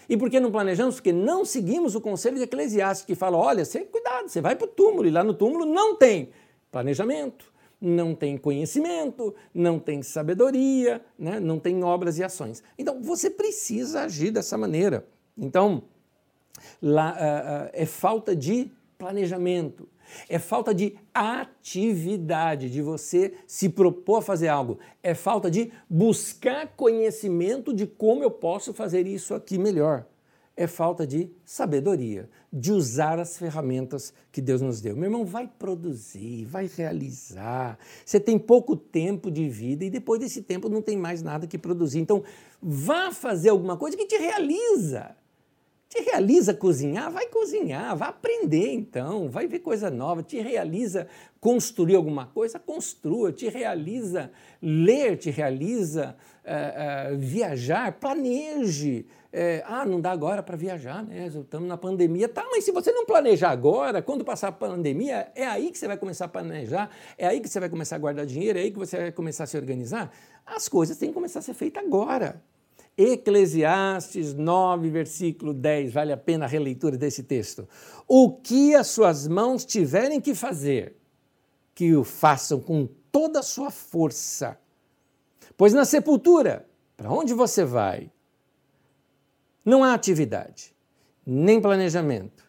E 0.10 0.18
por 0.18 0.30
que 0.30 0.42
não 0.42 0.52
planejamos? 0.52 0.96
Porque 0.96 1.14
não 1.14 1.46
seguimos 1.46 1.96
o 1.96 2.02
conselho 2.02 2.36
de 2.36 2.44
Eclesiastes, 2.44 3.06
que 3.06 3.16
fala: 3.16 3.38
olha, 3.38 3.64
você, 3.64 3.80
cuidado, 3.86 4.28
você 4.28 4.42
vai 4.42 4.58
para 4.58 4.66
o 4.66 4.70
túmulo, 4.70 5.08
e 5.08 5.10
lá 5.10 5.24
no 5.24 5.34
túmulo 5.34 5.66
não 5.66 5.96
tem 5.96 6.32
planejamento, 6.70 7.54
não 7.80 8.14
tem 8.14 8.38
conhecimento, 8.38 9.34
não 9.54 9.80
tem 9.80 10.04
sabedoria, 10.04 11.02
né? 11.18 11.40
não 11.40 11.60
tem 11.60 11.82
obras 11.82 12.18
e 12.18 12.24
ações. 12.26 12.62
Então 12.78 13.02
você 13.02 13.30
precisa 13.30 14.02
agir 14.02 14.32
dessa 14.32 14.58
maneira. 14.58 15.08
Então, 15.38 15.84
lá, 16.82 17.14
uh, 17.14 17.68
uh, 17.68 17.70
é 17.72 17.86
falta 17.86 18.36
de 18.36 18.70
planejamento, 18.98 19.88
é 20.30 20.40
falta 20.40 20.74
de 20.74 20.96
atividade, 21.14 22.70
de 22.70 22.82
você 22.82 23.34
se 23.48 23.70
propor 23.70 24.18
a 24.18 24.22
fazer 24.22 24.48
algo. 24.48 24.80
É 25.02 25.14
falta 25.14 25.50
de 25.50 25.72
buscar 25.90 26.68
conhecimento 26.76 27.74
de 27.74 27.86
como 27.86 28.24
eu 28.24 28.32
posso 28.32 28.74
fazer 28.74 29.08
isso 29.08 29.34
aqui 29.34 29.58
melhor. 29.58 30.06
É 30.56 30.68
falta 30.68 31.08
de 31.08 31.32
sabedoria, 31.44 32.30
de 32.52 32.72
usar 32.72 33.18
as 33.18 33.40
ferramentas 33.40 34.14
que 34.32 34.40
Deus 34.40 34.62
nos 34.62 34.80
deu. 34.80 34.96
Meu 34.96 35.06
irmão, 35.06 35.26
vai 35.26 35.48
produzir, 35.48 36.46
vai 36.46 36.70
realizar. 36.78 37.80
Você 38.06 38.20
tem 38.20 38.38
pouco 38.38 38.76
tempo 38.76 39.32
de 39.32 39.50
vida 39.50 39.84
e 39.84 39.90
depois 39.90 40.20
desse 40.20 40.44
tempo 40.44 40.70
não 40.70 40.80
tem 40.80 40.96
mais 40.96 41.24
nada 41.24 41.48
que 41.48 41.58
produzir. 41.58 42.00
Então, 42.00 42.24
vá 42.62 43.12
fazer 43.12 43.50
alguma 43.50 43.78
coisa 43.78 43.98
que 43.98 44.06
te 44.06 44.16
realiza. 44.16 45.16
Te 45.94 46.02
realiza 46.02 46.56
cozinhar? 46.56 47.12
Vai 47.12 47.28
cozinhar, 47.28 47.96
vai 47.96 48.10
aprender 48.10 48.74
então, 48.74 49.30
vai 49.30 49.46
ver 49.46 49.60
coisa 49.60 49.92
nova. 49.92 50.24
Te 50.24 50.42
realiza 50.42 51.08
construir 51.40 51.94
alguma 51.94 52.26
coisa? 52.26 52.58
Construa. 52.58 53.32
Te 53.32 53.48
realiza 53.48 54.32
ler, 54.60 55.18
te 55.18 55.30
realiza 55.30 56.16
uh, 56.44 57.14
uh, 57.14 57.18
viajar? 57.20 57.92
Planeje. 58.00 59.06
É, 59.32 59.64
ah, 59.68 59.86
não 59.86 60.02
dá 60.02 60.10
agora 60.10 60.42
para 60.42 60.58
viajar, 60.58 61.04
né? 61.04 61.28
Estamos 61.28 61.70
na 61.70 61.78
pandemia. 61.78 62.28
Tá, 62.28 62.44
mas 62.50 62.64
se 62.64 62.72
você 62.72 62.92
não 62.92 63.06
planejar 63.06 63.52
agora, 63.52 64.02
quando 64.02 64.26
passar 64.26 64.48
a 64.48 64.52
pandemia, 64.52 65.32
é 65.36 65.46
aí 65.46 65.70
que 65.70 65.78
você 65.78 65.86
vai 65.86 65.98
começar 65.98 66.26
a 66.26 66.28
planejar, 66.28 66.90
é 67.16 67.28
aí 67.28 67.40
que 67.40 67.48
você 67.48 67.60
vai 67.60 67.70
começar 67.70 67.98
a 67.98 68.00
guardar 68.00 68.26
dinheiro, 68.26 68.58
é 68.58 68.64
aí 68.64 68.72
que 68.72 68.80
você 68.80 68.98
vai 68.98 69.12
começar 69.12 69.44
a 69.44 69.48
se 69.48 69.58
organizar. 69.58 70.12
As 70.44 70.68
coisas 70.68 70.98
têm 70.98 71.10
que 71.10 71.14
começar 71.14 71.38
a 71.38 71.44
ser 71.44 71.54
feitas 71.54 71.84
agora. 71.84 72.42
Eclesiastes 72.98 74.34
9, 74.36 74.90
versículo 74.90 75.54
10, 75.54 75.94
vale 75.94 76.12
a 76.12 76.18
pena 76.18 76.46
a 76.46 76.48
releitura 76.48 76.96
desse 76.96 77.24
texto. 77.24 77.68
O 78.08 78.32
que 78.32 78.76
as 78.76 78.88
suas 78.88 79.28
mãos 79.28 79.66
tiverem 79.66 80.22
que 80.22 80.36
fazer, 80.36 80.96
que 81.74 81.96
o 81.96 82.04
façam 82.04 82.60
com 82.60 82.88
toda 83.12 83.40
a 83.40 83.44
sua 83.44 83.72
força. 83.72 84.60
Pois 85.58 85.74
na 85.74 85.86
sepultura, 85.86 86.68
para 86.96 87.12
onde 87.12 87.34
você 87.34 87.66
vai, 87.66 88.12
não 89.66 89.84
há 89.84 89.94
atividade, 89.94 90.76
nem 91.26 91.60
planejamento, 91.60 92.44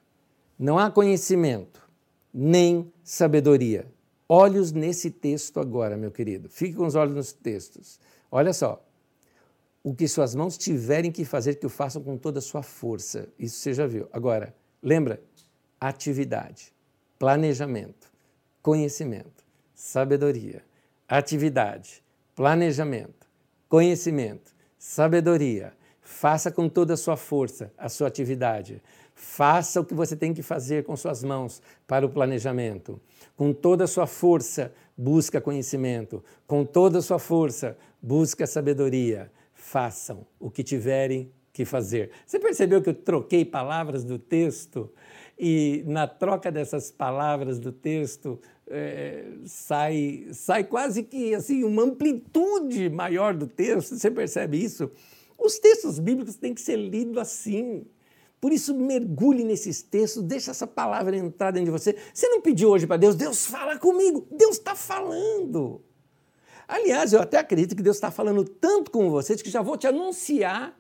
não 0.59 0.79
há 0.79 0.91
conhecimento, 0.91 1.89
nem 2.33 2.93
sabedoria. 3.03 3.87
Olhos 4.29 4.73
nesse 4.73 5.11
texto 5.11 5.59
agora, 5.61 5.97
meu 5.97 6.11
querido. 6.11 6.49
Fique 6.49 6.75
com 6.75 6.87
os 6.87 6.95
olhos 6.95 7.15
nos 7.15 7.33
textos. 7.33 8.01
Olha 8.31 8.53
só 8.53 8.83
o 9.85 9.95
que 9.95 10.09
suas 10.09 10.35
mãos 10.35 10.57
tiverem 10.57 11.13
que 11.13 11.27
fazer, 11.27 11.57
que 11.57 11.67
o 11.67 11.69
façam 11.69 12.03
com 12.03 12.17
toda 12.17 12.39
a 12.39 12.43
sua 12.43 12.63
força. 12.63 13.29
Isso 13.39 13.61
você 13.61 13.75
já 13.75 13.87
viu. 13.87 14.09
Agora, 14.11 14.55
lembra? 14.83 15.23
Atividade, 15.79 16.73
planejamento, 17.19 18.11
conhecimento, 18.63 19.45
sabedoria. 19.75 20.65
Atividade, 21.07 22.03
planejamento, 22.35 23.29
conhecimento, 23.69 24.55
sabedoria. 24.79 25.75
Faça 26.01 26.51
com 26.51 26.67
toda 26.67 26.95
a 26.95 26.97
sua 26.97 27.17
força 27.17 27.71
a 27.77 27.91
sua 27.91 28.09
atividade. 28.09 28.83
Faça 29.15 29.81
o 29.81 29.85
que 29.85 29.95
você 29.95 30.17
tem 30.17 30.33
que 30.33 30.43
fazer 30.43 30.85
com 30.85 30.97
suas 30.97 31.23
mãos 31.23 31.61
para 31.87 32.07
o 32.07 32.09
planejamento. 32.09 32.99
Com 33.37 33.53
toda 33.53 33.85
a 33.85 33.87
sua 33.87 34.07
força, 34.07 34.73
busca 34.97 35.43
conhecimento. 35.43 36.25
Com 36.47 36.65
toda 36.65 36.99
a 36.99 37.03
sua 37.03 37.19
força, 37.19 37.77
busca 38.03 38.47
sabedoria. 38.47 39.31
Façam 39.67 40.27
o 40.39 40.51
que 40.51 40.63
tiverem 40.63 41.33
que 41.51 41.65
fazer. 41.65 42.11
Você 42.27 42.39
percebeu 42.39 42.83
que 42.83 42.91
eu 42.91 42.95
troquei 42.95 43.47
palavras 43.47 44.05
do 44.05 44.19
texto? 44.19 44.93
E 45.39 45.83
na 45.87 46.07
troca 46.07 46.53
dessas 46.53 46.91
palavras 46.91 47.59
do 47.59 47.73
texto, 47.73 48.39
é, 48.69 49.25
sai, 49.47 50.27
sai 50.33 50.65
quase 50.65 51.03
que 51.03 51.35
assim 51.35 51.65
uma 51.65 51.83
amplitude 51.83 52.91
maior 52.91 53.33
do 53.33 53.47
texto. 53.47 53.97
Você 53.97 54.11
percebe 54.11 54.63
isso? 54.63 54.91
Os 55.39 55.59
textos 55.59 55.99
bíblicos 55.99 56.37
têm 56.37 56.53
que 56.53 56.61
ser 56.61 56.77
lidos 56.77 57.17
assim. 57.17 57.87
Por 58.43 58.53
isso, 58.53 58.75
mergulhe 58.75 59.45
nesses 59.45 59.81
textos, 59.81 60.23
deixa 60.23 60.51
essa 60.51 60.67
palavra 60.67 61.17
entrar 61.17 61.53
dentro 61.53 61.65
de 61.65 61.71
você. 61.71 61.97
Você 62.13 62.29
não 62.29 62.43
pediu 62.43 62.69
hoje 62.69 62.87
para 62.87 62.99
Deus, 62.99 63.15
Deus 63.15 63.47
fala 63.47 63.79
comigo. 63.79 64.29
Deus 64.31 64.59
está 64.59 64.75
falando. 64.75 65.81
Aliás, 66.67 67.13
eu 67.13 67.21
até 67.21 67.39
acredito 67.39 67.77
que 67.77 67.83
Deus 67.83 67.97
está 67.97 68.11
falando 68.11 68.45
tanto 68.45 68.91
com 68.91 69.11
vocês 69.11 69.43
que 69.43 69.51
já 69.51 69.61
vou 69.61 69.77
te 69.77 69.87
anunciar 69.87 70.77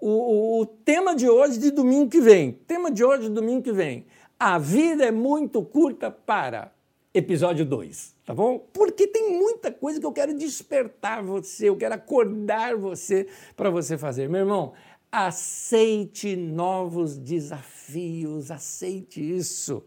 o, 0.00 0.08
o, 0.08 0.60
o, 0.60 0.66
tema 0.66 1.14
de 1.14 1.28
hoje 1.28 1.58
de 1.58 1.70
domingo 1.70 2.08
que 2.08 2.20
vem. 2.20 2.52
Tema 2.66 2.90
de 2.90 3.04
hoje 3.04 3.24
de 3.24 3.30
domingo 3.30 3.62
que 3.62 3.72
vem. 3.72 4.06
A 4.38 4.58
vida 4.58 5.04
é 5.04 5.10
muito 5.10 5.62
curta 5.62 6.10
para 6.10 6.72
episódio 7.12 7.66
2, 7.66 8.14
tá 8.24 8.32
bom? 8.32 8.58
Porque 8.72 9.06
tem 9.06 9.36
muita 9.36 9.72
coisa 9.72 9.98
que 9.98 10.06
eu 10.06 10.12
quero 10.12 10.32
despertar 10.32 11.22
você, 11.22 11.68
eu 11.68 11.76
quero 11.76 11.94
acordar 11.94 12.76
você 12.76 13.26
para 13.56 13.70
você 13.70 13.98
fazer. 13.98 14.28
Meu 14.28 14.40
irmão, 14.40 14.72
aceite 15.10 16.36
novos 16.36 17.18
desafios, 17.18 18.50
aceite 18.50 19.20
isso. 19.20 19.82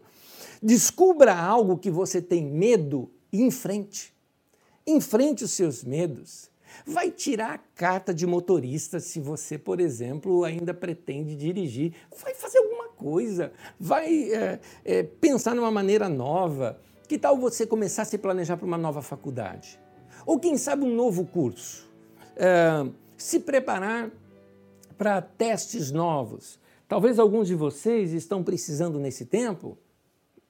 Descubra 0.62 1.34
algo 1.34 1.78
que 1.78 1.90
você 1.90 2.20
tem 2.20 2.44
medo 2.44 3.10
e 3.32 3.42
enfrente. 3.42 4.12
Enfrente 4.86 5.44
os 5.44 5.52
seus 5.52 5.84
medos. 5.84 6.50
Vai 6.86 7.10
tirar 7.10 7.54
a 7.54 7.58
carta 7.58 8.14
de 8.14 8.26
motorista 8.26 8.98
se 8.98 9.20
você, 9.20 9.58
por 9.58 9.80
exemplo, 9.80 10.44
ainda 10.44 10.72
pretende 10.72 11.36
dirigir. 11.36 11.94
Vai 12.22 12.34
fazer 12.34 12.58
alguma 12.58 12.88
coisa. 12.88 13.52
Vai 13.78 14.32
é, 14.32 14.60
é, 14.84 15.02
pensar 15.02 15.54
numa 15.54 15.70
maneira 15.70 16.08
nova 16.08 16.80
que 17.06 17.18
tal 17.18 17.36
você 17.36 17.66
começar 17.66 18.02
a 18.02 18.06
se 18.06 18.18
planejar 18.18 18.56
para 18.56 18.66
uma 18.66 18.78
nova 18.78 19.02
faculdade? 19.02 19.78
Ou 20.24 20.38
quem 20.38 20.56
sabe 20.56 20.84
um 20.84 20.94
novo 20.94 21.26
curso? 21.26 21.88
É, 22.36 22.86
se 23.16 23.38
preparar 23.38 24.10
para 24.96 25.20
testes 25.20 25.90
novos. 25.90 26.58
Talvez 26.88 27.18
alguns 27.18 27.48
de 27.48 27.54
vocês 27.54 28.12
estão 28.12 28.42
precisando 28.42 28.98
nesse 28.98 29.24
tempo 29.26 29.78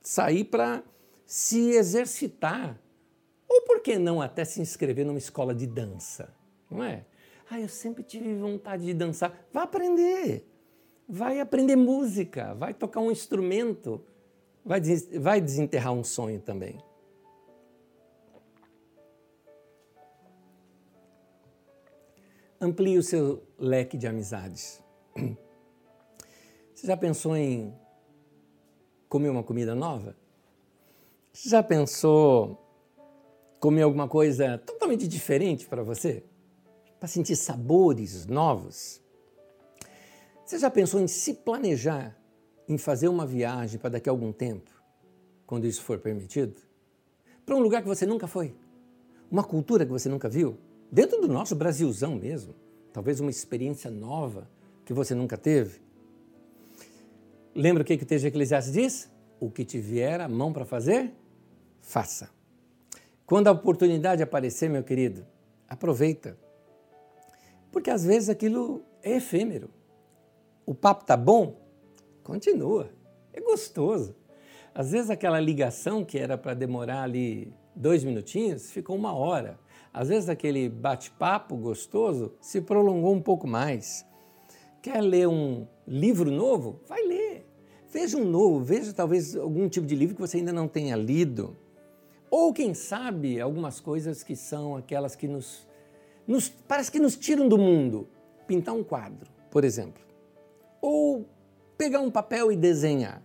sair 0.00 0.44
para 0.44 0.82
se 1.24 1.70
exercitar. 1.70 2.78
Ou 3.48 3.62
por 3.62 3.80
que 3.80 3.98
não 3.98 4.20
até 4.20 4.44
se 4.44 4.60
inscrever 4.60 5.04
numa 5.04 5.18
escola 5.18 5.54
de 5.54 5.66
dança? 5.66 6.34
Não 6.70 6.82
é? 6.82 7.04
Ah, 7.50 7.60
eu 7.60 7.68
sempre 7.68 8.02
tive 8.02 8.34
vontade 8.34 8.84
de 8.84 8.94
dançar. 8.94 9.46
Vá 9.52 9.64
aprender. 9.64 10.48
Vai 11.08 11.40
aprender 11.40 11.76
música, 11.76 12.54
vai 12.54 12.72
tocar 12.72 13.00
um 13.00 13.10
instrumento, 13.10 14.02
vai, 14.64 14.80
vai 15.20 15.40
desenterrar 15.40 15.92
um 15.92 16.02
sonho 16.02 16.40
também. 16.40 16.78
Amplie 22.58 22.96
o 22.96 23.02
seu 23.02 23.42
leque 23.58 23.98
de 23.98 24.06
amizades. 24.06 24.82
Você 26.72 26.86
já 26.86 26.96
pensou 26.96 27.36
em 27.36 27.76
comer 29.08 29.28
uma 29.28 29.42
comida 29.42 29.74
nova? 29.74 30.16
Você 31.32 31.48
já 31.50 31.62
pensou 31.62 32.58
comer 33.62 33.82
alguma 33.82 34.08
coisa 34.08 34.58
totalmente 34.58 35.06
diferente 35.06 35.68
para 35.68 35.84
você? 35.84 36.24
Para 36.98 37.08
sentir 37.08 37.36
sabores 37.36 38.26
novos? 38.26 39.00
Você 40.44 40.58
já 40.58 40.68
pensou 40.68 40.98
em 40.98 41.06
se 41.06 41.32
planejar 41.32 42.18
em 42.68 42.76
fazer 42.76 43.06
uma 43.06 43.24
viagem 43.24 43.78
para 43.78 43.90
daqui 43.90 44.08
a 44.08 44.12
algum 44.12 44.32
tempo, 44.32 44.68
quando 45.46 45.64
isso 45.64 45.80
for 45.80 46.00
permitido, 46.00 46.60
para 47.46 47.54
um 47.54 47.60
lugar 47.60 47.82
que 47.82 47.88
você 47.88 48.04
nunca 48.04 48.26
foi, 48.26 48.52
uma 49.30 49.44
cultura 49.44 49.86
que 49.86 49.92
você 49.92 50.08
nunca 50.08 50.28
viu, 50.28 50.58
dentro 50.90 51.20
do 51.20 51.28
nosso 51.28 51.54
Brasilzão 51.54 52.16
mesmo, 52.16 52.56
talvez 52.92 53.20
uma 53.20 53.30
experiência 53.30 53.92
nova 53.92 54.50
que 54.84 54.92
você 54.92 55.14
nunca 55.14 55.38
teve. 55.38 55.80
Lembra 57.54 57.84
o 57.84 57.86
que, 57.86 57.96
que 57.96 58.02
o 58.02 58.06
texto 58.06 58.22
de 58.22 58.28
Eclesiastes 58.28 58.72
diz? 58.72 59.10
O 59.38 59.48
que 59.48 59.64
te 59.64 59.78
vier 59.78 60.20
a 60.20 60.28
mão 60.28 60.52
para 60.52 60.64
fazer, 60.64 61.12
faça. 61.80 62.41
Quando 63.32 63.48
a 63.48 63.52
oportunidade 63.52 64.22
aparecer, 64.22 64.68
meu 64.68 64.82
querido, 64.82 65.24
aproveita. 65.66 66.36
Porque 67.70 67.88
às 67.88 68.04
vezes 68.04 68.28
aquilo 68.28 68.84
é 69.02 69.16
efêmero. 69.16 69.70
O 70.66 70.74
papo 70.74 71.06
tá 71.06 71.16
bom, 71.16 71.56
Continua. 72.22 72.90
É 73.32 73.40
gostoso. 73.40 74.14
Às 74.74 74.90
vezes 74.90 75.08
aquela 75.08 75.40
ligação 75.40 76.04
que 76.04 76.18
era 76.18 76.36
para 76.36 76.52
demorar 76.52 77.04
ali 77.04 77.50
dois 77.74 78.04
minutinhos 78.04 78.70
ficou 78.70 78.94
uma 78.96 79.14
hora. 79.14 79.58
Às 79.94 80.10
vezes 80.10 80.28
aquele 80.28 80.68
bate-papo 80.68 81.56
gostoso 81.56 82.34
se 82.38 82.60
prolongou 82.60 83.14
um 83.14 83.22
pouco 83.22 83.46
mais. 83.46 84.04
Quer 84.82 85.00
ler 85.00 85.26
um 85.26 85.66
livro 85.88 86.30
novo? 86.30 86.82
Vai 86.86 87.02
ler. 87.02 87.46
Veja 87.90 88.18
um 88.18 88.26
novo, 88.26 88.62
veja 88.62 88.92
talvez 88.92 89.34
algum 89.34 89.70
tipo 89.70 89.86
de 89.86 89.94
livro 89.94 90.16
que 90.16 90.20
você 90.20 90.36
ainda 90.36 90.52
não 90.52 90.68
tenha 90.68 90.94
lido. 90.96 91.56
Ou 92.32 92.50
quem 92.50 92.72
sabe 92.72 93.38
algumas 93.38 93.78
coisas 93.78 94.22
que 94.22 94.34
são 94.34 94.74
aquelas 94.74 95.14
que 95.14 95.28
nos, 95.28 95.68
nos 96.26 96.48
parece 96.48 96.90
que 96.90 96.98
nos 96.98 97.14
tiram 97.14 97.46
do 97.46 97.58
mundo. 97.58 98.08
Pintar 98.46 98.74
um 98.74 98.82
quadro, 98.82 99.30
por 99.50 99.64
exemplo. 99.64 100.02
Ou 100.80 101.28
pegar 101.76 102.00
um 102.00 102.10
papel 102.10 102.50
e 102.50 102.56
desenhar. 102.56 103.22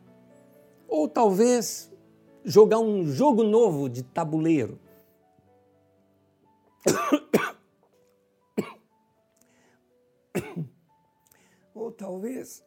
Ou 0.89 1.07
talvez 1.07 1.89
jogar 2.43 2.79
um 2.79 3.05
jogo 3.05 3.43
novo 3.43 3.87
de 3.87 4.03
tabuleiro. 4.03 4.77
Ou 11.73 11.93
talvez. 11.93 12.61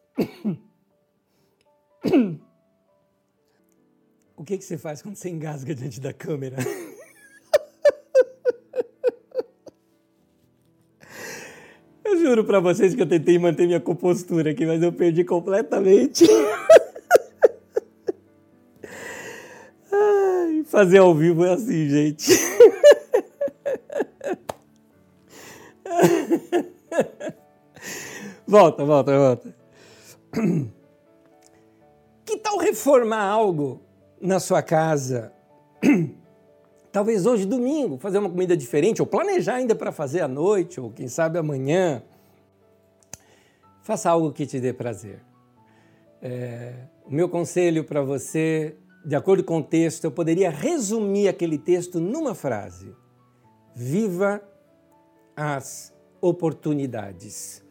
O 4.41 4.45
que, 4.45 4.57
que 4.57 4.65
você 4.65 4.79
faz 4.79 5.03
quando 5.03 5.17
você 5.17 5.29
engasga 5.29 5.75
diante 5.75 6.01
da 6.01 6.15
câmera? 6.15 6.57
juro 12.19 12.43
para 12.43 12.59
vocês 12.59 12.95
que 12.95 13.03
eu 13.03 13.07
tentei 13.07 13.39
manter 13.39 13.67
minha 13.67 13.81
compostura 13.81 14.53
aqui, 14.53 14.65
mas 14.65 14.83
eu 14.83 14.91
perdi 14.91 15.25
completamente. 15.25 16.25
Ai, 19.93 20.65
fazer 20.65 20.97
ao 20.99 21.15
vivo 21.15 21.45
é 21.45 21.53
assim, 21.53 21.87
gente. 21.91 22.33
volta, 28.49 28.87
volta, 28.87 29.19
volta. 29.19 29.55
Que 32.25 32.39
tal 32.39 32.57
reformar 32.57 33.25
algo 33.25 33.90
na 34.21 34.39
sua 34.39 34.63
casa? 34.63 35.33
Talvez 36.93 37.25
hoje, 37.25 37.47
domingo, 37.47 37.99
fazer 37.99 38.19
uma 38.19 38.29
comida 38.29 38.57
diferente, 38.57 39.01
ou 39.01 39.07
planejar 39.07 39.55
ainda 39.55 39.75
para 39.75 39.93
fazer 39.93 40.21
à 40.21 40.29
noite, 40.29 40.81
ou 40.81 40.91
quem 40.91 41.09
sabe 41.09 41.39
amanhã. 41.39 42.03
Faça 43.83 44.11
algo 44.11 44.33
que 44.33 44.45
te 44.45 44.61
dê 44.61 44.73
prazer. 44.73 45.23
É, 46.21 46.75
o 47.05 47.15
meu 47.15 47.29
conselho 47.29 47.85
para 47.85 48.03
você, 48.03 48.77
de 49.05 49.17
acordo 49.17 49.43
com 49.43 49.59
o 49.59 49.63
texto, 49.63 50.05
eu 50.05 50.11
poderia 50.11 50.51
resumir 50.51 51.29
aquele 51.29 51.57
texto 51.57 52.01
numa 52.01 52.35
frase: 52.35 52.95
Viva 53.75 54.43
as 55.37 55.95
oportunidades. 56.21 57.65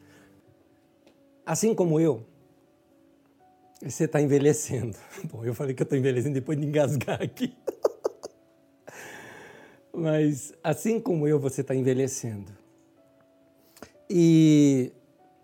Assim 1.46 1.76
como 1.76 2.00
eu, 2.00 2.26
você 3.82 4.06
está 4.06 4.22
envelhecendo. 4.22 4.98
Bom, 5.32 5.46
eu 5.46 5.54
falei 5.54 5.74
que 5.74 5.82
eu 5.82 5.86
estou 5.86 5.98
envelhecendo 5.98 6.34
depois 6.34 6.60
de 6.60 6.66
engasgar 6.66 7.22
aqui. 7.22 7.56
Mas 9.94 10.54
assim 10.64 11.00
como 11.00 11.28
eu, 11.28 11.40
você 11.40 11.62
está 11.62 11.74
envelhecendo. 11.74 12.52
E 14.10 14.92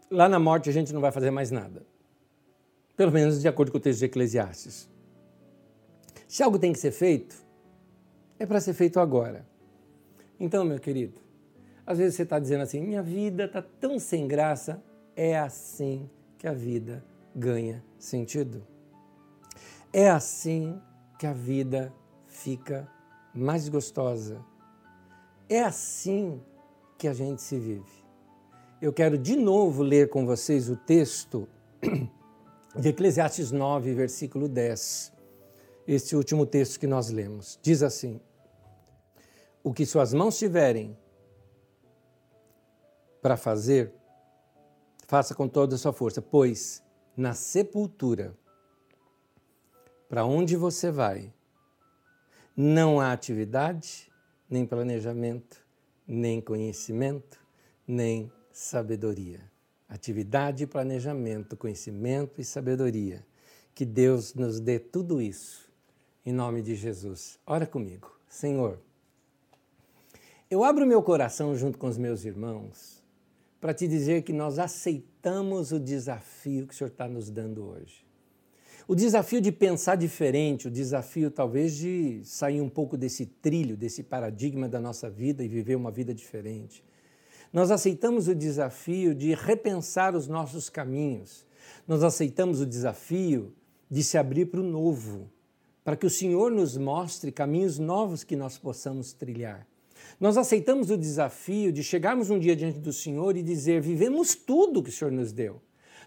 lá 0.10 0.28
na 0.28 0.40
morte 0.40 0.70
a 0.70 0.74
gente 0.74 0.94
não 0.94 1.02
vai 1.02 1.12
fazer 1.12 1.32
mais 1.32 1.52
nada. 1.52 1.86
Pelo 2.96 3.12
menos 3.12 3.42
de 3.42 3.48
acordo 3.48 3.72
com 3.72 3.78
o 3.78 3.82
texto 3.82 4.00
de 4.00 4.06
Eclesiastes. 4.06 4.90
Se 6.28 6.44
algo 6.44 6.58
tem 6.58 6.74
que 6.74 6.80
ser 6.80 6.92
feito, 6.92 7.36
é 8.40 8.46
para 8.46 8.60
ser 8.60 8.74
feito 8.74 9.00
agora. 9.00 9.46
Então, 10.40 10.66
meu 10.66 10.80
querido, 10.80 11.20
às 11.86 11.98
vezes 11.98 12.16
você 12.16 12.24
está 12.24 12.40
dizendo 12.40 12.62
assim: 12.62 12.82
minha 12.82 13.02
vida 13.02 13.46
está 13.46 13.62
tão 13.62 14.00
sem 14.00 14.28
graça. 14.28 14.82
É 15.16 15.38
assim 15.38 16.10
que 16.38 16.46
a 16.46 16.52
vida 16.52 17.04
ganha 17.36 17.84
sentido. 18.00 18.66
É 19.92 20.10
assim 20.10 20.82
que 21.20 21.28
a 21.28 21.34
vida 21.34 21.94
fica 22.28 22.90
mais 23.34 23.68
gostosa. 23.68 24.44
É 25.50 25.62
assim 25.62 26.42
que 26.98 27.08
a 27.08 27.14
gente 27.14 27.42
se 27.42 27.60
vive. 27.60 28.06
Eu 28.82 28.94
quero 28.94 29.18
de 29.18 29.36
novo 29.36 29.84
ler 29.84 30.10
com 30.10 30.26
vocês 30.26 30.70
o 30.70 30.76
texto 30.76 31.48
de 32.76 32.90
Eclesiastes 32.90 33.52
9, 33.52 33.94
versículo 33.94 34.48
10. 34.48 35.14
Este 35.88 36.16
último 36.16 36.46
texto 36.46 36.80
que 36.80 36.88
nós 36.88 37.10
lemos. 37.10 37.60
Diz 37.62 37.84
assim: 37.84 38.20
O 39.64 39.74
que 39.74 39.86
suas 39.86 40.14
mãos 40.14 40.38
tiverem 40.38 40.98
para 43.22 43.38
fazer, 43.38 43.94
faça 45.08 45.34
com 45.34 45.48
toda 45.48 45.76
a 45.76 45.78
sua 45.78 45.94
força, 45.94 46.22
pois 46.22 46.85
na 47.16 47.34
sepultura, 47.34 48.36
para 50.10 50.26
onde 50.26 50.56
você 50.56 50.92
vai, 50.92 51.34
não 52.56 53.00
há 53.00 53.12
atividade, 53.12 54.12
nem 54.50 54.66
planejamento, 54.66 55.66
nem 56.08 56.40
conhecimento, 56.40 57.40
nem 57.88 58.32
sabedoria. 58.52 59.42
Atividade, 59.88 60.66
planejamento, 60.66 61.58
conhecimento 61.58 62.42
e 62.42 62.46
sabedoria. 62.46 63.26
Que 63.74 63.86
Deus 63.86 64.34
nos 64.34 64.60
dê 64.60 64.80
tudo 64.80 65.22
isso. 65.22 65.70
Em 66.26 66.32
nome 66.32 66.62
de 66.62 66.76
Jesus. 66.76 67.38
Ora 67.46 67.68
comigo. 67.68 68.18
Senhor, 68.28 68.80
eu 70.50 70.64
abro 70.64 70.86
meu 70.86 71.04
coração 71.04 71.56
junto 71.56 71.78
com 71.78 71.88
os 71.88 71.98
meus 71.98 72.26
irmãos 72.26 73.04
para 73.60 73.74
te 73.74 73.88
dizer 73.88 74.24
que 74.24 74.32
nós 74.32 74.60
aceitamos 74.60 75.15
o 75.72 75.80
desafio 75.80 76.68
que 76.68 76.74
o 76.74 76.78
Senhor 76.78 76.90
está 76.90 77.08
nos 77.08 77.30
dando 77.30 77.66
hoje. 77.66 78.06
O 78.88 78.94
desafio 78.94 79.42
de 79.42 79.52
pensar 79.52 79.96
diferente, 79.96 80.68
o 80.68 80.72
desafio 80.72 81.32
talvez 81.32 81.76
de 81.76 82.22
sair 82.24 82.62
um 82.62 82.70
pouco 82.70 82.96
desse 82.96 83.26
trilho, 83.26 83.76
desse 83.76 84.04
paradigma 84.04 84.70
da 84.70 84.80
nossa 84.80 85.10
vida 85.10 85.44
e 85.44 85.48
viver 85.48 85.76
uma 85.76 85.90
vida 85.90 86.14
diferente. 86.14 86.84
Nós 87.52 87.72
aceitamos 87.72 88.28
o 88.28 88.36
desafio 88.36 89.16
de 89.16 89.34
repensar 89.34 90.16
os 90.16 90.28
nossos 90.28 90.70
caminhos. 90.70 91.48
Nós 91.88 92.04
aceitamos 92.04 92.62
o 92.62 92.66
desafio 92.66 93.56
de 93.90 94.04
se 94.04 94.18
abrir 94.18 94.46
para 94.48 94.60
o 94.60 94.64
novo, 94.64 95.32
para 95.84 95.96
que 95.96 96.06
o 96.06 96.10
Senhor 96.10 96.52
nos 96.52 96.78
mostre 96.78 97.32
caminhos 97.32 97.80
novos 97.80 98.24
que 98.24 98.36
nós 98.36 98.58
possamos 98.58 99.14
trilhar. 99.14 99.66
Nós 100.20 100.38
aceitamos 100.38 100.90
o 100.90 100.98
desafio 100.98 101.72
de 101.72 101.84
chegarmos 101.84 102.30
um 102.30 102.40
dia 102.40 102.56
diante 102.56 102.80
do 102.80 102.94
Senhor 102.94 103.36
e 103.36 103.44
dizer: 103.44 103.82
vivemos 103.82 104.36
tudo 104.36 104.82
que 104.82 104.90
o 104.90 104.94
Senhor 104.94 105.12
nos 105.12 105.32
deu. 105.32 105.62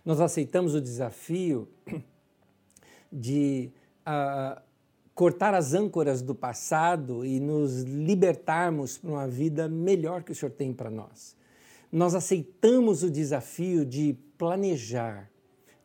Nós 0.04 0.20
aceitamos 0.20 0.74
o 0.74 0.80
desafio 0.80 1.68
de 3.12 3.70
uh, 4.06 4.60
cortar 5.14 5.52
as 5.52 5.74
âncoras 5.74 6.22
do 6.22 6.34
passado 6.34 7.26
e 7.26 7.40
nos 7.40 7.82
libertarmos 7.82 8.96
para 8.96 9.10
uma 9.10 9.28
vida 9.28 9.68
melhor 9.68 10.22
que 10.22 10.32
o 10.32 10.34
Senhor 10.34 10.52
tem 10.52 10.72
para 10.72 10.90
nós. 10.90 11.36
Nós 11.90 12.14
aceitamos 12.14 13.02
o 13.02 13.10
desafio 13.10 13.84
de 13.84 14.16
planejar, 14.36 15.30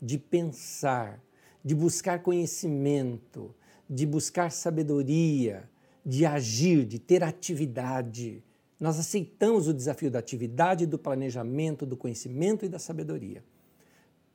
de 0.02 0.18
pensar, 0.18 1.20
de 1.64 1.74
buscar 1.74 2.22
conhecimento, 2.22 3.56
de 3.90 4.06
buscar 4.06 4.52
sabedoria, 4.52 5.70
de 6.06 6.26
agir, 6.26 6.86
de 6.86 7.00
ter 7.00 7.24
atividade. 7.24 8.44
Nós 8.80 9.00
aceitamos 9.00 9.68
o 9.68 9.74
desafio 9.74 10.12
da 10.12 10.20
atividade, 10.20 10.86
do 10.86 11.00
planejamento, 11.00 11.86
do 11.86 11.96
conhecimento 11.96 12.66
e 12.66 12.70
da 12.70 12.80
sabedoria. 12.80 13.44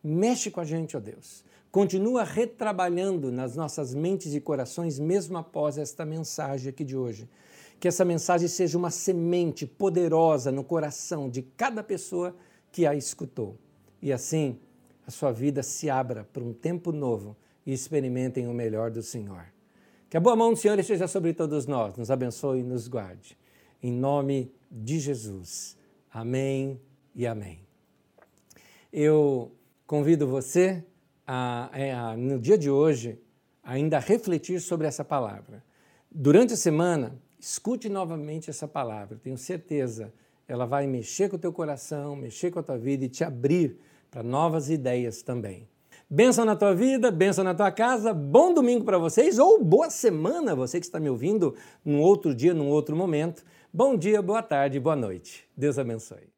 Mexe 0.02 0.50
com 0.50 0.60
a 0.60 0.64
gente, 0.64 0.96
ó 0.96 1.00
Deus. 1.00 1.44
Continua 1.70 2.24
retrabalhando 2.24 3.30
nas 3.30 3.54
nossas 3.54 3.94
mentes 3.94 4.32
e 4.32 4.40
corações, 4.40 4.98
mesmo 4.98 5.36
após 5.36 5.76
esta 5.76 6.04
mensagem 6.04 6.70
aqui 6.70 6.82
de 6.82 6.96
hoje. 6.96 7.28
Que 7.78 7.88
essa 7.88 8.04
mensagem 8.04 8.48
seja 8.48 8.78
uma 8.78 8.90
semente 8.90 9.66
poderosa 9.66 10.50
no 10.50 10.64
coração 10.64 11.28
de 11.28 11.42
cada 11.42 11.82
pessoa 11.82 12.34
que 12.72 12.86
a 12.86 12.94
escutou. 12.94 13.56
E 14.00 14.12
assim, 14.12 14.58
a 15.06 15.10
sua 15.10 15.30
vida 15.30 15.62
se 15.62 15.90
abra 15.90 16.26
para 16.32 16.42
um 16.42 16.52
tempo 16.52 16.90
novo 16.90 17.36
e 17.66 17.72
experimentem 17.72 18.46
o 18.46 18.54
melhor 18.54 18.90
do 18.90 19.02
Senhor. 19.02 19.57
Que 20.08 20.16
a 20.16 20.20
boa 20.20 20.34
mão 20.34 20.54
do 20.54 20.58
Senhor 20.58 20.78
esteja 20.78 21.06
sobre 21.06 21.34
todos 21.34 21.66
nós, 21.66 21.94
nos 21.98 22.10
abençoe 22.10 22.60
e 22.60 22.62
nos 22.62 22.88
guarde. 22.88 23.36
Em 23.82 23.92
nome 23.92 24.50
de 24.70 24.98
Jesus. 24.98 25.76
Amém 26.10 26.80
e 27.14 27.26
amém. 27.26 27.60
Eu 28.90 29.52
convido 29.86 30.26
você 30.26 30.82
a, 31.26 31.68
é, 31.74 31.92
a, 31.92 32.16
no 32.16 32.40
dia 32.40 32.56
de 32.56 32.70
hoje, 32.70 33.20
ainda 33.62 33.98
refletir 33.98 34.62
sobre 34.62 34.86
essa 34.86 35.04
palavra. 35.04 35.62
Durante 36.10 36.54
a 36.54 36.56
semana, 36.56 37.20
escute 37.38 37.90
novamente 37.90 38.48
essa 38.48 38.66
palavra. 38.66 39.20
Tenho 39.22 39.36
certeza, 39.36 40.10
ela 40.48 40.64
vai 40.64 40.86
mexer 40.86 41.28
com 41.28 41.36
o 41.36 41.38
teu 41.38 41.52
coração, 41.52 42.16
mexer 42.16 42.50
com 42.50 42.60
a 42.60 42.62
tua 42.62 42.78
vida 42.78 43.04
e 43.04 43.10
te 43.10 43.24
abrir 43.24 43.78
para 44.10 44.22
novas 44.22 44.70
ideias 44.70 45.20
também. 45.20 45.68
Benção 46.10 46.46
na 46.46 46.56
tua 46.56 46.74
vida, 46.74 47.10
benção 47.10 47.44
na 47.44 47.54
tua 47.54 47.70
casa, 47.70 48.14
bom 48.14 48.54
domingo 48.54 48.82
para 48.82 48.96
vocês 48.96 49.38
ou 49.38 49.62
boa 49.62 49.90
semana, 49.90 50.54
você 50.54 50.80
que 50.80 50.86
está 50.86 50.98
me 50.98 51.10
ouvindo 51.10 51.54
num 51.84 52.00
outro 52.00 52.34
dia, 52.34 52.54
num 52.54 52.70
outro 52.70 52.96
momento. 52.96 53.44
Bom 53.70 53.94
dia, 53.94 54.22
boa 54.22 54.42
tarde, 54.42 54.80
boa 54.80 54.96
noite. 54.96 55.46
Deus 55.54 55.78
abençoe. 55.78 56.37